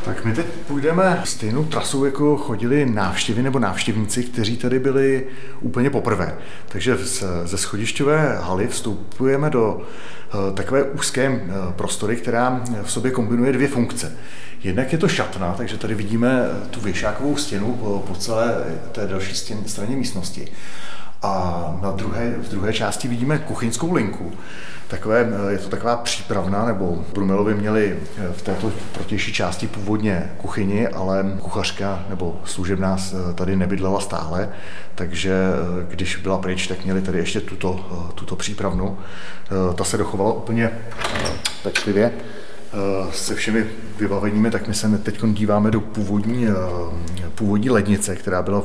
Tak 0.05 0.25
my 0.25 0.33
teď 0.33 0.45
půjdeme 0.45 1.21
stejnou 1.23 1.65
trasou, 1.65 2.05
jako 2.05 2.37
chodili 2.37 2.85
návštěvy 2.85 3.41
nebo 3.43 3.59
návštěvníci, 3.59 4.23
kteří 4.23 4.57
tady 4.57 4.79
byli 4.79 5.27
úplně 5.61 5.89
poprvé. 5.89 6.37
Takže 6.67 6.97
ze 7.43 7.57
schodišťové 7.57 8.37
haly 8.41 8.67
vstupujeme 8.67 9.49
do 9.49 9.81
eh, 9.81 10.53
takové 10.53 10.83
úzké 10.83 11.25
eh, 11.25 11.51
prostory, 11.75 12.15
která 12.15 12.63
v 12.83 12.91
sobě 12.91 13.11
kombinuje 13.11 13.53
dvě 13.53 13.67
funkce. 13.67 14.17
Jednak 14.63 14.91
je 14.91 14.97
to 14.97 15.07
šatna, 15.07 15.53
takže 15.57 15.77
tady 15.77 15.95
vidíme 15.95 16.43
tu 16.69 16.81
věšákovou 16.81 17.37
stěnu 17.37 17.73
po, 18.07 18.15
celé 18.15 18.63
té 18.91 19.07
další 19.07 19.35
straně 19.65 19.95
místnosti. 19.95 20.47
A 21.21 21.77
na 21.81 21.91
druhé, 21.91 22.31
v 22.31 22.49
druhé 22.49 22.73
části 22.73 23.07
vidíme 23.07 23.37
kuchyňskou 23.37 23.93
linku. 23.93 24.33
Takové, 24.87 25.27
je 25.49 25.57
to 25.57 25.69
taková 25.69 25.97
přípravná, 25.97 26.65
nebo 26.65 27.05
Brumelovi 27.13 27.53
měli 27.53 27.99
v 28.31 28.41
této 28.41 28.71
protější 28.93 29.33
části 29.33 29.67
původně 29.67 30.31
kuchyni, 30.37 30.87
ale 30.87 31.25
kuchařka 31.41 32.05
nebo 32.09 32.41
služebná 32.45 32.97
tady 33.35 33.55
nebydlela 33.55 33.99
stále, 33.99 34.49
takže 34.95 35.33
když 35.87 36.15
byla 36.15 36.37
pryč, 36.37 36.67
tak 36.67 36.83
měli 36.83 37.01
tady 37.01 37.17
ještě 37.17 37.41
tuto, 37.41 38.11
tuto 38.15 38.35
přípravnu. 38.35 38.97
Ta 39.75 39.83
se 39.83 39.97
dochovala 39.97 40.33
úplně 40.33 40.71
pečlivě 41.63 42.11
se 43.11 43.35
všemi 43.35 43.65
vybaveními, 43.99 44.51
tak 44.51 44.67
my 44.67 44.73
se 44.73 44.97
teď 44.97 45.25
díváme 45.25 45.71
do 45.71 45.81
původní, 45.81 46.47
původní 47.35 47.69
lednice, 47.69 48.15
která 48.15 48.41
byla 48.41 48.63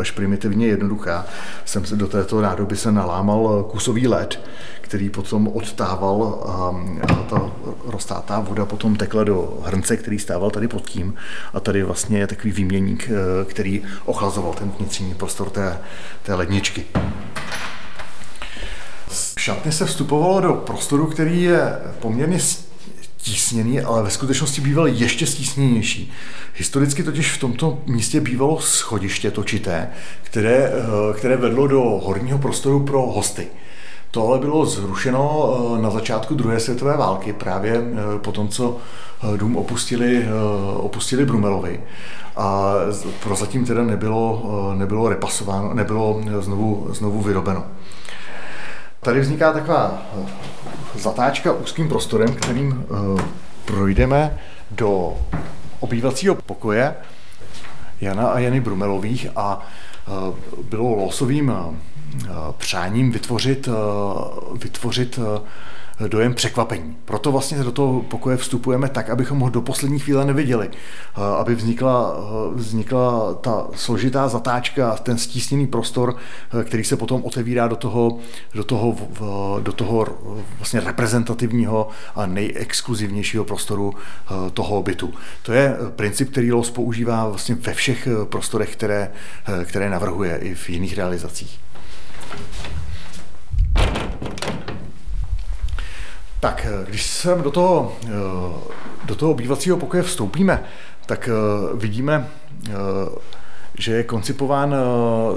až 0.00 0.10
primitivně 0.10 0.66
jednoduchá. 0.66 1.26
Jsem 1.64 1.84
se 1.86 1.96
do 1.96 2.08
této 2.08 2.40
nádoby 2.40 2.76
se 2.76 2.92
nalámal 2.92 3.64
kusový 3.70 4.08
led, 4.08 4.40
který 4.80 5.10
potom 5.10 5.48
odtával 5.48 6.40
a 6.48 7.24
ta 7.30 7.50
roztátá 7.86 8.40
voda 8.40 8.64
potom 8.64 8.96
tekla 8.96 9.24
do 9.24 9.58
hrnce, 9.64 9.96
který 9.96 10.18
stával 10.18 10.50
tady 10.50 10.68
pod 10.68 10.86
tím 10.86 11.14
a 11.54 11.60
tady 11.60 11.82
vlastně 11.82 12.18
je 12.18 12.26
takový 12.26 12.52
výměník, 12.52 13.10
který 13.44 13.82
ochlazoval 14.04 14.52
ten 14.52 14.72
vnitřní 14.78 15.14
prostor 15.14 15.50
té, 15.50 15.78
té 16.22 16.34
ledničky. 16.34 16.84
šatny 19.38 19.72
se 19.72 19.84
vstupovalo 19.84 20.40
do 20.40 20.54
prostoru, 20.54 21.06
který 21.06 21.42
je 21.42 21.78
poměrně 22.00 22.38
stísněný, 23.26 23.80
ale 23.80 24.02
ve 24.02 24.10
skutečnosti 24.10 24.60
býval 24.60 24.88
ještě 24.88 25.26
stísněnější. 25.26 26.12
Historicky 26.54 27.02
totiž 27.02 27.32
v 27.32 27.40
tomto 27.40 27.78
místě 27.86 28.20
bývalo 28.20 28.60
schodiště 28.60 29.30
točité, 29.30 29.88
které, 30.22 30.72
eh, 30.72 30.72
které 31.14 31.36
vedlo 31.36 31.66
do 31.66 31.80
horního 31.82 32.38
prostoru 32.38 32.80
pro 32.80 33.02
hosty. 33.02 33.46
To 34.10 34.28
ale 34.28 34.38
bylo 34.38 34.66
zrušeno 34.66 35.54
eh, 35.78 35.82
na 35.82 35.90
začátku 35.90 36.34
druhé 36.34 36.60
světové 36.60 36.96
války, 36.96 37.32
právě 37.32 37.74
eh, 37.74 38.18
po 38.18 38.32
tom, 38.32 38.48
co 38.48 38.76
dům 39.36 39.56
opustili, 39.56 40.26
opustili 40.76 41.24
Brumelovi. 41.24 41.80
A 42.36 42.74
prozatím 43.22 43.64
teda 43.64 43.82
nebylo, 43.84 44.74
nebylo 44.76 45.08
repasováno, 45.08 45.74
nebylo 45.74 46.22
znovu, 46.40 46.88
znovu 46.90 47.22
vyrobeno. 47.22 47.64
Tady 49.06 49.20
vzniká 49.20 49.52
taková 49.52 50.02
zatáčka 50.94 51.52
úzkým 51.52 51.88
prostorem, 51.88 52.34
kterým 52.34 52.84
eh, 52.84 53.22
projdeme 53.64 54.38
do 54.70 55.18
obývacího 55.80 56.34
pokoje 56.34 56.94
Jana 58.00 58.28
a 58.28 58.38
Jany 58.38 58.60
Brumelových 58.60 59.26
a 59.36 59.60
eh, 59.60 60.10
bylo 60.62 60.94
losovým 60.94 61.52
eh, 61.52 62.26
přáním 62.58 63.12
vytvořit, 63.12 63.68
vytvořit 64.62 65.18
dojem 66.08 66.34
překvapení. 66.34 66.96
Proto 67.04 67.32
vlastně 67.32 67.58
do 67.58 67.72
toho 67.72 68.02
pokoje 68.02 68.36
vstupujeme 68.36 68.88
tak, 68.88 69.10
abychom 69.10 69.38
ho 69.38 69.50
do 69.50 69.62
poslední 69.62 69.98
chvíle 69.98 70.24
neviděli, 70.24 70.70
aby 71.38 71.54
vznikla, 71.54 72.16
vznikla 72.54 73.34
ta 73.34 73.66
složitá 73.74 74.28
zatáčka, 74.28 74.96
ten 74.96 75.18
stísněný 75.18 75.66
prostor, 75.66 76.16
který 76.64 76.84
se 76.84 76.96
potom 76.96 77.24
otevírá 77.24 77.68
do 77.68 77.76
toho, 77.76 78.18
do 78.54 78.64
toho, 78.64 78.96
do 79.60 79.72
toho 79.72 80.06
vlastně 80.58 80.80
reprezentativního 80.80 81.88
a 82.14 82.26
nejexkluzivnějšího 82.26 83.44
prostoru 83.44 83.94
toho 84.52 84.82
bytu. 84.82 85.14
To 85.42 85.52
je 85.52 85.76
princip, 85.96 86.30
který 86.30 86.52
Los 86.52 86.70
používá 86.70 87.28
vlastně 87.28 87.54
ve 87.54 87.74
všech 87.74 88.08
prostorech, 88.24 88.72
které, 88.72 89.12
které 89.64 89.90
navrhuje 89.90 90.36
i 90.36 90.54
v 90.54 90.68
jiných 90.68 90.96
realizacích. 90.96 91.60
Tak, 96.40 96.66
eh, 96.66 96.86
když 96.88 97.06
se 97.06 97.34
do 97.42 97.50
toho, 97.50 97.96
eh, 98.04 98.08
do 99.04 99.14
toho 99.14 99.32
obývacího 99.32 99.76
pokoje 99.76 100.02
vstoupíme, 100.02 100.64
tak 101.06 101.28
eh, 101.28 101.76
vidíme, 101.76 102.28
že 103.78 103.92
je 103.92 104.02
koncipován 104.02 104.74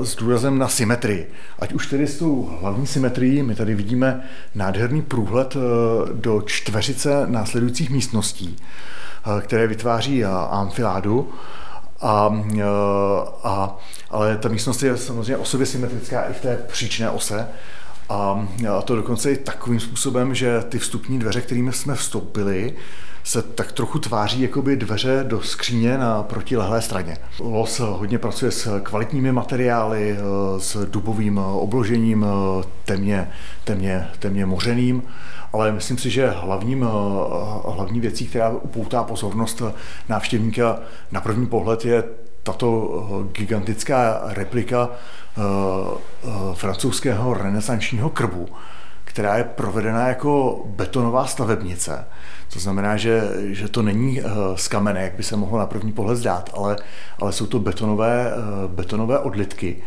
s 0.03 0.15
důrazem 0.15 0.57
na 0.57 0.67
symetrii. 0.67 1.31
Ať 1.59 1.73
už 1.73 1.87
tedy 1.87 2.07
s 2.07 2.19
tou 2.19 2.57
hlavní 2.61 2.87
symetrií, 2.87 3.43
my 3.43 3.55
tady 3.55 3.75
vidíme 3.75 4.23
nádherný 4.55 5.01
průhled 5.01 5.57
do 6.13 6.41
čtveřice 6.41 7.27
následujících 7.27 7.89
místností, 7.89 8.57
které 9.41 9.67
vytváří 9.67 10.25
amfiládu, 10.25 11.29
a, 12.01 12.43
a, 13.43 13.77
ale 14.09 14.37
ta 14.37 14.49
místnost 14.49 14.83
je 14.83 14.97
samozřejmě 14.97 15.37
o 15.37 15.45
sobě 15.45 15.65
symetrická 15.65 16.21
i 16.21 16.33
v 16.33 16.41
té 16.41 16.57
příčné 16.67 17.09
ose. 17.09 17.47
A 18.09 18.47
to 18.85 18.95
dokonce 18.95 19.31
i 19.31 19.37
takovým 19.37 19.79
způsobem, 19.79 20.35
že 20.35 20.61
ty 20.69 20.79
vstupní 20.79 21.19
dveře, 21.19 21.41
kterými 21.41 21.73
jsme 21.73 21.95
vstoupili, 21.95 22.73
se 23.23 23.41
tak 23.41 23.71
trochu 23.71 23.99
tváří 23.99 24.41
jako 24.41 24.61
by 24.61 24.75
dveře 24.75 25.25
do 25.27 25.41
skříně 25.41 25.97
na 25.97 26.23
protilehlé 26.23 26.81
straně. 26.81 27.17
Los 27.39 27.79
hodně 27.79 28.17
pracuje 28.17 28.51
s 28.51 28.79
kvalitními 28.79 29.31
materiály, 29.31 30.17
s 30.57 30.85
dubovým 30.85 31.37
obložením, 31.37 32.25
temně, 32.85 33.31
temně, 33.63 34.07
temně 34.19 34.45
mořeným, 34.45 35.03
ale 35.53 35.71
myslím 35.71 35.97
si, 35.97 36.09
že 36.09 36.29
hlavním, 36.29 36.87
hlavní 37.67 37.99
věcí, 37.99 38.27
která 38.27 38.49
upoutá 38.49 39.03
pozornost 39.03 39.61
návštěvníka 40.09 40.79
na 41.11 41.21
první 41.21 41.47
pohled 41.47 41.85
je 41.85 42.03
tato 42.43 43.29
gigantická 43.31 44.21
replika 44.25 44.89
Eh, 45.39 45.97
eh, 46.23 46.29
francouzského 46.53 47.33
renesančního 47.33 48.09
krbu, 48.09 48.49
která 49.03 49.37
je 49.37 49.43
provedena 49.43 50.07
jako 50.07 50.61
betonová 50.65 51.25
stavebnice. 51.25 52.05
To 52.53 52.59
znamená, 52.59 52.97
že, 52.97 53.21
že 53.45 53.67
to 53.67 53.81
není 53.81 54.19
eh, 54.19 54.23
z 54.55 54.67
kamene, 54.67 55.01
jak 55.01 55.13
by 55.13 55.23
se 55.23 55.35
mohlo 55.35 55.59
na 55.59 55.65
první 55.65 55.91
pohled 55.91 56.15
zdát, 56.15 56.49
ale, 56.53 56.77
ale 57.19 57.31
jsou 57.31 57.45
to 57.45 57.59
betonové, 57.59 58.31
betonové 58.67 59.19
odlitky, 59.19 59.77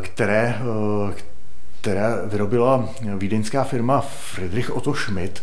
které, 0.00 0.58
které 1.80 2.12
vyrobila 2.24 2.88
vídeňská 3.16 3.64
firma 3.64 4.00
Friedrich 4.00 4.70
Otto 4.70 4.94
Schmidt, 4.94 5.42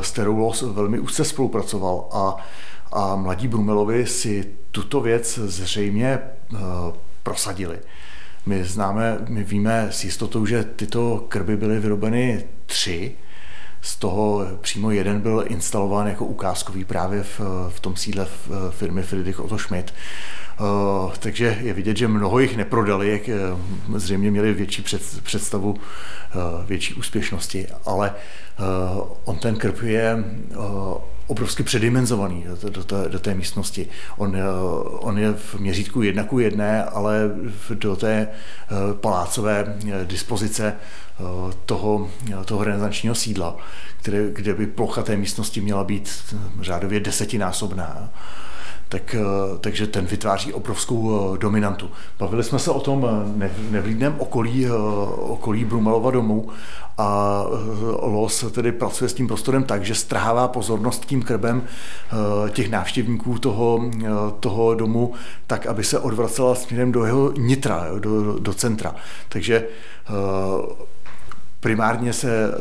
s 0.00 0.10
kterou 0.10 0.38
Los 0.38 0.62
velmi 0.62 0.98
úzce 0.98 1.24
spolupracoval 1.24 2.08
a, 2.12 2.36
a 2.92 3.16
mladí 3.16 3.48
Brumelovi 3.48 4.06
si 4.06 4.44
tuto 4.70 5.00
věc 5.00 5.38
zřejmě 5.38 6.18
prosadili. 7.22 7.78
My 8.46 8.64
známe, 8.64 9.18
my 9.28 9.44
víme 9.44 9.88
s 9.90 10.04
jistotou, 10.04 10.46
že 10.46 10.64
tyto 10.64 11.24
krby 11.28 11.56
byly 11.56 11.80
vyrobeny 11.80 12.44
tři, 12.66 13.12
z 13.80 13.96
toho 13.96 14.46
přímo 14.60 14.90
jeden 14.90 15.20
byl 15.20 15.44
instalován 15.48 16.06
jako 16.06 16.24
ukázkový 16.24 16.84
právě 16.84 17.22
v, 17.22 17.40
v 17.68 17.80
tom 17.80 17.96
sídle 17.96 18.26
firmy 18.70 19.02
Friedrich 19.02 19.40
Otto 19.40 19.58
Schmidt. 19.58 19.94
Uh, 20.60 21.12
takže 21.18 21.58
je 21.60 21.72
vidět, 21.72 21.96
že 21.96 22.08
mnoho 22.08 22.38
jich 22.38 22.56
neprodali, 22.56 23.10
jak 23.10 23.22
uh, 23.88 23.96
zřejmě 23.98 24.30
měli 24.30 24.52
větší 24.52 24.82
před, 24.82 25.02
představu 25.22 25.76
větší 26.66 26.94
úspěšnosti, 26.94 27.66
ale 27.84 28.14
on 29.24 29.38
ten 29.38 29.56
krb 29.56 29.82
je 29.82 30.24
obrovsky 31.26 31.62
předimenzovaný 31.62 32.44
do, 32.62 32.70
do, 32.70 32.84
té, 32.84 33.08
do 33.08 33.18
té 33.18 33.34
místnosti. 33.34 33.88
On, 34.16 34.36
on 34.88 35.18
je 35.18 35.32
v 35.32 35.54
měřítku 35.54 36.02
jedna 36.02 36.24
ku 36.24 36.38
jedné, 36.38 36.84
ale 36.84 37.30
do 37.74 37.96
té 37.96 38.28
eh, 38.28 38.74
palácové 38.94 39.78
eh, 39.88 40.04
dispozice 40.04 40.66
eh, 40.74 41.22
toho, 41.66 42.10
toho 42.44 42.64
renesančního 42.64 43.14
sídla, 43.14 43.56
kde, 44.02 44.32
kde 44.32 44.54
by 44.54 44.66
plocha 44.66 45.02
té 45.02 45.16
místnosti 45.16 45.60
měla 45.60 45.84
být 45.84 46.34
řádově 46.60 47.00
desetinásobná 47.00 48.12
tak, 48.88 49.14
eh, 49.14 49.58
takže 49.60 49.86
ten 49.86 50.06
vytváří 50.06 50.52
obrovskou 50.52 51.34
eh, 51.34 51.38
dominantu. 51.38 51.90
Bavili 52.18 52.44
jsme 52.44 52.58
se 52.58 52.70
o 52.70 52.80
tom 52.80 53.06
eh, 53.40 53.50
nevlídném 53.70 54.14
okolí, 54.18 54.70
okolí 55.18 55.64
Brumelova 55.64 56.10
domu 56.10 56.48
a 56.98 57.42
Los 58.02 58.44
tedy 58.52 58.72
pracuje 58.72 59.08
s 59.08 59.14
tím 59.14 59.26
prostorem 59.26 59.64
tak, 59.64 59.84
že 59.84 59.94
strhává 59.94 60.48
pozornost 60.48 61.04
tím 61.06 61.22
krbem 61.22 61.62
těch 62.50 62.70
návštěvníků 62.70 63.38
toho, 63.38 63.90
toho 64.40 64.74
domu 64.74 65.14
tak, 65.46 65.66
aby 65.66 65.84
se 65.84 65.98
odvracela 65.98 66.54
směrem 66.54 66.92
do 66.92 67.04
jeho 67.04 67.32
nitra, 67.32 67.86
do, 67.98 68.38
do 68.38 68.54
centra. 68.54 68.94
Takže 69.28 69.68
primárně 71.60 72.12
se 72.12 72.48
eh, 72.48 72.54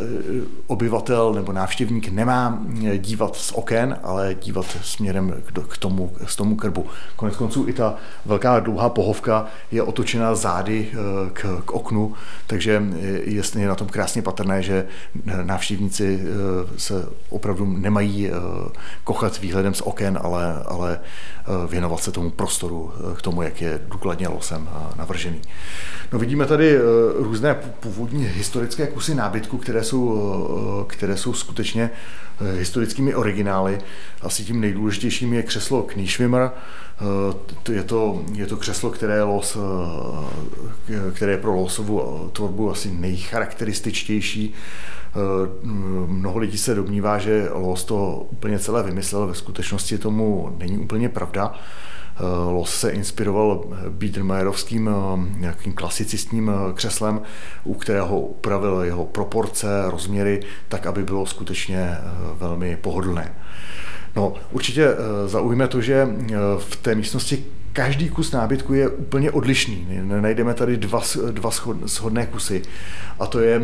obyvatel 0.67 1.33
nebo 1.33 1.51
návštěvník 1.51 2.09
nemá 2.09 2.63
eh, 2.85 2.97
dívat 2.97 3.35
z 3.35 3.51
oken, 3.51 3.97
ale 4.03 4.35
dívat 4.41 4.65
směrem 4.81 5.33
k 5.69 5.77
tomu, 5.77 6.07
k 6.07 6.35
tomu 6.35 6.55
krbu. 6.55 6.85
Konec 7.15 7.35
konců 7.35 7.65
i 7.67 7.73
ta 7.73 7.95
velká 8.25 8.59
dlouhá 8.59 8.89
pohovka 8.89 9.45
je 9.71 9.83
otočena 9.83 10.35
zády 10.35 10.87
eh, 10.91 10.95
k, 11.33 11.61
k 11.65 11.71
oknu, 11.71 12.13
takže 12.47 12.83
je 13.55 13.67
na 13.67 13.75
tom 13.75 13.87
krásně 13.87 14.21
patrné, 14.21 14.61
že 14.61 14.87
návštěvníci 15.43 16.19
se 16.77 17.05
opravdu 17.29 17.65
nemají 17.65 18.29
kochat 19.03 19.41
výhledem 19.41 19.73
z 19.73 19.81
oken, 19.81 20.19
ale, 20.21 20.63
ale 20.65 20.99
věnovat 21.69 22.03
se 22.03 22.11
tomu 22.11 22.29
prostoru, 22.29 22.93
k 23.17 23.21
tomu, 23.21 23.41
jak 23.41 23.61
je 23.61 23.79
důkladně 23.87 24.27
losem 24.27 24.69
navržený. 24.95 25.41
No 26.13 26.19
vidíme 26.19 26.45
tady 26.45 26.79
různé 27.17 27.53
původní 27.79 28.25
historické 28.25 28.84
kusy 28.87 29.15
nábytku, 29.15 29.57
které 29.57 29.83
jsou, 29.83 30.81
eh, 30.81 30.85
které 30.87 31.17
jsou 31.17 31.33
skutečně 31.33 31.89
eh, 32.41 32.51
historickými 32.51 33.15
originály. 33.15 33.79
Asi 34.21 34.43
tím 34.43 34.61
nejdůležitějším 34.61 35.33
je 35.33 35.43
křeslo 35.43 35.83
Kníšvimr. 35.83 36.37
Eh, 36.37 37.71
je 37.71 37.83
to, 37.83 38.23
je 38.33 38.45
to 38.45 38.57
křeslo, 38.57 38.89
které 38.89 39.15
je, 39.15 39.23
los, 39.23 39.57
které 41.13 41.31
je 41.31 41.37
pro 41.37 41.55
losovou 41.55 42.29
tvorbu 42.33 42.71
asi 42.71 42.91
nejcharakterističtější. 42.91 44.53
Mnoho 46.07 46.39
lidí 46.39 46.57
se 46.57 46.75
domnívá, 46.75 47.17
že 47.17 47.49
los 47.53 47.83
to 47.83 48.27
úplně 48.31 48.59
celé 48.59 48.83
vymyslel, 48.83 49.27
ve 49.27 49.33
skutečnosti 49.33 49.97
tomu 49.97 50.55
není 50.59 50.77
úplně 50.77 51.09
pravda. 51.09 51.53
Eh, 52.17 52.51
Los 52.51 52.79
se 52.79 52.89
inspiroval 52.89 53.63
Biedermeierovským 53.89 54.89
eh, 54.89 55.39
nějakým 55.39 55.73
klasicistním 55.73 56.49
eh, 56.49 56.73
křeslem, 56.73 57.21
u 57.63 57.73
kterého 57.73 58.19
upravil 58.19 58.81
jeho 58.81 59.05
proporce, 59.05 59.67
rozměry, 59.87 60.39
tak, 60.67 60.85
aby 60.85 61.03
bylo 61.03 61.25
skutečně 61.25 61.97
velmi 62.37 62.77
pohodlné. 62.77 63.35
No, 64.15 64.33
určitě 64.51 64.89
zaujme 65.25 65.67
to, 65.67 65.81
že 65.81 66.07
v 66.57 66.75
té 66.75 66.95
místnosti 66.95 67.45
každý 67.75 68.09
kus 68.09 68.31
nábytku 68.31 68.73
je 68.73 68.89
úplně 68.89 69.31
odlišný. 69.31 69.87
Najdeme 70.01 70.53
tady 70.53 70.77
dva, 70.77 71.01
dva 71.31 71.49
shodné 71.85 72.25
kusy. 72.25 72.61
A 73.19 73.25
to 73.27 73.39
je, 73.39 73.61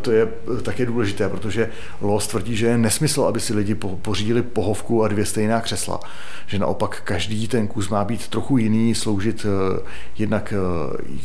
to 0.00 0.12
je 0.12 0.28
také 0.62 0.86
důležité, 0.86 1.28
protože 1.28 1.70
Los 2.00 2.26
tvrdí, 2.26 2.56
že 2.56 2.66
je 2.66 2.78
nesmysl, 2.78 3.22
aby 3.22 3.40
si 3.40 3.54
lidi 3.54 3.74
pořídili 3.74 4.42
pohovku 4.42 5.04
a 5.04 5.08
dvě 5.08 5.26
stejná 5.26 5.60
křesla. 5.60 6.00
Že 6.46 6.58
naopak 6.58 7.02
každý 7.04 7.48
ten 7.48 7.68
kus 7.68 7.88
má 7.88 8.04
být 8.04 8.28
trochu 8.28 8.58
jiný, 8.58 8.94
sloužit 8.94 9.46
jednak 10.18 10.54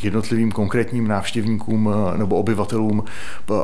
jednotlivým 0.03 0.51
konkrétním 0.51 1.07
návštěvníkům 1.07 1.89
nebo 2.17 2.36
obyvatelům 2.36 3.03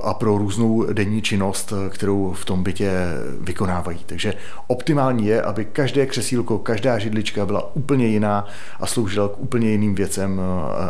a 0.04 0.14
pro 0.14 0.38
různou 0.38 0.94
denní 0.94 1.22
činnost, 1.22 1.74
kterou 1.90 2.34
v 2.34 2.46
tom 2.46 2.64
bytě 2.64 2.92
vykonávají. 3.40 4.00
Takže 4.06 4.34
optimální 4.68 5.28
je, 5.28 5.42
aby 5.42 5.66
každé 5.66 6.06
křesílko, 6.06 6.60
každá 6.60 7.00
židlička 7.00 7.46
byla 7.46 7.76
úplně 7.76 8.08
jiná 8.08 8.48
a 8.80 8.88
sloužila 8.88 9.28
k 9.28 9.38
úplně 9.38 9.70
jiným 9.70 9.96
věcem 9.96 10.42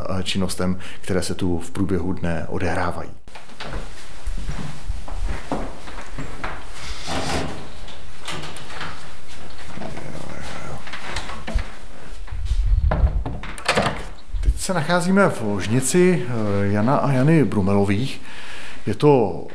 a 0.09 0.21
činnostem, 0.21 0.77
které 1.01 1.23
se 1.23 1.35
tu 1.35 1.59
v 1.59 1.71
průběhu 1.71 2.13
dne 2.13 2.45
odehrávají. 2.49 3.11
Teď 14.43 14.59
se 14.59 14.73
nacházíme 14.73 15.29
v 15.29 15.41
ložnici 15.41 16.25
eh, 16.27 16.67
Jana 16.67 16.95
a 16.97 17.11
Jany 17.11 17.45
Brumelových. 17.45 18.21
Je 18.85 18.95
to 18.95 19.47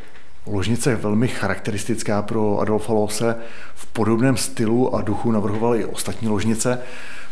ložnice 0.47 0.97
velmi 0.97 1.29
charakteristická 1.29 2.23
pro 2.23 2.59
Adolfa 2.59 2.93
Lose. 2.93 3.37
V 3.75 3.87
podobném 3.87 4.37
stylu 4.37 4.95
a 4.95 5.03
duchu 5.03 5.33
navrhovaly 5.33 5.81
i 5.81 5.85
ostatní 5.85 6.29
ložnice. 6.29 6.79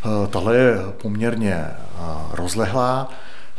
Eh, 0.04 0.26
tahle 0.26 0.56
je 0.56 0.78
poměrně 1.02 1.54
eh, 1.54 1.76
rozlehlá. 2.32 3.10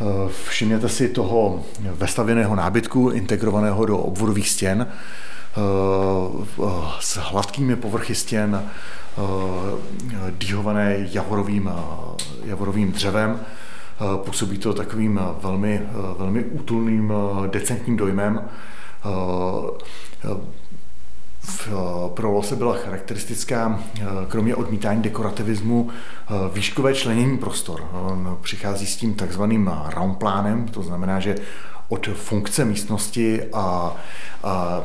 Eh, 0.01 0.03
všimněte 0.47 0.89
si 0.89 1.09
toho 1.09 1.63
vestavěného 1.79 2.55
nábytku 2.55 3.09
integrovaného 3.09 3.85
do 3.85 3.97
obvodových 3.97 4.49
stěn 4.49 4.87
s 6.99 7.17
hladkými 7.17 7.75
povrchy 7.75 8.15
stěn, 8.15 8.69
dýhované 10.31 10.95
javorovým, 11.11 11.71
javorovým 12.45 12.91
dřevem. 12.91 13.39
Působí 14.25 14.57
to 14.57 14.73
takovým 14.73 15.19
velmi, 15.41 15.81
velmi 16.17 16.43
útulným, 16.43 17.13
decentním 17.51 17.97
dojmem. 17.97 18.41
Pro 22.13 22.31
Lose 22.31 22.55
byla 22.55 22.75
charakteristická, 22.75 23.79
kromě 24.27 24.55
odmítání 24.55 25.01
dekorativismu, 25.01 25.89
výškové 26.53 26.93
členění 26.93 27.37
prostor. 27.37 27.89
On 27.93 28.37
přichází 28.41 28.85
s 28.85 28.95
tím 28.95 29.13
takzvaným 29.13 29.71
roundplánem, 29.95 30.67
to 30.67 30.83
znamená, 30.83 31.19
že 31.19 31.35
od 31.89 32.07
funkce 32.07 32.65
místnosti 32.65 33.43
a, 33.53 33.95
a, 34.43 34.81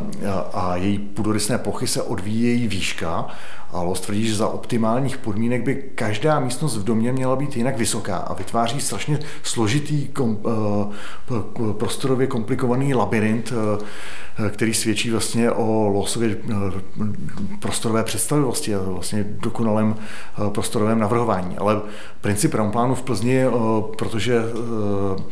a 0.52 0.76
její 0.76 0.98
půdorysné 0.98 1.58
plochy 1.58 1.86
se 1.86 2.02
odvíjí 2.02 2.42
její 2.42 2.68
výška 2.68 3.26
a 3.72 3.82
Lost 3.82 4.04
tvrdí, 4.04 4.26
že 4.26 4.34
za 4.34 4.48
optimálních 4.48 5.18
podmínek 5.18 5.62
by 5.62 5.74
každá 5.94 6.40
místnost 6.40 6.76
v 6.76 6.84
domě 6.84 7.12
měla 7.12 7.36
být 7.36 7.56
jinak 7.56 7.78
vysoká 7.78 8.16
a 8.16 8.34
vytváří 8.34 8.80
strašně 8.80 9.18
složitý 9.42 10.08
kom, 10.08 10.38
uh, 10.42 11.72
prostorově 11.72 12.26
komplikovaný 12.26 12.94
labirint, 12.94 13.52
uh, 13.52 14.48
který 14.48 14.74
svědčí 14.74 15.10
vlastně 15.10 15.50
o 15.50 15.88
Losově 15.88 16.36
uh, 16.36 16.72
prostorové 17.60 18.04
představivosti 18.04 18.74
a 18.74 18.82
vlastně 18.82 19.24
dokonalém 19.28 19.96
prostorovém 20.52 20.98
navrhování. 20.98 21.58
Ale 21.58 21.80
princip 22.20 22.54
Raumplánu 22.54 22.94
v 22.94 23.02
Plzni, 23.02 23.44
protože 23.96 24.42
Eh, 25.18 25.22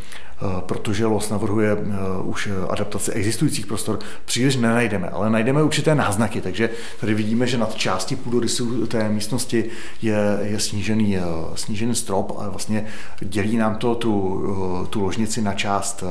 protože 0.60 1.06
LOS 1.06 1.30
navrhuje 1.30 1.72
eh, 1.72 1.96
už 2.22 2.48
adaptaci 2.68 3.12
existujících 3.12 3.66
prostor, 3.66 3.98
příliš 4.24 4.56
nenajdeme, 4.56 5.08
ale 5.08 5.30
najdeme 5.30 5.62
určité 5.62 5.94
náznaky, 5.94 6.40
takže 6.40 6.70
tady 7.00 7.14
vidíme, 7.14 7.46
že 7.46 7.58
nad 7.58 7.74
části 7.74 8.16
půdorysu 8.16 8.86
té 8.86 9.08
místnosti 9.08 9.64
je, 10.02 10.38
je 10.42 10.60
snížený, 10.60 11.16
eh, 11.16 11.22
snížený 11.54 11.94
strop 11.94 12.32
a 12.38 12.48
vlastně 12.48 12.86
dělí 13.20 13.56
nám 13.56 13.76
to 13.76 13.94
tu, 13.94 14.86
tu 14.90 15.02
ložnici 15.02 15.42
na 15.42 15.54
část 15.54 16.04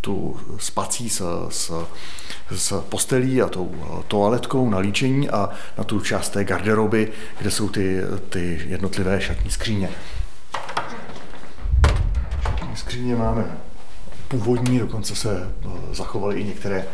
tu 0.00 0.36
spací 0.58 1.10
s, 1.10 1.46
s, 1.48 1.72
s 2.50 2.80
postelí 2.88 3.42
a 3.42 3.48
tou 3.48 3.72
toaletkou 4.08 4.70
na 4.70 4.78
líčení 4.78 5.30
a 5.30 5.50
na 5.78 5.84
tu 5.84 6.00
část 6.00 6.28
té 6.28 6.44
garderoby, 6.44 7.12
kde 7.38 7.50
jsou 7.50 7.68
ty, 7.68 8.00
ty 8.28 8.60
jednotlivé 8.66 9.20
šatní 9.20 9.50
skříně 9.50 9.88
skříně 12.76 13.16
máme 13.16 13.44
původní, 14.28 14.78
dokonce 14.78 15.16
se 15.16 15.52
eh, 15.64 15.94
zachovaly 15.94 16.40
i 16.40 16.44
některé 16.44 16.84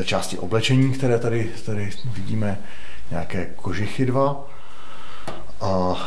eh, 0.00 0.04
části 0.04 0.38
oblečení, 0.38 0.92
které 0.92 1.18
tady, 1.18 1.50
tady 1.66 1.90
vidíme, 2.04 2.58
nějaké 3.10 3.46
kožichy 3.56 4.06
dva 4.06 4.48
a 5.60 6.06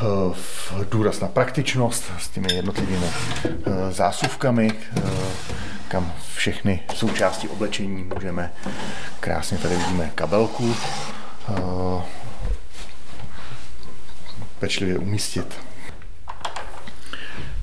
eh, 0.82 0.86
důraz 0.90 1.20
na 1.20 1.28
praktičnost 1.28 2.04
s 2.20 2.30
těmi 2.30 2.54
jednotlivými 2.54 3.06
zásuvkami, 3.90 4.72
kam 5.88 6.14
všechny 6.36 6.80
součásti 6.96 7.48
oblečení 7.48 8.04
můžeme 8.16 8.52
krásně 9.20 9.58
tady 9.58 9.76
vidíme 9.78 10.12
kabelku 10.16 10.76
pečlivě 14.60 14.98
umístit. 14.98 15.56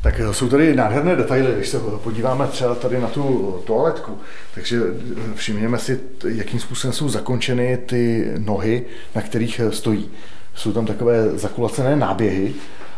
Tak 0.02 0.20
eh, 0.20 0.34
jsou 0.34 0.48
tady 0.48 0.74
nádherné 0.74 1.16
detaily, 1.16 1.54
když 1.56 1.68
se 1.68 1.78
podíváme 1.78 2.46
třeba 2.46 2.74
tady 2.74 3.00
na 3.00 3.08
tu 3.08 3.62
toaletku, 3.66 4.18
takže 4.54 4.80
eh, 4.80 5.34
všimněme 5.34 5.78
si, 5.78 6.00
jakým 6.28 6.60
způsobem 6.60 6.92
jsou 6.92 7.08
zakončeny 7.08 7.76
ty 7.76 8.32
nohy, 8.38 8.84
na 9.14 9.22
kterých 9.22 9.60
eh, 9.60 9.72
stojí. 9.72 10.10
Jsou 10.54 10.72
tam 10.72 10.86
takové 10.86 11.38
zakulacené 11.38 11.96
náběhy, 11.96 12.54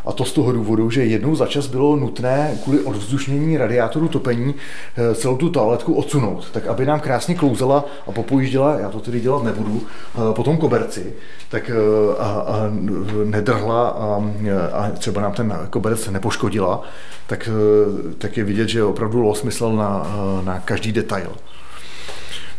a 0.07 0.13
to 0.13 0.25
z 0.25 0.33
toho 0.33 0.53
důvodu, 0.53 0.91
že 0.91 1.05
jednou 1.05 1.35
za 1.35 1.47
čas 1.47 1.67
bylo 1.67 1.97
nutné 1.97 2.59
kvůli 2.65 2.81
odvzdušnění 2.81 3.57
radiátoru 3.57 4.09
topení 4.09 4.55
eh, 4.97 5.15
celou 5.15 5.37
tu 5.37 5.51
toaletku 5.51 5.95
odsunout, 5.95 6.51
tak 6.53 6.67
aby 6.67 6.87
nám 6.87 7.01
krásně 7.01 7.35
klouzela 7.35 7.85
a 8.07 8.13
popojížděla, 8.13 8.79
já 8.79 8.91
to 8.91 9.01
tedy 9.01 9.21
dělat 9.21 9.43
nebudu, 9.43 9.83
eh, 9.83 10.19
po 10.33 10.43
tom 10.43 10.57
koberci, 10.57 11.13
tak 11.49 11.71
eh, 11.71 11.75
a, 12.19 12.25
a 12.25 12.71
nedrhla 13.25 13.89
a, 13.89 14.23
a 14.73 14.91
třeba 14.91 15.21
nám 15.21 15.33
ten 15.33 15.59
koberec 15.71 16.09
nepoškodila, 16.09 16.83
tak, 17.27 17.49
tak 18.19 18.37
je 18.37 18.45
vidět, 18.45 18.69
že 18.69 18.85
opravdu 18.85 19.21
los 19.21 19.43
myslel 19.43 19.73
na, 19.73 20.07
na 20.45 20.61
každý 20.61 20.93
detail. 20.93 21.31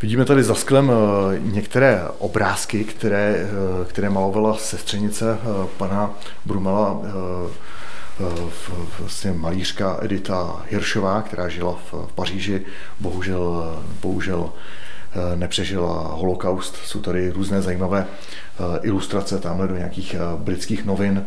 Vidíme 0.05 0.25
tady 0.25 0.43
za 0.43 0.55
sklem 0.55 0.91
eh, 0.91 1.39
některé 1.39 2.01
obrázky, 2.17 2.83
které, 2.83 3.35
eh, 3.35 3.85
které 3.85 4.09
malovala 4.09 4.57
sestřenice 4.57 5.37
eh, 5.41 5.67
pana 5.77 6.13
Brumela, 6.45 7.01
vlastně 8.99 9.31
malířka 9.31 9.97
Edita 10.01 10.63
Hiršová, 10.69 11.21
která 11.21 11.49
žila 11.49 11.79
v 11.91 12.11
Paříži, 12.15 12.65
bohužel, 12.99 13.79
bohužel 14.01 14.53
nepřežila 15.35 16.07
holokaust. 16.13 16.75
Jsou 16.75 17.01
tady 17.01 17.29
různé 17.29 17.61
zajímavé 17.61 18.07
ilustrace 18.81 19.39
tamhle 19.39 19.67
do 19.67 19.77
nějakých 19.77 20.15
britských 20.37 20.85
novin, 20.85 21.25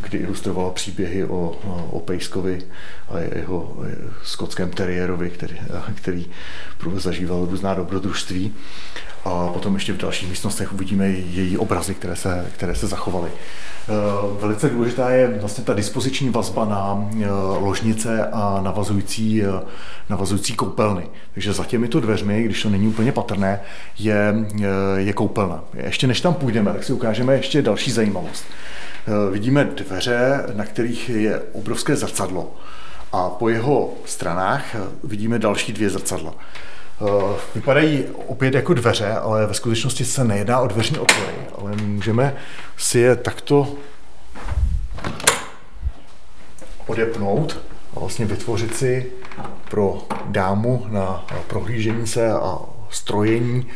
kdy 0.00 0.18
ilustrovala 0.18 0.70
příběhy 0.70 1.24
o, 1.24 1.56
o 1.90 2.00
Pejskovi 2.00 2.62
a 3.08 3.18
jeho 3.18 3.76
skotském 4.22 4.70
teriérovi, 4.70 5.30
který, 5.30 5.56
který 5.94 6.26
zažíval 6.94 7.46
různá 7.50 7.74
dobrodružství. 7.74 8.54
A 9.24 9.48
potom 9.52 9.74
ještě 9.74 9.92
v 9.92 9.96
dalších 9.96 10.28
místnostech 10.28 10.72
uvidíme 10.72 11.08
její 11.08 11.58
obrazy, 11.58 11.94
které 11.94 12.16
se, 12.16 12.46
které 12.56 12.74
se 12.74 12.86
zachovaly. 12.86 13.30
Velice 14.40 14.68
důležitá 14.68 15.10
je 15.10 15.38
vlastně 15.40 15.64
ta 15.64 15.74
dispoziční 15.74 16.30
vazba 16.30 16.64
na 16.64 17.08
ložnice 17.58 18.26
a 18.32 18.60
navazující, 18.62 19.42
navazující 20.10 20.54
koupelny. 20.54 21.06
Takže 21.34 21.52
za 21.52 21.64
těmito 21.64 22.00
dveřmi, 22.00 22.42
když 22.42 22.62
to 22.62 22.68
není 22.68 22.88
úplně 22.88 23.12
patrné, 23.12 23.60
je, 23.98 24.34
je 24.96 25.12
koupelna. 25.12 25.64
Ještě 25.74 26.06
než 26.06 26.20
tam 26.20 26.34
půjdeme, 26.34 26.72
tak 26.72 26.84
si 26.84 26.92
ukážeme 26.92 27.34
ještě 27.34 27.62
další 27.62 27.90
zajímavost. 27.90 28.44
Eh, 29.06 29.30
vidíme 29.30 29.64
dveře, 29.64 30.44
na 30.54 30.64
kterých 30.64 31.08
je 31.08 31.40
obrovské 31.52 31.96
zrcadlo 31.96 32.54
a 33.14 33.30
po 33.30 33.48
jeho 33.48 33.92
stranách 34.04 34.74
eh, 34.74 34.78
vidíme 35.04 35.38
další 35.38 35.72
dvě 35.72 35.90
zrcadla. 35.90 36.34
Eh, 36.34 37.04
vypadají 37.54 38.04
opět 38.26 38.54
jako 38.54 38.74
dveře, 38.74 39.12
ale 39.12 39.46
ve 39.46 39.54
skutečnosti 39.54 40.04
se 40.04 40.24
nejedná 40.24 40.60
o 40.60 40.66
dveřní 40.66 40.98
otvory, 40.98 41.34
ale 41.58 41.76
můžeme 41.76 42.36
si 42.76 42.98
je 42.98 43.16
takto 43.16 43.74
odepnout 46.86 47.58
a 47.96 48.00
vlastně 48.00 48.26
vytvořit 48.26 48.76
si 48.76 49.06
pro 49.70 50.02
dámu 50.26 50.86
na 50.88 51.26
prohlížení 51.46 52.06
se 52.06 52.32
a 52.32 52.58
strojení, 52.90 53.66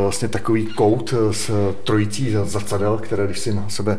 vlastně 0.00 0.28
takový 0.28 0.66
kout 0.66 1.14
s 1.30 1.50
trojicí 1.84 2.36
zrcadel, 2.44 2.98
které 2.98 3.26
když 3.26 3.38
si 3.38 3.54
na 3.54 3.68
sebe 3.68 3.98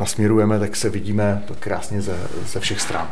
nasměrujeme, 0.00 0.58
tak 0.58 0.76
se 0.76 0.90
vidíme 0.90 1.42
krásně 1.60 2.02
ze, 2.02 2.18
ze 2.46 2.60
všech 2.60 2.80
stran. 2.80 3.10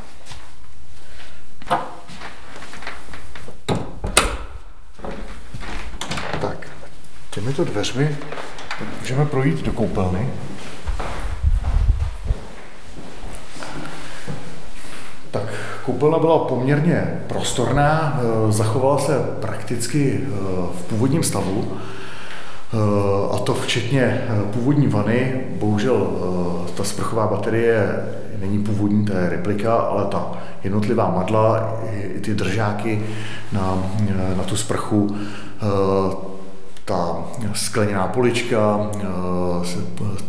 Tak, 6.41 6.69
těmito 7.31 7.65
dveřmi 7.65 8.17
můžeme 9.01 9.27
projít 9.27 9.63
do 9.63 9.73
koupelny. 9.73 10.29
Tak 15.31 15.43
koupelna 15.85 16.19
byla 16.19 16.39
poměrně 16.39 17.21
prostorná, 17.27 18.21
eh, 18.49 18.53
zachovala 18.53 18.99
se 18.99 19.19
prakticky 19.41 20.21
eh, 20.23 20.29
v 20.79 20.83
původním 20.89 21.23
stavu, 21.23 21.73
eh, 21.73 22.77
a 23.35 23.39
to 23.39 23.55
včetně 23.55 24.25
původní 24.53 24.87
vany. 24.87 25.45
Bohužel 25.59 26.07
ta 26.77 26.85
sprchová 26.85 27.27
baterie 27.27 28.05
není 28.43 28.59
původní, 28.59 29.05
to 29.05 29.13
je 29.13 29.29
replika, 29.29 29.75
ale 29.77 30.05
ta 30.05 30.33
jednotlivá 30.65 31.11
madla, 31.11 31.79
i 32.17 32.21
ty 32.21 32.35
držáky 32.35 33.03
na, 33.53 33.79
na 34.37 34.43
tu 34.43 34.57
sprchu, 34.57 35.17
ta 36.85 37.19
skleněná 37.53 38.07
polička, 38.07 38.91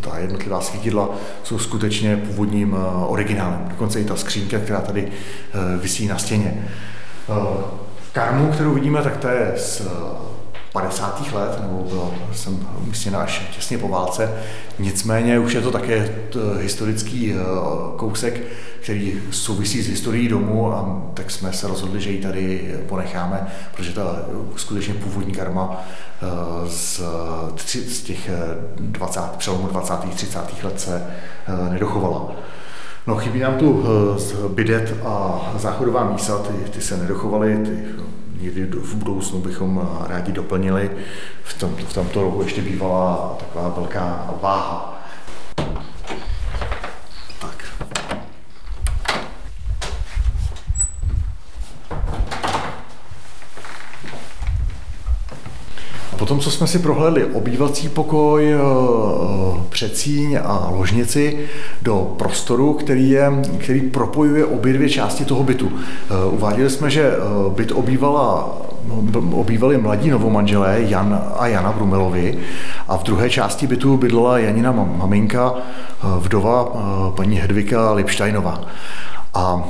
ta 0.01 0.17
jednotlivá 0.17 0.61
svítidla 0.61 1.09
jsou 1.43 1.59
skutečně 1.59 2.17
původním 2.17 2.77
originálem. 3.07 3.65
Dokonce 3.69 4.01
i 4.01 4.05
ta 4.05 4.15
skřínka, 4.15 4.59
která 4.59 4.81
tady 4.81 5.11
visí 5.81 6.07
na 6.07 6.17
stěně. 6.17 6.67
Karmu, 8.11 8.47
kterou 8.51 8.73
vidíme, 8.73 9.01
tak 9.01 9.17
to 9.17 9.27
je 9.27 9.53
z 9.57 9.81
50. 10.73 11.33
let, 11.33 11.61
nebo 11.61 11.85
byla 11.89 12.11
jsem 12.33 12.67
umístěna 12.81 13.19
až 13.19 13.41
těsně 13.55 13.77
po 13.77 13.87
válce. 13.87 14.33
Nicméně 14.79 15.39
už 15.39 15.53
je 15.53 15.61
to 15.61 15.71
také 15.71 16.15
historický 16.59 17.33
kousek, 17.95 18.41
který 18.83 19.21
souvisí 19.31 19.81
s 19.81 19.87
historií 19.87 20.27
domu 20.27 20.73
a 20.73 21.01
tak 21.13 21.31
jsme 21.31 21.53
se 21.53 21.67
rozhodli, 21.67 22.01
že 22.01 22.11
ji 22.11 22.21
tady 22.21 22.75
ponecháme, 22.89 23.47
protože 23.75 23.93
ta 23.93 24.25
skutečně 24.55 24.93
původní 24.93 25.33
karma 25.33 25.81
eh, 26.21 26.25
z, 26.69 27.01
z 27.87 28.01
těch 28.01 28.29
20, 28.79 29.21
přelomu 29.37 29.67
20. 29.67 29.93
30. 30.15 30.63
let 30.63 30.79
se 30.79 31.03
eh, 31.47 31.69
nedochovala. 31.73 32.31
No, 33.07 33.15
chybí 33.15 33.39
nám 33.39 33.57
tu 33.57 33.83
eh, 33.85 34.49
bidet 34.49 34.95
a 35.05 35.41
záchodová 35.57 36.11
mísa, 36.11 36.37
ty, 36.37 36.69
ty 36.69 36.81
se 36.81 36.97
nedochovaly, 36.97 37.57
ty 37.57 37.85
někdy 38.43 38.65
v 38.65 38.95
budoucnu 38.95 39.39
bychom 39.39 39.89
rádi 40.07 40.31
doplnili. 40.31 40.91
V, 41.43 41.59
tom, 41.59 41.75
v 41.75 41.93
tomto 41.93 42.21
roku 42.21 42.41
ještě 42.41 42.61
bývala 42.61 43.35
taková 43.39 43.69
velká 43.69 44.35
váha 44.41 44.92
Potom, 56.23 56.39
co 56.39 56.51
jsme 56.51 56.67
si 56.67 56.79
prohlédli 56.79 57.25
obývací 57.25 57.89
pokoj, 57.89 58.53
eh, 58.53 58.57
přecíň 59.69 60.39
a 60.43 60.69
ložnici 60.71 61.39
do 61.81 62.15
prostoru, 62.17 62.73
který, 62.73 63.09
je, 63.09 63.31
který 63.59 63.81
propojuje 63.81 64.45
obě 64.45 64.73
dvě 64.73 64.89
části 64.89 65.25
toho 65.25 65.43
bytu. 65.43 65.71
Eh, 65.75 66.25
uváděli 66.25 66.69
jsme, 66.69 66.89
že 66.89 67.01
eh, 67.01 67.19
byt 67.55 67.71
obývala 67.71 68.57
obývali 69.31 69.77
mladí 69.77 70.09
novomanželé 70.09 70.77
Jan 70.81 71.21
a 71.37 71.47
Jana 71.47 71.71
Brumelovi 71.71 72.37
a 72.87 72.97
v 72.97 73.03
druhé 73.03 73.29
části 73.29 73.67
bytu 73.67 73.97
bydlela 73.97 74.39
Janina 74.39 74.71
maminka, 74.71 75.53
vdova 76.19 76.71
paní 77.15 77.35
Hedvika 77.35 77.91
Lipštajnová. 77.91 78.61
A 79.33 79.63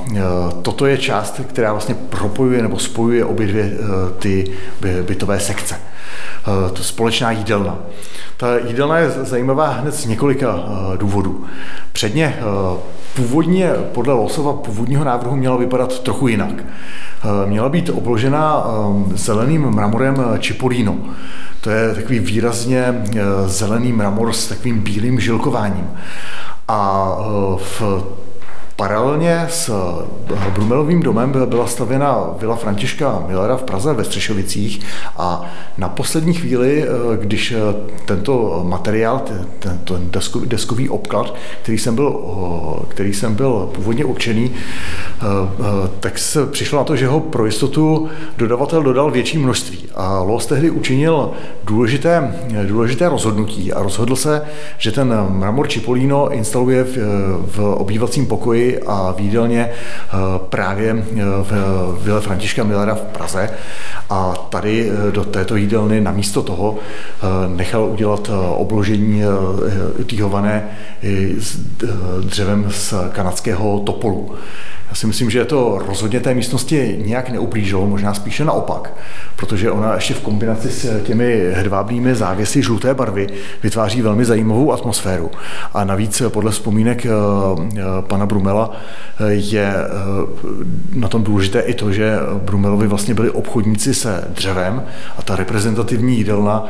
toto 0.62 0.86
je 0.86 0.98
část, 0.98 1.40
která 1.46 1.72
vlastně 1.72 1.94
propojuje 1.94 2.62
nebo 2.62 2.78
spojuje 2.78 3.24
obě 3.24 3.46
dvě 3.46 3.72
ty 4.18 4.50
bytové 5.06 5.40
sekce. 5.40 5.93
Eh, 6.46 6.70
to 6.70 6.82
společná 6.82 7.30
jídelna. 7.30 7.78
Ta 8.36 8.58
jídelna 8.58 8.98
je 8.98 9.10
zajímavá 9.10 9.68
hned 9.68 9.94
z 9.94 10.06
několika 10.06 10.58
eh, 10.58 10.96
důvodů. 10.98 11.44
Předně 11.92 12.36
eh, 12.38 12.42
původně, 13.16 13.70
podle 13.92 14.14
Losova 14.14 14.52
původního 14.52 15.04
návrhu 15.04 15.36
měla 15.36 15.56
vypadat 15.56 15.98
trochu 15.98 16.28
jinak. 16.28 16.64
Měla 17.46 17.68
být 17.68 17.90
obložena 17.90 18.64
zeleným 19.14 19.62
mramorem 19.62 20.24
Cipollino. 20.40 20.96
To 21.60 21.70
je 21.70 21.94
takový 21.94 22.18
výrazně 22.18 23.04
zelený 23.46 23.92
mramor 23.92 24.32
s 24.32 24.46
takovým 24.46 24.80
bílým 24.80 25.20
žilkováním. 25.20 25.90
A 26.68 27.08
v 27.56 27.82
Paralelně 28.76 29.46
s 29.48 29.68
eh, 29.68 30.50
Brumelovým 30.50 31.02
domem 31.02 31.32
byla 31.46 31.66
stavěna 31.66 32.34
vila 32.38 32.56
Františka 32.56 33.24
Millera 33.28 33.56
v 33.56 33.62
Praze 33.62 33.92
ve 33.92 34.04
Střešovicích 34.04 34.80
a 35.16 35.44
na 35.78 35.88
poslední 35.88 36.34
chvíli, 36.34 36.82
eh, 36.82 36.86
když 37.16 37.52
eh, 37.52 37.58
tento 38.04 38.64
materiál, 38.64 39.22
tento 39.58 39.98
deskový 40.44 40.88
obklad, 40.88 41.34
který 41.62 41.78
jsem 41.78 41.94
byl, 41.94 42.20
který 42.88 43.14
jsem 43.14 43.34
byl 43.34 43.70
původně 43.74 44.04
určený, 44.04 44.50
tak 46.00 46.18
se 46.18 46.46
přišlo 46.46 46.78
na 46.78 46.84
to, 46.84 46.96
že 46.96 47.06
ho 47.06 47.20
pro 47.20 47.46
jistotu 47.46 48.08
dodavatel 48.36 48.82
dodal 48.82 49.10
větší 49.10 49.38
množství. 49.38 49.78
A 49.94 50.20
Los 50.20 50.46
tehdy 50.46 50.70
učinil 50.70 51.30
důležité, 51.64 52.34
důležité 52.66 53.08
rozhodnutí 53.08 53.72
a 53.72 53.82
rozhodl 53.82 54.16
se, 54.16 54.42
že 54.78 54.92
ten 54.92 55.14
mramor 55.28 55.68
Cipollino 55.68 56.30
instaluje 56.32 56.84
v, 56.84 56.96
v 57.56 57.58
obývacím 57.58 58.26
pokoji 58.26 58.63
a 58.86 59.14
výdelně 59.18 59.70
eh, 59.70 60.10
právě 60.38 60.90
eh, 60.96 61.22
v 61.42 61.52
Vile 62.02 62.20
Františka 62.20 62.64
Millera 62.64 62.94
v 62.94 63.00
Praze. 63.00 63.50
A 64.10 64.34
tady 64.48 64.90
eh, 64.90 65.12
do 65.12 65.24
této 65.24 65.56
jídelny 65.56 66.00
namísto 66.00 66.42
toho 66.42 66.78
nechal 67.56 67.84
udělat 67.84 68.30
obložení 68.56 69.22
týhované 70.06 70.68
s 71.38 71.56
dřevem 72.20 72.66
z 72.70 72.94
kanadského 73.12 73.80
topolu. 73.80 74.34
Já 74.94 74.98
si 74.98 75.06
myslím, 75.06 75.30
že 75.30 75.44
to 75.44 75.78
rozhodně 75.86 76.20
té 76.20 76.34
místnosti 76.34 76.98
nějak 77.04 77.30
neublížilo, 77.30 77.86
možná 77.86 78.14
spíše 78.14 78.44
naopak, 78.44 78.92
protože 79.36 79.70
ona 79.70 79.94
ještě 79.94 80.14
v 80.14 80.20
kombinaci 80.20 80.70
s 80.70 81.02
těmi 81.02 81.50
hedvábnými 81.52 82.14
závěsy 82.14 82.62
žluté 82.62 82.94
barvy 82.94 83.26
vytváří 83.62 84.02
velmi 84.02 84.24
zajímavou 84.24 84.72
atmosféru. 84.72 85.30
A 85.74 85.84
navíc 85.84 86.22
podle 86.28 86.50
vzpomínek 86.50 87.06
pana 88.00 88.26
Brumela 88.26 88.72
je 89.28 89.74
na 90.92 91.08
tom 91.08 91.24
důležité 91.24 91.60
i 91.60 91.74
to, 91.74 91.92
že 91.92 92.18
Brumelovi 92.44 92.86
vlastně 92.86 93.14
byli 93.14 93.30
obchodníci 93.30 93.94
se 93.94 94.24
dřevem 94.28 94.82
a 95.18 95.22
ta 95.22 95.36
reprezentativní 95.36 96.16
jídelna 96.16 96.66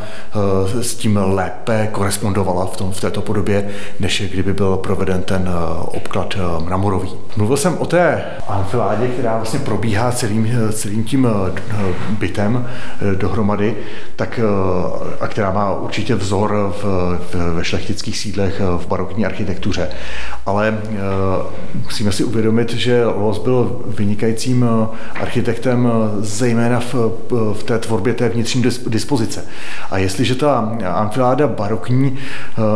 s 0.80 0.94
tím 0.94 1.20
lépe 1.24 1.88
korespondovala 1.92 2.66
v, 2.66 2.76
tom, 2.76 2.92
v 2.92 3.00
této 3.00 3.20
podobě, 3.20 3.68
než 4.00 4.22
kdyby 4.32 4.52
byl 4.52 4.76
proveden 4.76 5.22
ten 5.22 5.50
obklad 5.84 6.36
mramorový. 6.64 7.10
Mluvil 7.36 7.56
jsem 7.56 7.78
o 7.78 7.86
té 7.86 8.13
anfiládě, 8.48 9.08
která 9.08 9.36
vlastně 9.36 9.58
probíhá 9.58 10.12
celým, 10.12 10.48
celým 10.72 11.04
tím 11.04 11.28
eh, 11.28 11.82
bytem 12.18 12.66
eh, 12.66 13.16
dohromady, 13.16 13.76
tak, 14.16 14.40
eh, 14.42 15.14
a 15.20 15.28
která 15.28 15.52
má 15.52 15.72
určitě 15.72 16.14
vzor 16.14 16.74
v, 16.82 16.84
v, 17.32 17.54
ve 17.54 17.64
šlechtických 17.64 18.18
sídlech 18.18 18.60
v 18.76 18.86
barokní 18.86 19.26
architektuře. 19.26 19.88
Ale 20.46 20.78
musíme 21.82 22.12
si 22.12 22.24
uvědomit, 22.24 22.72
že 22.72 23.04
Los 23.06 23.38
byl 23.38 23.80
vynikajícím 23.86 24.66
architektem 25.20 25.88
zejména 26.18 26.80
v, 26.80 26.94
v 27.52 27.62
té 27.64 27.78
tvorbě 27.78 28.14
té 28.14 28.28
vnitřní 28.28 28.62
dispozice. 28.86 29.44
A 29.90 29.98
jestliže 29.98 30.34
ta 30.34 30.76
amfiláda 30.94 31.48
barokní 31.48 32.18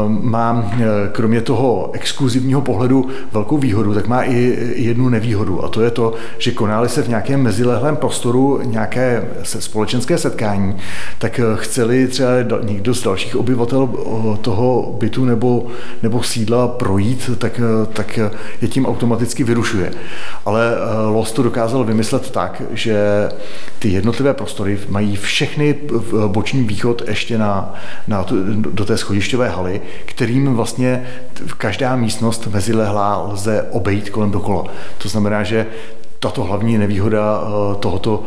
má 0.09 0.73
kromě 1.13 1.41
toho 1.41 1.91
exkluzivního 1.93 2.61
pohledu 2.61 3.09
velkou 3.33 3.59
výhodu, 3.59 3.95
tak 3.95 4.07
má 4.07 4.23
i 4.23 4.59
jednu 4.77 5.09
nevýhodu 5.19 5.65
a 5.65 5.69
to 5.69 5.83
je 5.83 5.91
to, 5.91 6.15
že 6.39 6.53
konály 6.53 6.89
se 6.89 7.03
v 7.03 7.09
nějakém 7.09 7.43
mezilehlém 7.43 7.97
prostoru 7.97 8.61
nějaké 8.65 9.25
společenské 9.43 10.19
setkání, 10.19 10.77
tak 11.19 11.39
eh, 11.39 11.43
chceli 11.55 12.09
třeba 12.09 12.31
někdo 12.63 12.95
z 12.95 13.03
dalších 13.03 13.37
obyvatel 13.37 13.89
eh, 13.89 14.37
toho 14.37 14.97
bytu 14.99 15.25
nebo, 15.25 15.67
nebo 16.03 16.23
sídla 16.23 16.69
projít, 16.69 17.31
tak, 17.39 17.61
eh, 17.61 17.87
tak 17.93 18.19
je 18.63 18.69
tím 18.69 18.87
automaticky 18.87 19.45
vyrušuje. 19.45 19.91
Ale 20.47 20.75
Los 21.13 21.33
to 21.33 21.43
dokázal 21.43 21.85
vymyslet 21.85 22.31
tak, 22.31 22.63
že 22.71 23.29
ty 23.79 23.89
jednotlivé 23.89 24.35
prostory 24.35 24.79
mají 24.89 25.17
všechny 25.17 25.75
boční 26.27 26.65
východ 26.65 27.03
ještě 27.09 27.39
na, 27.39 27.75
na, 28.09 28.27
do 28.55 28.85
té 28.85 28.97
schodišťové 28.97 29.49
haly, 29.49 29.81
kterým 30.05 30.55
vlastně 30.55 31.07
každá 31.57 31.97
místnost 31.97 32.47
mezilehlá 32.47 33.23
lze 33.33 33.67
obejít 33.71 34.11
kolem 34.11 34.31
dokola. 34.31 34.65
To 34.99 35.08
znamená, 35.09 35.43
že 35.43 35.67
tato 36.21 36.45
hlavní 36.45 36.79
nevýhoda 36.79 37.41
tohoto 37.81 38.25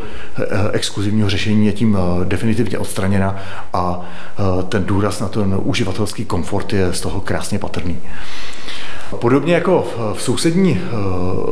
exkluzivního 0.71 1.29
řešení 1.29 1.65
je 1.65 1.71
tím 1.71 1.97
definitivně 2.23 2.77
odstraněna 2.77 3.35
a 3.73 4.01
ten 4.69 4.83
důraz 4.83 5.19
na 5.19 5.27
ten 5.27 5.55
uživatelský 5.63 6.25
komfort 6.25 6.73
je 6.73 6.93
z 6.93 7.01
toho 7.01 7.21
krásně 7.21 7.59
patrný. 7.59 7.97
Podobně 9.19 9.53
jako 9.53 9.87
v, 10.13 10.21
sousední, 10.21 10.79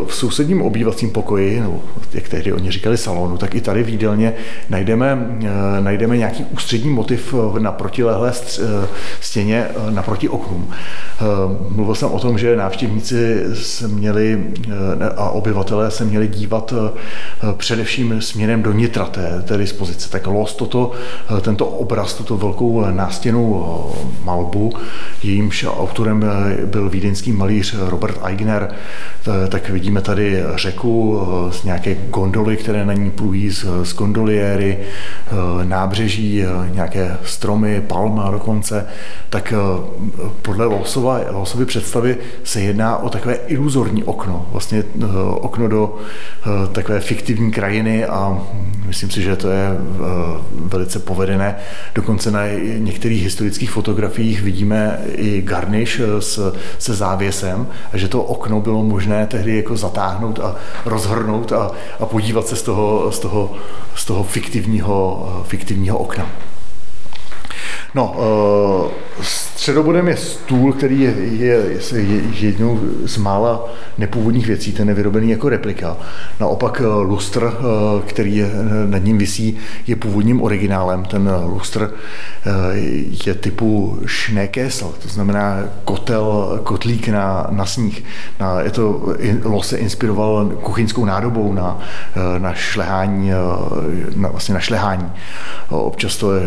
v 0.05 0.15
sousedním 0.15 0.61
obývacím 0.61 1.09
pokoji, 1.09 1.59
nebo 1.59 1.81
jak 2.13 2.27
tehdy 2.27 2.53
oni 2.53 2.71
říkali 2.71 2.97
salonu, 2.97 3.37
tak 3.37 3.55
i 3.55 3.61
tady 3.61 3.83
v 3.83 3.89
jídelně 3.89 4.33
najdeme, 4.69 5.37
najdeme 5.79 6.17
nějaký 6.17 6.45
ústřední 6.51 6.89
motiv 6.89 7.35
na 7.59 7.71
protilehlé 7.71 8.31
stěně 9.21 9.67
naproti 9.89 10.29
oknům. 10.29 10.69
Mluvil 11.69 11.95
jsem 11.95 12.11
o 12.11 12.19
tom, 12.19 12.37
že 12.37 12.55
návštěvníci 12.55 13.43
se 13.53 13.87
měli 13.87 14.43
a 15.17 15.29
obyvatelé 15.29 15.91
se 15.91 16.05
měli 16.05 16.27
dívat 16.27 16.73
především 17.57 18.21
směrem 18.21 18.63
do 18.63 18.73
nitra 18.73 19.05
té, 19.05 19.43
té 19.45 19.57
dispozice. 19.57 20.09
Tak 20.09 20.27
Los 20.27 20.55
toto, 20.55 20.91
tento 21.41 21.65
obraz, 21.65 22.13
tuto 22.13 22.37
velkou 22.37 22.85
nástěnou 22.91 23.65
malbu, 24.23 24.73
jejímž 25.23 25.65
autorem 25.77 26.25
byl 26.65 26.89
vídeňský 26.89 27.31
malý 27.31 27.48
malíř 27.49 27.75
Robert 27.79 28.19
Eigner, 28.25 28.75
tak 29.49 29.69
vidíme 29.69 30.01
tady 30.01 30.43
řeku 30.55 31.21
eh, 31.21 31.53
z 31.53 31.63
nějaké 31.63 31.95
gondoly, 32.09 32.57
které 32.57 32.85
na 32.85 32.93
ní 32.93 33.11
plují 33.11 33.49
z, 33.49 33.65
z 33.83 33.95
gondoliéry, 33.95 34.77
eh, 34.79 35.65
nábřeží, 35.65 36.43
eh, 36.43 36.47
nějaké 36.73 37.17
stromy, 37.23 37.81
palma 37.81 38.31
dokonce, 38.31 38.85
tak 39.29 39.53
podle 40.41 40.65
Losova, 40.65 41.19
Losovy 41.31 41.65
představy 41.65 42.17
se 42.43 42.61
jedná 42.61 42.97
o 42.97 43.09
takové 43.09 43.33
iluzorní 43.33 44.03
okno, 44.03 44.45
vlastně 44.51 44.83
okno 45.35 45.67
do 45.67 45.97
takové 46.71 46.99
fiktivní 46.99 47.51
krajiny 47.51 48.05
a 48.05 48.41
myslím 48.85 49.09
si, 49.09 49.21
že 49.21 49.35
to 49.35 49.49
je 49.49 49.67
velice 50.51 50.99
povedené. 50.99 51.55
Dokonce 51.95 52.31
na 52.31 52.41
některých 52.77 53.23
historických 53.23 53.71
fotografiích 53.71 54.41
vidíme 54.41 54.99
i 55.15 55.41
garniš 55.41 56.01
se 56.79 56.93
závěsem 56.93 57.38
jsem 57.39 57.67
a 57.93 57.97
že 57.97 58.07
to 58.07 58.23
okno 58.23 58.61
bylo 58.61 58.83
možné 58.83 59.27
tehdy 59.27 59.57
jako 59.57 59.77
zatáhnout 59.77 60.39
a 60.39 60.55
rozhrnout 60.85 61.51
a, 61.51 61.71
a 61.99 62.05
podívat 62.05 62.47
se 62.47 62.55
z 62.55 62.61
toho, 62.61 63.11
z 63.11 63.19
toho, 63.19 63.51
z 63.95 64.05
toho 64.05 64.23
fiktivního, 64.23 65.43
fiktivního 65.47 65.97
okna. 65.97 66.25
No, 67.95 68.15
uh, 69.17 69.21
středobodem 69.21 70.07
je 70.07 70.17
stůl, 70.17 70.73
který 70.73 71.01
je, 71.01 71.13
je, 71.19 71.63
je 71.91 72.21
jednou 72.47 72.79
z 73.05 73.17
mála 73.17 73.65
nepůvodních 73.97 74.47
věcí, 74.47 74.71
ten 74.71 74.89
je 74.89 74.93
vyrobený 74.93 75.29
jako 75.29 75.49
replika. 75.49 75.97
Naopak 76.39 76.81
uh, 76.85 77.09
lustr, 77.09 77.43
uh, 77.43 78.01
který 78.01 78.35
je, 78.35 78.51
nad 78.85 78.97
ním 78.97 79.17
visí, 79.17 79.57
je 79.87 79.95
původním 79.95 80.41
originálem. 80.41 81.03
Ten 81.03 81.31
lustr 81.45 81.93
je 83.25 83.33
typu 83.33 83.99
šnékésl, 84.05 84.93
to 85.03 85.09
znamená 85.09 85.63
kotel, 85.83 86.59
kotlík 86.63 87.07
na, 87.07 87.47
na 87.49 87.65
sníh. 87.65 88.03
Na, 88.39 88.61
je 88.61 88.71
to, 88.71 89.01
Los 89.43 89.67
se 89.67 89.77
inspiroval 89.77 90.45
kuchyňskou 90.45 91.05
nádobou 91.05 91.53
na, 91.53 91.79
na 92.37 92.53
šlehání, 92.53 93.31
na, 94.15 94.29
vlastně 94.29 94.53
na 94.53 94.59
šlehání. 94.59 95.11
Občas 95.69 96.17
to 96.17 96.33
je 96.33 96.43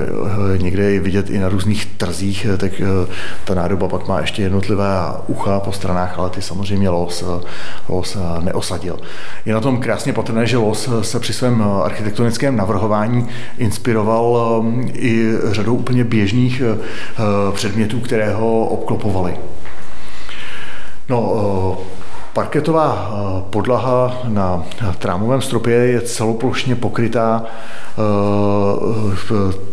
někde 0.57 1.01
vidět 1.01 1.31
i 1.33 1.39
na 1.39 1.49
různých 1.49 1.87
trzích, 1.87 2.47
eh, 2.55 2.57
tak 2.57 2.73
eh, 2.81 3.13
ta 3.45 3.55
nádoba 3.55 3.89
pak 3.89 4.09
má 4.09 4.21
ještě 4.21 4.43
jednotlivé 4.43 4.87
ucha 5.27 5.61
po 5.61 5.73
stranách, 5.73 6.19
ale 6.19 6.31
ty 6.31 6.43
samozřejmě 6.43 6.89
los, 6.89 7.23
eh, 7.23 7.47
los 7.89 8.17
neosadil. 8.41 8.99
Je 9.47 9.55
na 9.55 9.61
tom 9.61 9.81
krásně 9.81 10.13
patrné, 10.13 10.47
že 10.47 10.57
los 10.57 10.89
se 11.03 11.21
při 11.21 11.33
svém 11.33 11.63
architektonickém 11.63 12.57
navrhování 12.57 13.29
inspiroval 13.59 14.65
i 14.93 15.33
řadou 15.51 15.75
úplně 15.75 16.05
běžných 16.05 16.63
předmětů, 17.55 18.01
které 18.01 18.35
ho 18.35 18.65
obklopovaly. 18.65 19.37
No, 21.09 21.79
Parketová 22.33 23.11
podlaha 23.51 24.23
na 24.29 24.65
trámovém 24.99 25.43
stropě 25.43 25.75
je 25.75 26.01
celoplošně 26.01 26.77
pokrytá 26.77 27.45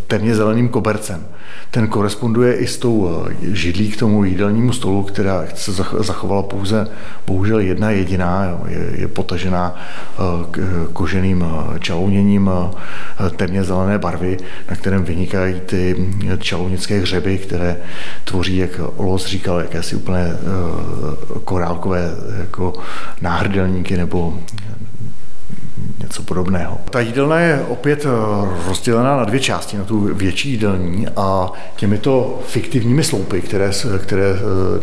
temně 0.06 0.34
zeleným 0.34 0.68
kobercem. 0.68 1.26
Ten 1.70 1.88
koresponduje 1.88 2.54
i 2.54 2.66
s 2.66 2.78
tou 2.78 3.10
eh, 3.10 3.34
židlí 3.40 3.90
k 3.90 3.98
tomu 3.98 4.24
jídelnímu 4.24 4.72
stolu, 4.72 5.02
která 5.02 5.44
se 5.54 5.72
zachovala 5.98 6.42
pouze 6.42 6.88
bohužel 7.26 7.58
jedna 7.58 7.90
jediná, 7.90 8.60
je, 8.92 9.08
potažená 9.08 9.74
eh, 9.74 10.22
eh, 10.58 10.62
koženým 10.92 11.44
čalouněním 11.78 12.50
temně 13.36 13.64
zelené 13.64 13.98
barvy, 13.98 14.36
na 14.70 14.76
kterém 14.76 15.04
vynikají 15.04 15.60
ty 15.66 16.06
čalounické 16.38 16.98
hřeby, 17.00 17.38
které 17.38 17.76
tvoří, 18.24 18.56
jak 18.56 18.70
Olos 18.96 19.26
říkal, 19.26 19.60
jakési 19.60 19.96
úplně 19.96 20.26
korálkové 21.44 22.10
jako 22.50 22.72
náhrdelníky 23.22 23.96
nebo 23.96 24.38
něco 26.02 26.22
podobného. 26.22 26.78
Ta 26.90 27.00
jídelna 27.00 27.40
je 27.40 27.64
opět 27.68 28.06
eh, 28.06 28.08
rozdělená 28.66 29.16
na 29.16 29.24
dvě 29.24 29.40
části, 29.40 29.78
na 29.78 29.84
tu 29.84 30.14
větší 30.14 30.50
jídelní 30.50 31.06
a 31.16 31.52
těmito 31.76 32.40
fiktivními 32.46 33.04
sloupy, 33.04 33.40
které, 33.40 33.70
které 33.98 34.30
eh, 34.30 34.38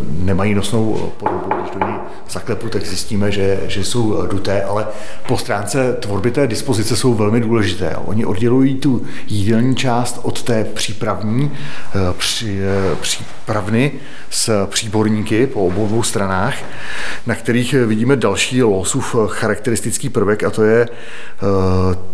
nemají 0.10 0.56
nosnou 0.56 1.12
podobu, 1.18 1.50
když 1.62 1.72
do 1.72 1.88
ní 1.88 1.94
zaklepu, 2.30 2.70
tak 2.70 2.86
zjistíme, 2.86 3.32
že, 3.32 3.60
že 3.68 3.84
jsou 3.84 4.28
duté, 4.28 4.64
ale 4.64 4.88
po 5.28 5.38
stránce 5.38 5.94
tvorby 5.94 6.32
té 6.32 6.48
dispozice 6.48 6.96
jsou 6.96 7.14
velmi 7.14 7.40
důležité. 7.40 7.96
Oni 7.96 8.26
oddělují 8.26 8.76
tu 8.76 9.02
jídelní 9.28 9.76
část 9.76 10.20
od 10.24 10.44
té 10.44 10.64
přípravní, 10.64 11.52
eh, 11.96 12.14
při, 12.18 12.60
přípravny 13.02 13.92
s 14.30 14.66
příborníky 14.66 15.48
po 15.48 15.66
obou 15.66 15.88
dvou 15.88 16.04
stranách, 16.04 16.56
na 17.26 17.36
kterých 17.36 17.74
vidíme 17.74 18.16
další 18.16 18.64
losův 18.64 19.16
charakteristický 19.28 20.10
prvek 20.10 20.44
a 20.44 20.50
to 20.50 20.64
je 20.64 20.87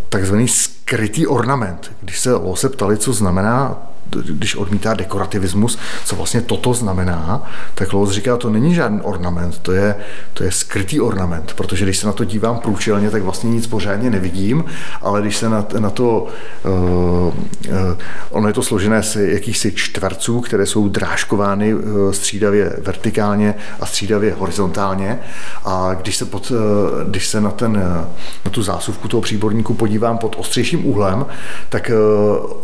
takzvaný 0.10 0.48
skrytý 0.48 1.28
ornament. 1.28 1.92
Když 2.02 2.20
se 2.20 2.34
lose 2.34 2.70
ptali, 2.70 2.98
co 2.98 3.14
znamená 3.14 3.93
když 4.16 4.56
odmítá 4.56 4.94
dekorativismus, 4.94 5.78
co 6.06 6.16
vlastně 6.16 6.42
toto 6.42 6.74
znamená, 6.74 7.44
tak 7.76 7.94
Loos 7.94 8.12
říká, 8.12 8.38
to 8.38 8.50
není 8.50 8.76
žádný 8.76 9.02
ornament, 9.02 9.60
to 9.60 9.72
je, 9.72 9.96
to 10.34 10.44
je 10.44 10.52
skrytý 10.52 11.02
ornament, 11.02 11.54
protože 11.54 11.86
když 11.86 11.98
se 11.98 12.08
na 12.08 12.14
to 12.14 12.24
dívám 12.24 12.60
průčelně, 12.60 13.10
tak 13.10 13.24
vlastně 13.24 13.50
nic 13.50 13.68
pořádně 13.68 14.10
nevidím, 14.10 14.66
ale 15.02 15.22
když 15.22 15.38
se 15.38 15.50
na, 15.50 15.66
na 15.80 15.90
to, 15.90 16.28
uh, 16.66 16.72
uh, 16.72 17.34
ono 18.30 18.48
je 18.48 18.54
to 18.54 18.64
složené 18.64 19.04
z 19.04 19.16
jakýchsi 19.16 19.72
čtverců, 19.72 20.42
které 20.42 20.66
jsou 20.66 20.90
drážkovány 20.90 21.74
uh, 21.74 21.82
střídavě 22.12 22.78
vertikálně 22.82 23.56
a 23.80 23.86
střídavě 23.86 24.34
horizontálně. 24.34 25.20
A 25.66 25.94
když 25.94 26.18
se, 26.18 26.26
pod, 26.26 26.52
uh, 26.52 26.58
když 27.10 27.28
se 27.28 27.42
na, 27.42 27.52
ten, 27.52 27.74
na 28.46 28.52
tu 28.52 28.64
zásuvku 28.64 29.08
toho 29.08 29.22
příborníku 29.22 29.74
podívám 29.74 30.18
pod 30.18 30.36
ostřejším 30.40 30.86
úhlem, 30.86 31.26
tak, 31.70 31.92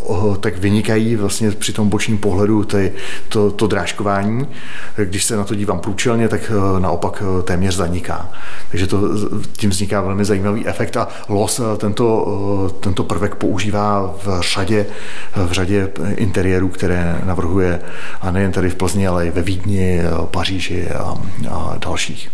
uh, 0.08 0.36
tak 0.38 0.58
vynikají 0.58 1.16
vlastně 1.16 1.38
vlastně 1.39 1.59
při 1.59 1.73
tom 1.73 1.89
bočním 1.89 2.17
pohledu 2.17 2.63
ty, 2.63 2.91
to, 3.29 3.51
to 3.51 3.67
drážkování. 3.67 4.47
Když 4.95 5.23
se 5.23 5.37
na 5.37 5.43
to 5.43 5.55
dívám 5.55 5.79
průčelně, 5.79 6.27
tak 6.27 6.51
eh, 6.51 6.79
naopak 6.79 7.23
eh, 7.23 7.43
téměř 7.43 7.75
zaniká. 7.75 8.31
Takže 8.71 8.87
to, 8.87 8.99
tím 9.57 9.69
vzniká 9.69 10.01
velmi 10.01 10.25
zajímavý 10.25 10.67
efekt 10.67 10.97
a 10.97 11.07
Los 11.29 11.59
eh, 11.59 11.77
tento, 11.77 12.77
tento 12.79 13.03
prvek 13.03 13.35
používá 13.35 14.15
v 14.25 14.41
řadě, 14.41 14.85
v 15.35 15.51
řadě 15.51 15.89
interiérů, 16.15 16.69
které 16.69 17.21
navrhuje 17.23 17.79
a 18.21 18.31
nejen 18.31 18.51
tady 18.51 18.69
v 18.69 18.75
Plzni, 18.75 19.07
ale 19.07 19.27
i 19.27 19.31
ve 19.31 19.41
Vídni, 19.41 20.01
Paříži 20.31 20.89
a, 20.89 21.15
a 21.49 21.75
dalších. 21.77 22.29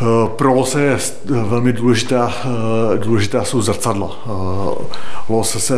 Eh, 0.00 0.28
pro 0.36 0.54
lose 0.54 0.82
je 0.82 0.98
velmi 1.24 1.72
důležitá, 1.72 2.32
eh, 2.44 2.98
důležitá 2.98 3.44
jsou 3.44 3.62
zrcadla. 3.62 4.10
Eh, 4.26 4.84
lose 5.28 5.60
se 5.60 5.74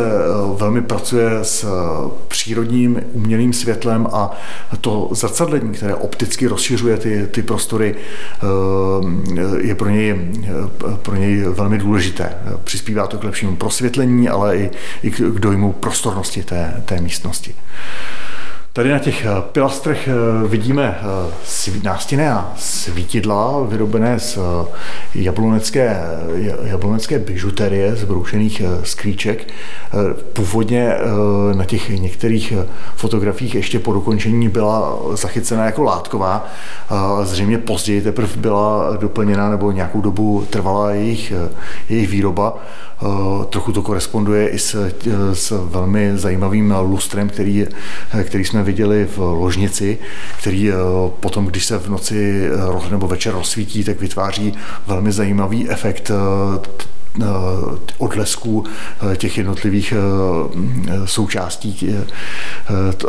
velmi 0.57 0.81
pracuje 0.81 1.29
s 1.41 1.65
přírodním 2.27 3.01
umělým 3.13 3.53
světlem 3.53 4.07
a 4.13 4.31
to 4.81 5.09
zrcadlení, 5.11 5.73
které 5.73 5.95
opticky 5.95 6.47
rozšiřuje 6.47 6.97
ty, 6.97 7.27
ty 7.31 7.43
prostory, 7.43 7.95
je 9.57 9.75
pro 9.75 9.89
něj, 9.89 10.31
pro 11.01 11.15
něj 11.15 11.41
velmi 11.41 11.77
důležité. 11.77 12.33
Přispívá 12.63 13.07
to 13.07 13.17
k 13.17 13.23
lepšímu 13.23 13.55
prosvětlení, 13.55 14.29
ale 14.29 14.57
i, 14.57 14.71
i 15.03 15.11
k 15.11 15.19
dojmu 15.19 15.73
prostornosti 15.73 16.43
té, 16.43 16.83
té 16.85 17.01
místnosti. 17.01 17.55
Tady 18.77 18.91
na 18.91 18.99
těch 18.99 19.25
pilastrech 19.51 20.09
vidíme 20.47 20.99
nástěné 21.83 22.35
svítidla 22.57 23.63
vyrobené 23.63 24.19
z 24.19 24.39
jablonecké, 25.15 25.97
jablonecké 26.63 27.19
bižuterie, 27.19 27.95
z 27.95 28.03
broušených 28.03 28.61
sklíček. 28.83 29.47
Původně 30.33 30.93
na 31.53 31.65
těch 31.65 31.89
některých 31.89 32.53
fotografiích 32.95 33.55
ještě 33.55 33.79
po 33.79 33.93
dokončení 33.93 34.49
byla 34.49 34.99
zachycena 35.13 35.65
jako 35.65 35.83
látková. 35.83 36.45
Zřejmě 37.23 37.57
později 37.57 38.01
teprve 38.01 38.35
byla 38.35 38.97
doplněna 38.99 39.49
nebo 39.49 39.71
nějakou 39.71 40.01
dobu 40.01 40.47
trvala 40.49 40.91
jejich, 40.91 41.33
jejich 41.89 42.09
výroba. 42.09 42.57
Trochu 43.49 43.71
to 43.71 43.81
koresponduje 43.81 44.47
i 44.47 44.59
s, 44.59 44.91
s 45.33 45.69
velmi 45.69 46.11
zajímavým 46.15 46.75
lustrem, 46.81 47.29
který, 47.29 47.67
který 48.23 48.45
jsme 48.45 48.63
viděli 48.67 49.07
v 49.15 49.17
ložnici, 49.17 49.97
který 50.39 50.71
potom, 51.19 51.45
když 51.45 51.65
se 51.65 51.77
v 51.77 51.89
noci 51.89 52.49
nebo 52.91 53.07
večer 53.07 53.33
rozsvítí, 53.33 53.83
tak 53.83 53.99
vytváří 53.99 54.53
velmi 54.87 55.11
zajímavý 55.11 55.69
efekt 55.69 56.11
Eh, 56.11 56.59
odlesků 57.97 58.65
eh, 58.65 59.15
těch 59.15 59.37
jednotlivých 59.37 59.93
eh, 59.93 60.91
součástí. 61.05 61.95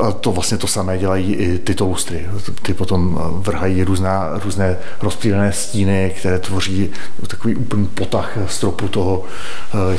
A 0.02 0.12
to 0.12 0.32
vlastně 0.32 0.58
to 0.58 0.66
samé 0.66 0.98
dělají 0.98 1.34
i 1.34 1.58
tyto 1.58 1.86
lustry. 1.86 2.26
Ty 2.62 2.74
potom 2.74 3.20
vrhají 3.32 3.84
různá, 3.84 4.30
různé 4.44 4.76
rozptýlené 5.02 5.52
stíny, 5.52 6.12
které 6.18 6.38
tvoří 6.38 6.90
takový 7.26 7.56
úplný 7.56 7.86
potah 7.86 8.38
stropu 8.46 8.88
toho 8.88 9.24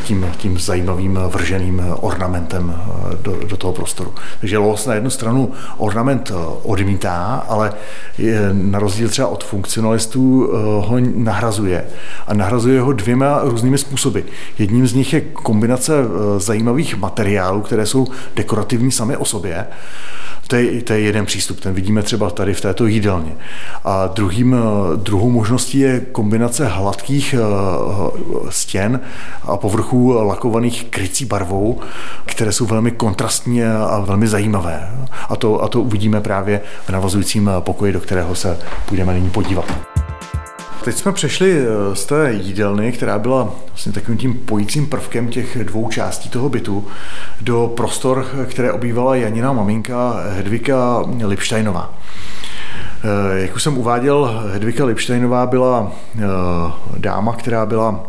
tím, 0.04 0.26
tím 0.38 0.60
zajímavým 0.60 1.20
vrženým 1.28 1.82
ornamentem 2.00 2.82
do, 3.22 3.40
do 3.48 3.58
toho 3.58 3.74
prostoru. 3.74 4.14
Takže 4.40 4.58
los 4.58 4.86
na 4.86 4.94
jednu 4.94 5.10
stranu 5.10 5.52
ornament 5.78 6.32
odmítá, 6.64 7.46
ale 7.48 7.74
na 8.52 8.80
rozdíl 8.80 9.10
třeba 9.10 9.28
od 9.28 9.44
funkcionalistů 9.44 10.52
ho 10.86 10.96
nahrazuje. 11.16 11.86
A 12.28 12.34
nahrazuje 12.34 12.82
ho 12.82 12.94
dvěma 12.94 13.40
různými 13.44 13.78
způsoby 13.78 13.99
způsoby. 14.00 14.20
Jedním 14.60 14.88
z 14.88 14.94
nich 14.94 15.14
je 15.14 15.22
kombinace 15.22 15.94
eh, 16.00 16.40
zajímavých 16.40 16.98
materiálů, 16.98 17.62
které 17.62 17.86
jsou 17.86 18.08
dekorativní 18.36 18.92
sami 18.92 19.18
o 19.18 19.26
sobě. 19.26 19.68
To 20.48 20.56
je, 20.56 20.82
to 20.82 20.94
je 20.94 21.00
jeden 21.00 21.26
přístup, 21.26 21.60
ten 21.60 21.74
vidíme 21.74 22.04
třeba 22.04 22.30
tady 22.30 22.54
v 22.54 22.62
této 22.62 22.86
jídelně. 22.86 23.32
A 23.84 24.08
druhým, 24.08 24.56
eh, 24.56 24.98
druhou 24.98 25.30
možností 25.30 25.80
je 25.80 26.00
kombinace 26.00 26.68
hladkých 26.68 27.34
eh, 27.34 27.40
stěn 28.50 29.00
a 29.44 29.58
povrchů 29.58 30.12
lakovaných 30.12 30.84
krycí 30.90 31.26
barvou, 31.26 31.80
které 32.26 32.52
jsou 32.52 32.66
velmi 32.66 32.92
kontrastní 32.92 33.64
a 33.64 34.00
velmi 34.00 34.28
zajímavé. 34.28 34.90
A 35.30 35.36
to, 35.36 35.64
a 35.64 35.68
to 35.68 35.82
uvidíme 35.82 36.22
právě 36.22 36.62
v 36.86 36.90
navazujícím 36.90 37.52
pokoji, 37.60 37.94
do 37.94 38.00
kterého 38.00 38.36
se 38.36 38.58
půjdeme 38.86 39.14
nyní 39.14 39.30
podívat. 39.30 39.99
Teď 40.84 40.96
jsme 40.96 41.12
přešli 41.12 41.60
eh, 41.60 41.96
z 41.96 42.06
té 42.06 42.34
jídelny, 42.34 42.92
která 42.92 43.20
byla 43.20 43.50
vlastně 43.68 43.92
takovým 43.92 44.18
tím 44.18 44.34
pojícím 44.34 44.88
prvkem 44.88 45.28
těch 45.28 45.64
dvou 45.64 45.90
částí 45.90 46.30
toho 46.30 46.50
bytu, 46.50 46.88
do 47.42 47.74
prostor, 47.76 48.26
které 48.46 48.72
obývala 48.72 49.16
Janina 49.16 49.54
maminka 49.54 50.16
Hedvika 50.30 51.04
Lipštajnová. 51.24 51.94
Eh, 53.04 53.40
jak 53.40 53.56
už 53.56 53.64
jsem 53.64 53.78
uváděl, 53.78 54.44
Hedvika 54.54 54.86
Lipštejnová 54.86 55.46
byla 55.46 55.92
eh, 56.16 56.22
dáma, 56.98 57.34
která 57.34 57.66
byla 57.66 58.04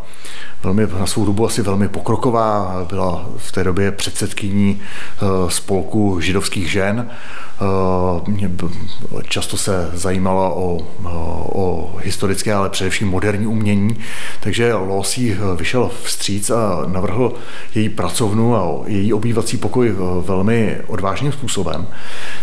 velmi, 0.63 0.87
na 0.99 1.07
svou 1.07 1.25
dobu 1.25 1.47
asi 1.47 1.63
velmi 1.63 1.89
pokroková, 1.89 2.87
byla 2.89 3.27
v 3.37 3.53
té 3.53 3.65
době 3.65 3.93
předsedkyní 3.93 4.81
spolku 5.49 6.21
židovských 6.21 6.71
žen 6.71 7.11
Eh, 7.61 9.23
často 9.29 9.57
se 9.57 9.91
zajímala 9.95 10.49
o, 10.49 10.79
o 11.53 11.97
historické, 12.03 12.55
ale 12.55 12.69
především 12.71 13.09
moderní 13.09 13.47
umění, 13.47 13.97
takže 14.41 14.75
Losí 14.75 15.37
vyšel 15.57 15.91
vstříc 16.03 16.51
a 16.51 16.83
navrhl 16.87 17.33
její 17.75 17.89
pracovnu 17.89 18.57
a 18.57 18.83
její 18.87 19.13
obývací 19.13 19.57
pokoj 19.57 19.95
velmi 20.27 20.79
odvážným 20.87 21.33
způsobem. 21.33 21.87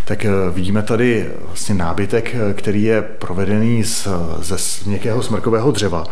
Tak 0.06 0.26
eh, 0.26 0.30
vidíme 0.54 0.82
tady 0.82 1.28
vlastně 1.46 1.76
nábytek, 1.76 2.36
který 2.54 2.84
je 2.84 3.02
provedený 3.02 3.84
z, 3.84 4.08
ze 4.42 4.58
měkkého 4.86 5.24
smrkového 5.24 5.72
dřeva, 5.72 6.04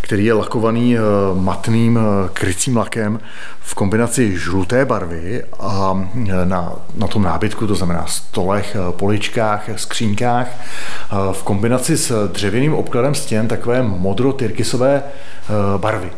který 0.00 0.24
je 0.24 0.32
lakovaný 0.32 0.96
eh, 0.96 1.00
matným 1.34 1.98
krycím 2.32 2.76
lakem 2.76 3.20
v 3.60 3.74
kombinaci 3.74 4.38
žluté 4.38 4.84
barvy 4.84 5.44
a 5.60 6.08
na, 6.44 6.72
na 6.94 7.06
tom 7.06 7.22
nábytku, 7.22 7.66
to 7.66 7.74
znamená 7.74 8.06
stolech, 8.06 8.76
eh, 8.76 8.92
poličkách, 8.92 9.68
skřínkách 9.76 10.46
eh, 10.46 11.14
v 11.32 11.42
kombinaci 11.42 11.96
s 11.96 12.28
dřevěným 12.28 12.74
obkladem 12.74 13.14
stěn 13.14 13.48
takové 13.48 13.82
modro-tyrkysové 13.82 15.02
eh, 15.02 15.52
barvy. 15.76 16.10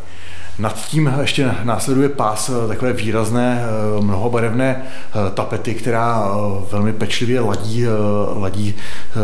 Nad 0.58 0.74
tím 0.86 1.14
ještě 1.20 1.50
následuje 1.62 2.08
pás 2.08 2.50
takové 2.68 2.92
výrazné 2.92 3.62
mnohobarevné 4.00 4.82
tapety, 5.34 5.74
která 5.74 6.28
velmi 6.70 6.92
pečlivě 6.92 7.40
ladí, 7.40 7.84
ladí 8.34 8.74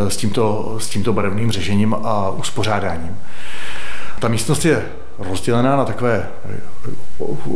s, 0.07 0.17
tímto, 0.17 0.75
s 0.79 0.89
tímto 0.89 1.13
barevným 1.13 1.51
řešením 1.51 1.95
a 2.03 2.29
uspořádáním. 2.29 3.17
Ta 4.19 4.27
místnost 4.27 4.65
je 4.65 4.85
rozdělená 5.19 5.77
na 5.77 5.85
takové 5.85 6.27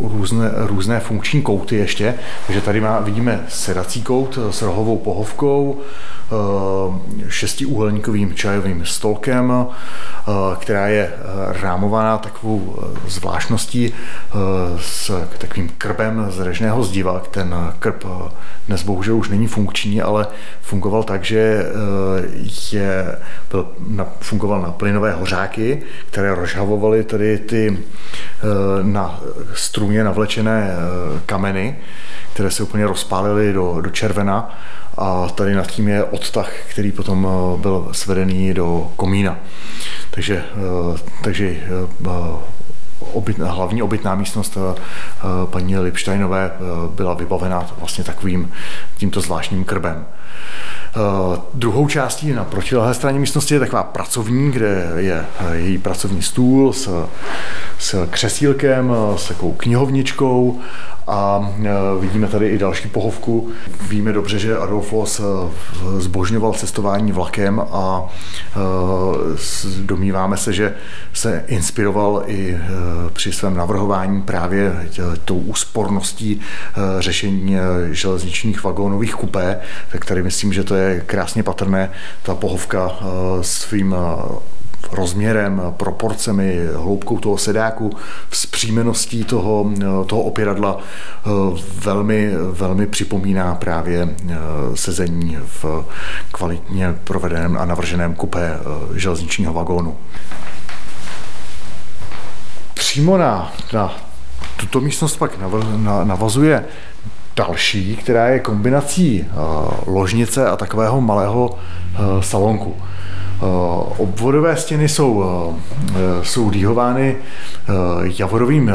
různé, 0.04 0.52
různé 0.56 1.00
funkční 1.00 1.42
kouty 1.42 1.76
ještě. 1.76 2.16
Takže 2.48 2.62
tady 2.62 2.82
má, 2.82 3.00
vidíme 3.00 3.46
sedací 3.48 4.02
kout 4.02 4.40
s 4.52 4.62
rohovou 4.62 4.98
pohovkou, 4.98 5.78
eh, 5.80 7.30
šestiúhelníkovým 7.30 8.34
čajovým 8.36 8.86
stolkem, 8.86 9.54
eh, 9.54 10.32
která 10.60 10.88
je 10.88 11.12
eh, 11.12 11.62
rámovaná 11.62 12.18
takovou 12.18 12.76
zvláštností 13.08 13.94
s 14.80 15.12
takovým 15.38 15.70
krbem 15.78 16.26
z 16.30 16.40
režného 16.40 16.84
zdiva. 16.84 17.22
Ten 17.32 17.56
krb 17.80 18.06
dnes 18.68 18.84
bohužel 18.84 19.16
už 19.16 19.30
není 19.30 19.48
funkční, 19.48 20.02
ale 20.02 20.28
fungoval 20.62 21.04
tak, 21.04 21.24
že 21.24 21.66
je, 22.72 23.18
byl, 23.52 23.68
fungoval 24.20 24.62
na 24.62 24.72
plynové 24.72 25.12
hořáky, 25.14 25.82
které 26.10 26.36
rozhavovaly 26.36 27.04
tady 27.04 27.38
ty 27.38 27.78
na 28.82 29.19
strumě 29.54 30.04
navlečené 30.04 30.72
eh, 30.72 31.20
kameny, 31.26 31.78
které 32.34 32.52
se 32.52 32.64
úplně 32.64 32.86
rozpálily 32.86 33.54
do, 33.54 33.82
do 33.82 33.90
červena 33.90 34.60
a 34.98 35.28
tady 35.30 35.56
nad 35.56 35.68
tím 35.68 35.88
je 35.88 36.04
odtah, 36.04 36.52
který 36.70 36.92
potom 36.92 37.28
eh, 37.28 37.62
byl 37.62 37.90
svedený 37.92 38.54
do 38.54 38.92
komína. 38.96 39.38
Takže, 40.12 40.44
eh, 40.96 41.00
takže 41.24 41.56
obyt, 43.00 43.38
hlavní 43.38 43.82
obytná 43.82 44.16
místnost 44.16 44.58
paní 45.46 45.78
Lipštajnové 45.78 46.52
byla 46.96 47.14
vybavena 47.14 47.68
vlastně 47.80 48.04
takovým 48.04 48.52
tímto 48.98 49.22
zvláštním 49.22 49.64
krbem. 49.64 50.06
Uh, 50.96 51.38
druhou 51.54 51.88
částí 51.88 52.32
na 52.34 52.44
protilehlé 52.44 52.94
straně 52.94 53.20
místnosti 53.20 53.54
je 53.54 53.60
taková 53.60 53.84
pracovní, 53.84 54.52
kde 54.52 54.92
je 54.98 55.26
její 55.54 55.78
pracovní 55.78 56.22
stůl 56.22 56.74
s, 56.74 57.08
s 57.80 58.08
křesílkem, 58.10 58.94
s 59.16 59.28
takovou 59.28 59.54
knihovničkou 59.54 60.60
a 61.10 61.54
e, 61.64 61.70
vidíme 62.00 62.28
tady 62.28 62.48
i 62.48 62.58
další 62.58 62.90
pohovku. 62.90 63.50
Víme 63.90 64.14
dobře, 64.14 64.40
že 64.40 64.58
Adolf 64.58 64.92
Loss 64.92 65.22
zbožňoval 65.98 66.54
cestování 66.54 67.12
vlakem 67.12 67.60
a 67.60 68.10
e, 68.56 68.60
domníváme 69.82 70.38
se, 70.38 70.54
že 70.54 70.76
se 71.14 71.44
inspiroval 71.48 72.24
i 72.28 72.58
při 73.14 73.34
svém 73.34 73.58
navrhování 73.58 74.22
právě 74.22 74.90
tou 75.26 75.38
úsporností 75.38 76.42
řešení 77.00 77.58
železničních 77.92 78.64
vagónových 78.64 79.16
kupé. 79.16 79.60
Tak 79.92 80.06
myslím, 80.24 80.54
že 80.54 80.64
to 80.64 80.76
je 80.76 81.02
krásně 81.06 81.44
patrné. 81.44 81.92
Ta 82.24 82.36
pohovka 82.36 83.00
svým 83.42 83.96
rozměrem, 84.92 85.62
proporcemi, 85.78 86.60
hloubkou 86.76 87.20
toho 87.20 87.38
sedáku, 87.38 87.92
vzpřímeností 88.30 89.24
toho, 89.24 89.72
toho 90.06 90.22
opěradla 90.22 90.78
eh, 90.80 91.30
velmi, 91.84 92.32
velmi 92.52 92.88
připomíná 92.88 93.56
právě 93.56 94.10
eh, 94.10 94.36
sezení 94.74 95.38
v 95.62 95.86
kvalitně 96.32 96.96
provedeném 97.04 97.58
a 97.58 97.66
navrženém 97.66 98.16
kupé 98.16 98.60
eh, 98.60 99.00
železničního 99.00 99.54
vagónu. 99.54 99.98
Přímo 102.74 103.18
na, 103.18 103.54
na 103.74 103.94
tuto 104.58 104.82
místnost 104.82 105.18
pak 105.18 105.32
navazuje 106.04 106.66
další, 107.40 107.96
která 107.96 108.28
je 108.28 108.40
kombinací 108.40 109.26
ložnice 109.86 110.48
a 110.48 110.56
takového 110.56 111.02
malého 111.02 111.58
salonku. 112.22 112.76
Eh, 113.40 113.46
obvodové 113.98 114.58
stěny 114.58 114.90
jsou, 114.90 115.24
eh, 115.24 116.26
jsou 116.26 116.50
dýhovány 116.50 117.16
eh, 117.16 117.72
javorovým 118.20 118.72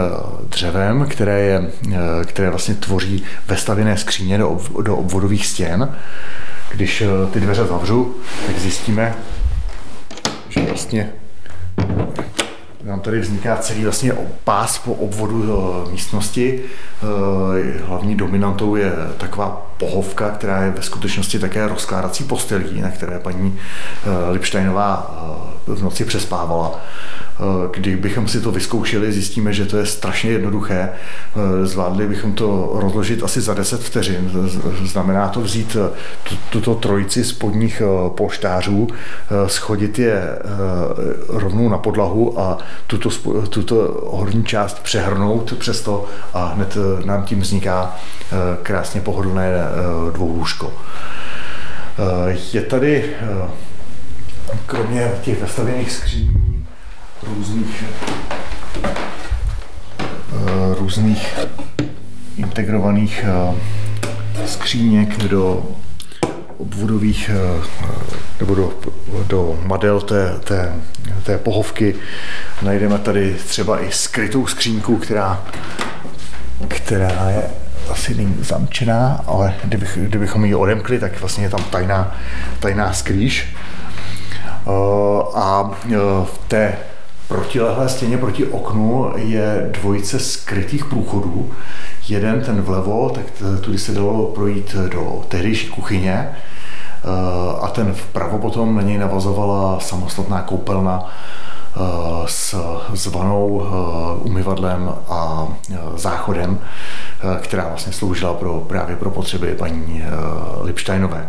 dřevem, 0.49 1.07
které, 1.11 1.41
je, 1.41 1.71
které 2.25 2.51
vlastně 2.51 2.75
tvoří 2.75 3.25
vestavěné 3.49 3.97
skříně 3.97 4.39
do, 4.39 4.61
do 4.83 4.97
obvodových 4.97 5.47
stěn 5.47 5.97
Když 6.71 7.03
ty 7.33 7.41
dveře 7.41 7.65
zavřu, 7.65 8.17
tak 8.47 8.59
zjistíme, 8.59 9.15
že 10.49 10.61
vlastně 10.61 11.11
nám 12.85 13.01
tady 13.01 13.21
vzniká 13.21 13.57
celý 13.57 13.85
vlastně 13.85 14.13
pás 14.45 14.79
po 14.79 14.95
obvodu 14.95 15.45
eh, 15.89 15.91
místnosti. 15.91 16.61
Eh, 16.63 17.85
hlavní 17.85 18.15
dominantou 18.15 18.77
je 18.77 18.93
taková 19.19 19.74
pohovka, 19.79 20.31
která 20.31 20.63
je 20.63 20.71
ve 20.71 20.83
skutečnosti 20.83 21.39
také 21.39 21.69
rozkládací 21.69 22.25
postelí, 22.25 22.81
na 22.81 22.91
které 22.91 23.19
paní 23.19 23.59
eh, 23.59 24.31
Lipštejnová 24.31 25.21
v 25.67 25.83
noci 25.83 26.05
přespávala. 26.05 26.81
Kdybychom 27.75 28.29
si 28.29 28.41
to 28.41 28.53
vyzkoušeli, 28.53 29.13
zjistíme, 29.13 29.53
že 29.53 29.67
to 29.67 29.77
je 29.77 29.87
strašně 29.87 30.31
jednoduché. 30.31 30.91
Zvládli 31.63 32.07
bychom 32.07 32.33
to 32.33 32.71
rozložit 32.75 33.23
asi 33.23 33.41
za 33.41 33.55
10 33.55 33.81
vteřin. 33.81 34.31
Znamená 34.85 35.29
to 35.29 35.41
vzít 35.41 35.77
tuto 36.51 36.75
trojici 36.75 37.25
spodních 37.25 37.83
polštářů, 38.09 38.89
schodit 39.47 39.99
je 39.99 40.39
rovnou 41.29 41.69
na 41.69 41.79
podlahu 41.79 42.41
a 42.41 42.59
tuto, 42.87 43.09
tuto 43.49 44.05
horní 44.07 44.45
část 44.45 44.83
přehrnout 44.83 45.55
přes 45.59 45.81
to 45.81 46.05
a 46.35 46.45
hned 46.45 46.77
eh, 46.77 47.07
nám 47.07 47.23
tím 47.23 47.41
vzniká 47.41 47.97
eh, 47.97 48.37
krásně 48.63 49.01
pohodlné 49.01 49.49
eh, 49.55 49.74
dvoulůžko. 50.13 50.73
Je 52.53 52.63
tady 52.63 53.11
kromě 54.67 55.13
těch 55.23 55.41
vestavěných 55.41 55.93
skříní 55.93 56.67
různých 57.23 57.85
různých 60.79 61.39
integrovaných 62.37 63.25
skříněk 64.47 65.19
do 65.19 65.65
obvodových 66.59 67.31
nebo 68.41 68.55
do, 68.55 68.73
do 69.27 69.59
model 69.63 70.01
té, 70.01 70.41
té, 70.45 70.75
té 71.23 71.39
pohovky. 71.39 71.95
Najdeme 72.63 72.99
tady 72.99 73.37
třeba 73.47 73.81
i 73.81 73.93
skrytou 73.93 74.47
skřínku, 74.47 74.97
která, 74.97 75.45
která 76.69 77.31
je 77.31 77.43
asi 77.91 78.15
není 78.15 78.37
zamčená, 78.41 79.25
ale 79.27 79.55
kdybych, 79.65 79.99
kdybychom 80.03 80.45
ji 80.45 80.55
odemkli, 80.55 80.99
tak 80.99 81.21
vlastně 81.21 81.45
je 81.45 81.51
tam 81.51 81.65
tajná, 81.71 82.15
tajná 82.61 82.93
skrýž. 82.93 83.57
Eh, 84.67 84.71
a 85.35 85.71
eh, 85.87 85.97
v 86.25 86.39
té 86.49 86.77
protilehlé 87.29 87.89
stěně 87.89 88.19
proti 88.19 88.45
oknu 88.45 89.13
je 89.17 89.71
dvojice 89.81 90.19
skrytých 90.19 90.85
průchodů. 90.85 91.51
Jeden, 92.09 92.41
ten 92.41 92.63
vlevo, 92.63 93.11
tak 93.11 93.25
tudy 93.61 93.79
se 93.79 93.93
dalo 93.93 94.27
projít 94.27 94.75
do 94.75 95.25
tehdejší 95.29 95.69
kuchyně, 95.69 96.29
Eh, 97.05 97.61
a 97.61 97.69
ten 97.69 97.93
vpravo 97.95 98.39
potom 98.39 98.77
na 98.77 98.83
něj 98.83 98.99
navazovala 98.99 99.81
samostatná 99.81 100.43
koupelna 100.43 101.11
eh, 101.77 101.81
s 102.27 102.57
zvanou 102.93 103.63
eh, 103.63 104.25
umyvadlem 104.25 104.93
a 105.09 105.49
záchodem, 105.95 106.59
která 107.41 107.69
vlastně 107.69 107.93
sloužila 107.93 108.35
pro, 108.35 108.61
právě 108.61 108.97
pro 108.97 109.11
potřeby 109.11 109.55
paní 109.55 110.03
Lipštajnové. 110.61 111.29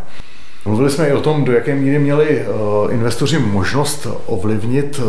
Mluvili 0.68 0.90
jsme 0.90 1.08
i 1.08 1.14
o 1.14 1.22
tom, 1.22 1.44
do 1.44 1.52
jaké 1.52 1.76
míry 1.76 2.00
měli 2.00 2.42
eh, 2.42 2.94
investoři 2.94 3.40
možnost 3.40 4.08
ovlivnit, 4.26 5.00
eh, 5.00 5.06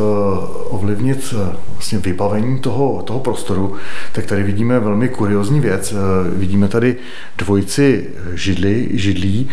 ovlivnit 0.69 1.35
eh, 1.37 1.57
vlastně 1.73 1.99
vybavení 1.99 2.59
toho, 2.59 3.03
toho 3.03 3.21
prostoru. 3.21 3.75
Tak 4.13 4.27
tady 4.27 4.43
vidíme 4.43 4.81
velmi 4.81 5.09
kuriozní 5.09 5.61
věc. 5.61 5.95
Vidíme 6.33 6.69
tady 6.69 6.97
dvojici 7.39 8.11
židli, 8.35 8.89
židlí, 8.93 9.49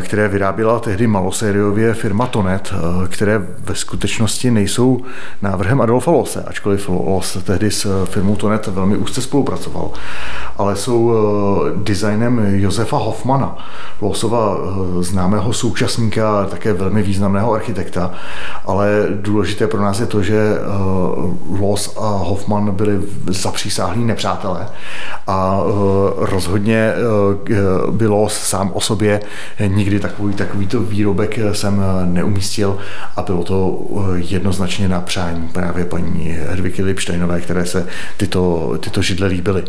které 0.00 0.28
vyráběla 0.28 0.78
tehdy 0.78 1.06
malosériově 1.06 1.94
firma 1.94 2.26
Tonet, 2.26 2.74
které 3.08 3.46
ve 3.58 3.74
skutečnosti 3.74 4.50
nejsou 4.50 5.02
návrhem 5.42 5.80
Adolfa 5.80 6.10
Lose, 6.10 6.42
ačkoliv 6.42 6.88
Los 6.88 7.38
tehdy 7.44 7.70
s 7.70 8.04
firmou 8.04 8.36
Tonet 8.36 8.66
velmi 8.66 8.96
úzce 8.96 9.22
spolupracoval, 9.22 9.90
ale 10.58 10.76
jsou 10.76 11.12
designem 11.76 12.46
Josefa 12.54 12.96
Hoffmana, 12.96 13.56
Losova 14.00 14.56
zná 15.00 15.19
známého 15.20 15.52
současníka, 15.52 16.44
také 16.44 16.72
velmi 16.72 17.02
významného 17.02 17.52
architekta, 17.52 18.12
ale 18.66 19.06
důležité 19.14 19.66
pro 19.66 19.82
nás 19.82 20.00
je 20.00 20.06
to, 20.06 20.22
že 20.22 20.38
eh, 20.38 20.60
Loss 21.60 21.96
a 21.96 22.08
Hoffman 22.08 22.70
byli 22.70 23.00
zapřísáhlí 23.26 24.04
nepřátelé 24.04 24.68
a 25.26 25.60
eh, 25.60 25.70
rozhodně 26.16 26.92
eh, 26.92 27.90
by 27.90 28.06
Loss 28.06 28.34
sám 28.34 28.70
o 28.74 28.80
sobě 28.80 29.20
nikdy 29.66 30.00
takový, 30.00 30.34
takovýto 30.34 30.80
výrobek 30.80 31.38
jsem 31.52 31.82
neumístil 32.04 32.78
a 33.16 33.22
bylo 33.22 33.44
to 33.44 33.80
jednoznačně 34.14 34.88
na 34.88 35.00
přání 35.00 35.48
právě 35.48 35.84
paní 35.84 36.36
Herviky 36.48 36.82
Lipštejnové, 36.82 37.40
které 37.40 37.66
se 37.66 37.86
tyto, 38.16 38.74
tyto 38.80 39.02
židle 39.02 39.26
líbily. 39.26 39.64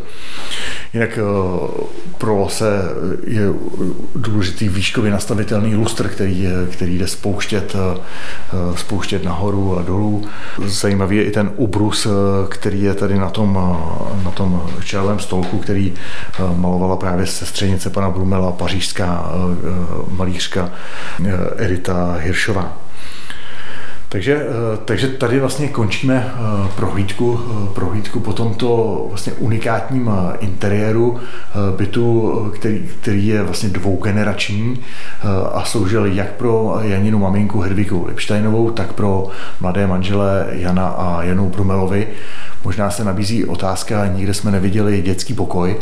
Jinak 0.93 1.19
pro 2.17 2.35
Lose 2.35 2.65
je 3.27 3.53
důležitý 4.15 4.69
výškově 4.69 5.11
nastavený 5.11 5.40
nastavitelný 5.41 5.75
lustr, 5.75 6.07
který, 6.07 6.47
který 6.71 6.97
jde 6.97 7.07
spouštět, 7.07 7.75
eh, 7.75 8.77
spouštět 8.77 9.23
nahoru 9.23 9.79
a 9.79 9.81
dolů. 9.81 10.25
Zajímavý 10.65 11.17
je 11.17 11.23
i 11.23 11.31
ten 11.31 11.51
ubrus, 11.55 12.05
eh, 12.05 12.09
který 12.49 12.81
je 12.81 12.93
tady 12.93 13.17
na 13.17 13.29
tom, 13.29 13.57
eh, 13.57 14.23
na 14.23 14.31
tom 14.31 14.61
čelovém 14.83 15.19
stolku, 15.19 15.57
který 15.57 15.93
malovala 16.55 16.95
právě 16.95 17.25
sestřenice 17.25 17.89
pana 17.89 18.09
Brumela, 18.09 18.51
pařížská 18.51 19.31
malířka 20.11 20.69
Edita 21.57 22.17
Hiršová. 22.19 22.90
Takže, 24.11 24.35
eh, 24.35 24.77
takže 24.85 25.07
tady 25.07 25.39
vlastně 25.39 25.67
končíme 25.67 26.33
eh, 26.33 26.69
prohlídku, 26.75 27.39
eh, 27.39 27.73
prohlídku 27.73 28.19
po 28.19 28.33
tomto 28.33 29.05
vlastně 29.09 29.33
unikátním 29.33 30.11
interiéru 30.39 31.19
bytu, 31.77 32.31
který, 32.55 32.89
který 33.01 33.27
je 33.27 33.43
vlastně 33.43 33.69
dvougenerační 33.69 34.79
a 35.53 35.65
sloužil 35.65 36.05
jak 36.05 36.31
pro 36.31 36.79
Janinu 36.81 37.19
maminku 37.19 37.59
Hedvigu 37.59 38.05
Lipštejnovou, 38.07 38.71
tak 38.71 38.93
pro 38.93 39.27
mladé 39.61 39.87
manžele 39.87 40.47
Jana 40.51 40.87
a 40.87 41.23
Janu 41.23 41.49
Brumelovi. 41.49 42.07
Možná 42.63 42.91
se 42.91 43.03
nabízí 43.03 43.45
otázka, 43.45 44.07
nikde 44.07 44.33
jsme 44.33 44.51
neviděli 44.51 45.01
dětský 45.01 45.33
pokoj. 45.33 45.75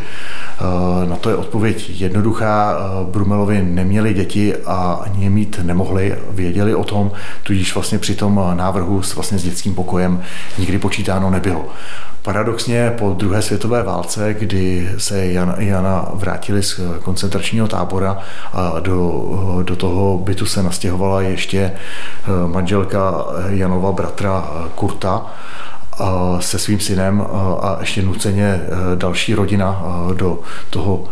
Na 1.10 1.16
to 1.16 1.30
je 1.30 1.36
odpověď 1.36 2.02
jednoduchá. 2.02 2.78
Brumelovi 3.12 3.62
neměli 3.62 4.14
děti 4.14 4.56
a 4.66 5.00
ani 5.04 5.24
je 5.24 5.30
mít 5.30 5.60
nemohli, 5.64 6.16
věděli 6.32 6.76
o 6.76 6.84
tom, 6.84 7.12
tudíž 7.44 7.74
vlastně 7.74 7.98
při 7.98 8.16
tom 8.16 8.52
návrhu 8.54 9.02
s, 9.02 9.16
vlastně 9.16 9.40
s 9.40 9.44
dětským 9.44 9.76
pokojem 9.76 10.22
nikdy 10.58 10.80
počítáno 10.80 11.30
nebylo. 11.30 11.66
Paradoxně 12.22 12.94
po 12.98 13.10
druhé 13.10 13.42
světové 13.42 13.84
válce, 13.84 14.34
kdy 14.34 14.90
se 14.98 15.26
Jan, 15.26 15.56
Jana 15.58 16.06
vrátili 16.14 16.64
z 16.64 16.80
koncentračního 17.04 17.68
tábora 17.68 18.18
a 18.54 18.80
do, 18.80 19.24
do 19.64 19.76
toho 19.76 20.18
bytu 20.18 20.46
se 20.46 20.64
nastěhovala 20.64 21.22
ještě 21.22 21.60
eh, 21.60 22.48
manželka 22.48 23.26
Janova 23.48 23.92
bratra 23.92 24.48
Kurta, 24.76 25.26
se 26.40 26.60
svým 26.60 26.80
synem 26.80 27.26
a 27.62 27.78
ještě 27.80 28.02
nuceně 28.02 28.62
eh, 28.62 28.96
další 28.96 29.34
rodina 29.34 29.84
do 30.14 30.40
toho 30.70 31.04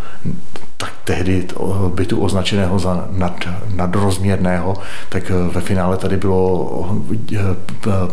tak 0.77 0.93
tehdy 1.03 1.47
bytu 1.93 2.19
označeného 2.21 2.79
za 2.79 3.07
nad, 3.11 3.33
nadrozměrného, 3.75 4.77
tak 5.09 5.31
eh, 5.31 5.53
ve 5.53 5.61
finále 5.61 5.97
tady 5.97 6.17
bylo 6.17 7.03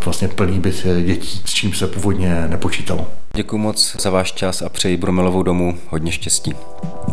vlastně 0.04 0.28
plný 0.28 0.60
byt 0.60 0.86
dětí, 1.04 1.42
s 1.44 1.52
čím 1.54 1.72
se 1.72 1.86
původně 1.86 2.44
nepočítalo. 2.48 3.06
Děkuji 3.36 3.58
moc 3.58 3.96
za 4.00 4.10
váš 4.10 4.32
čas 4.32 4.62
a 4.62 4.68
přeji 4.68 4.96
Bromelovou 4.96 5.42
domu 5.42 5.78
hodně 5.88 6.12
štěstí. 6.12 6.54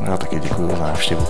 Já 0.05 0.17
také 0.17 0.39
děkuji 0.39 0.67
za 0.77 0.83
návštěvu. 0.83 1.25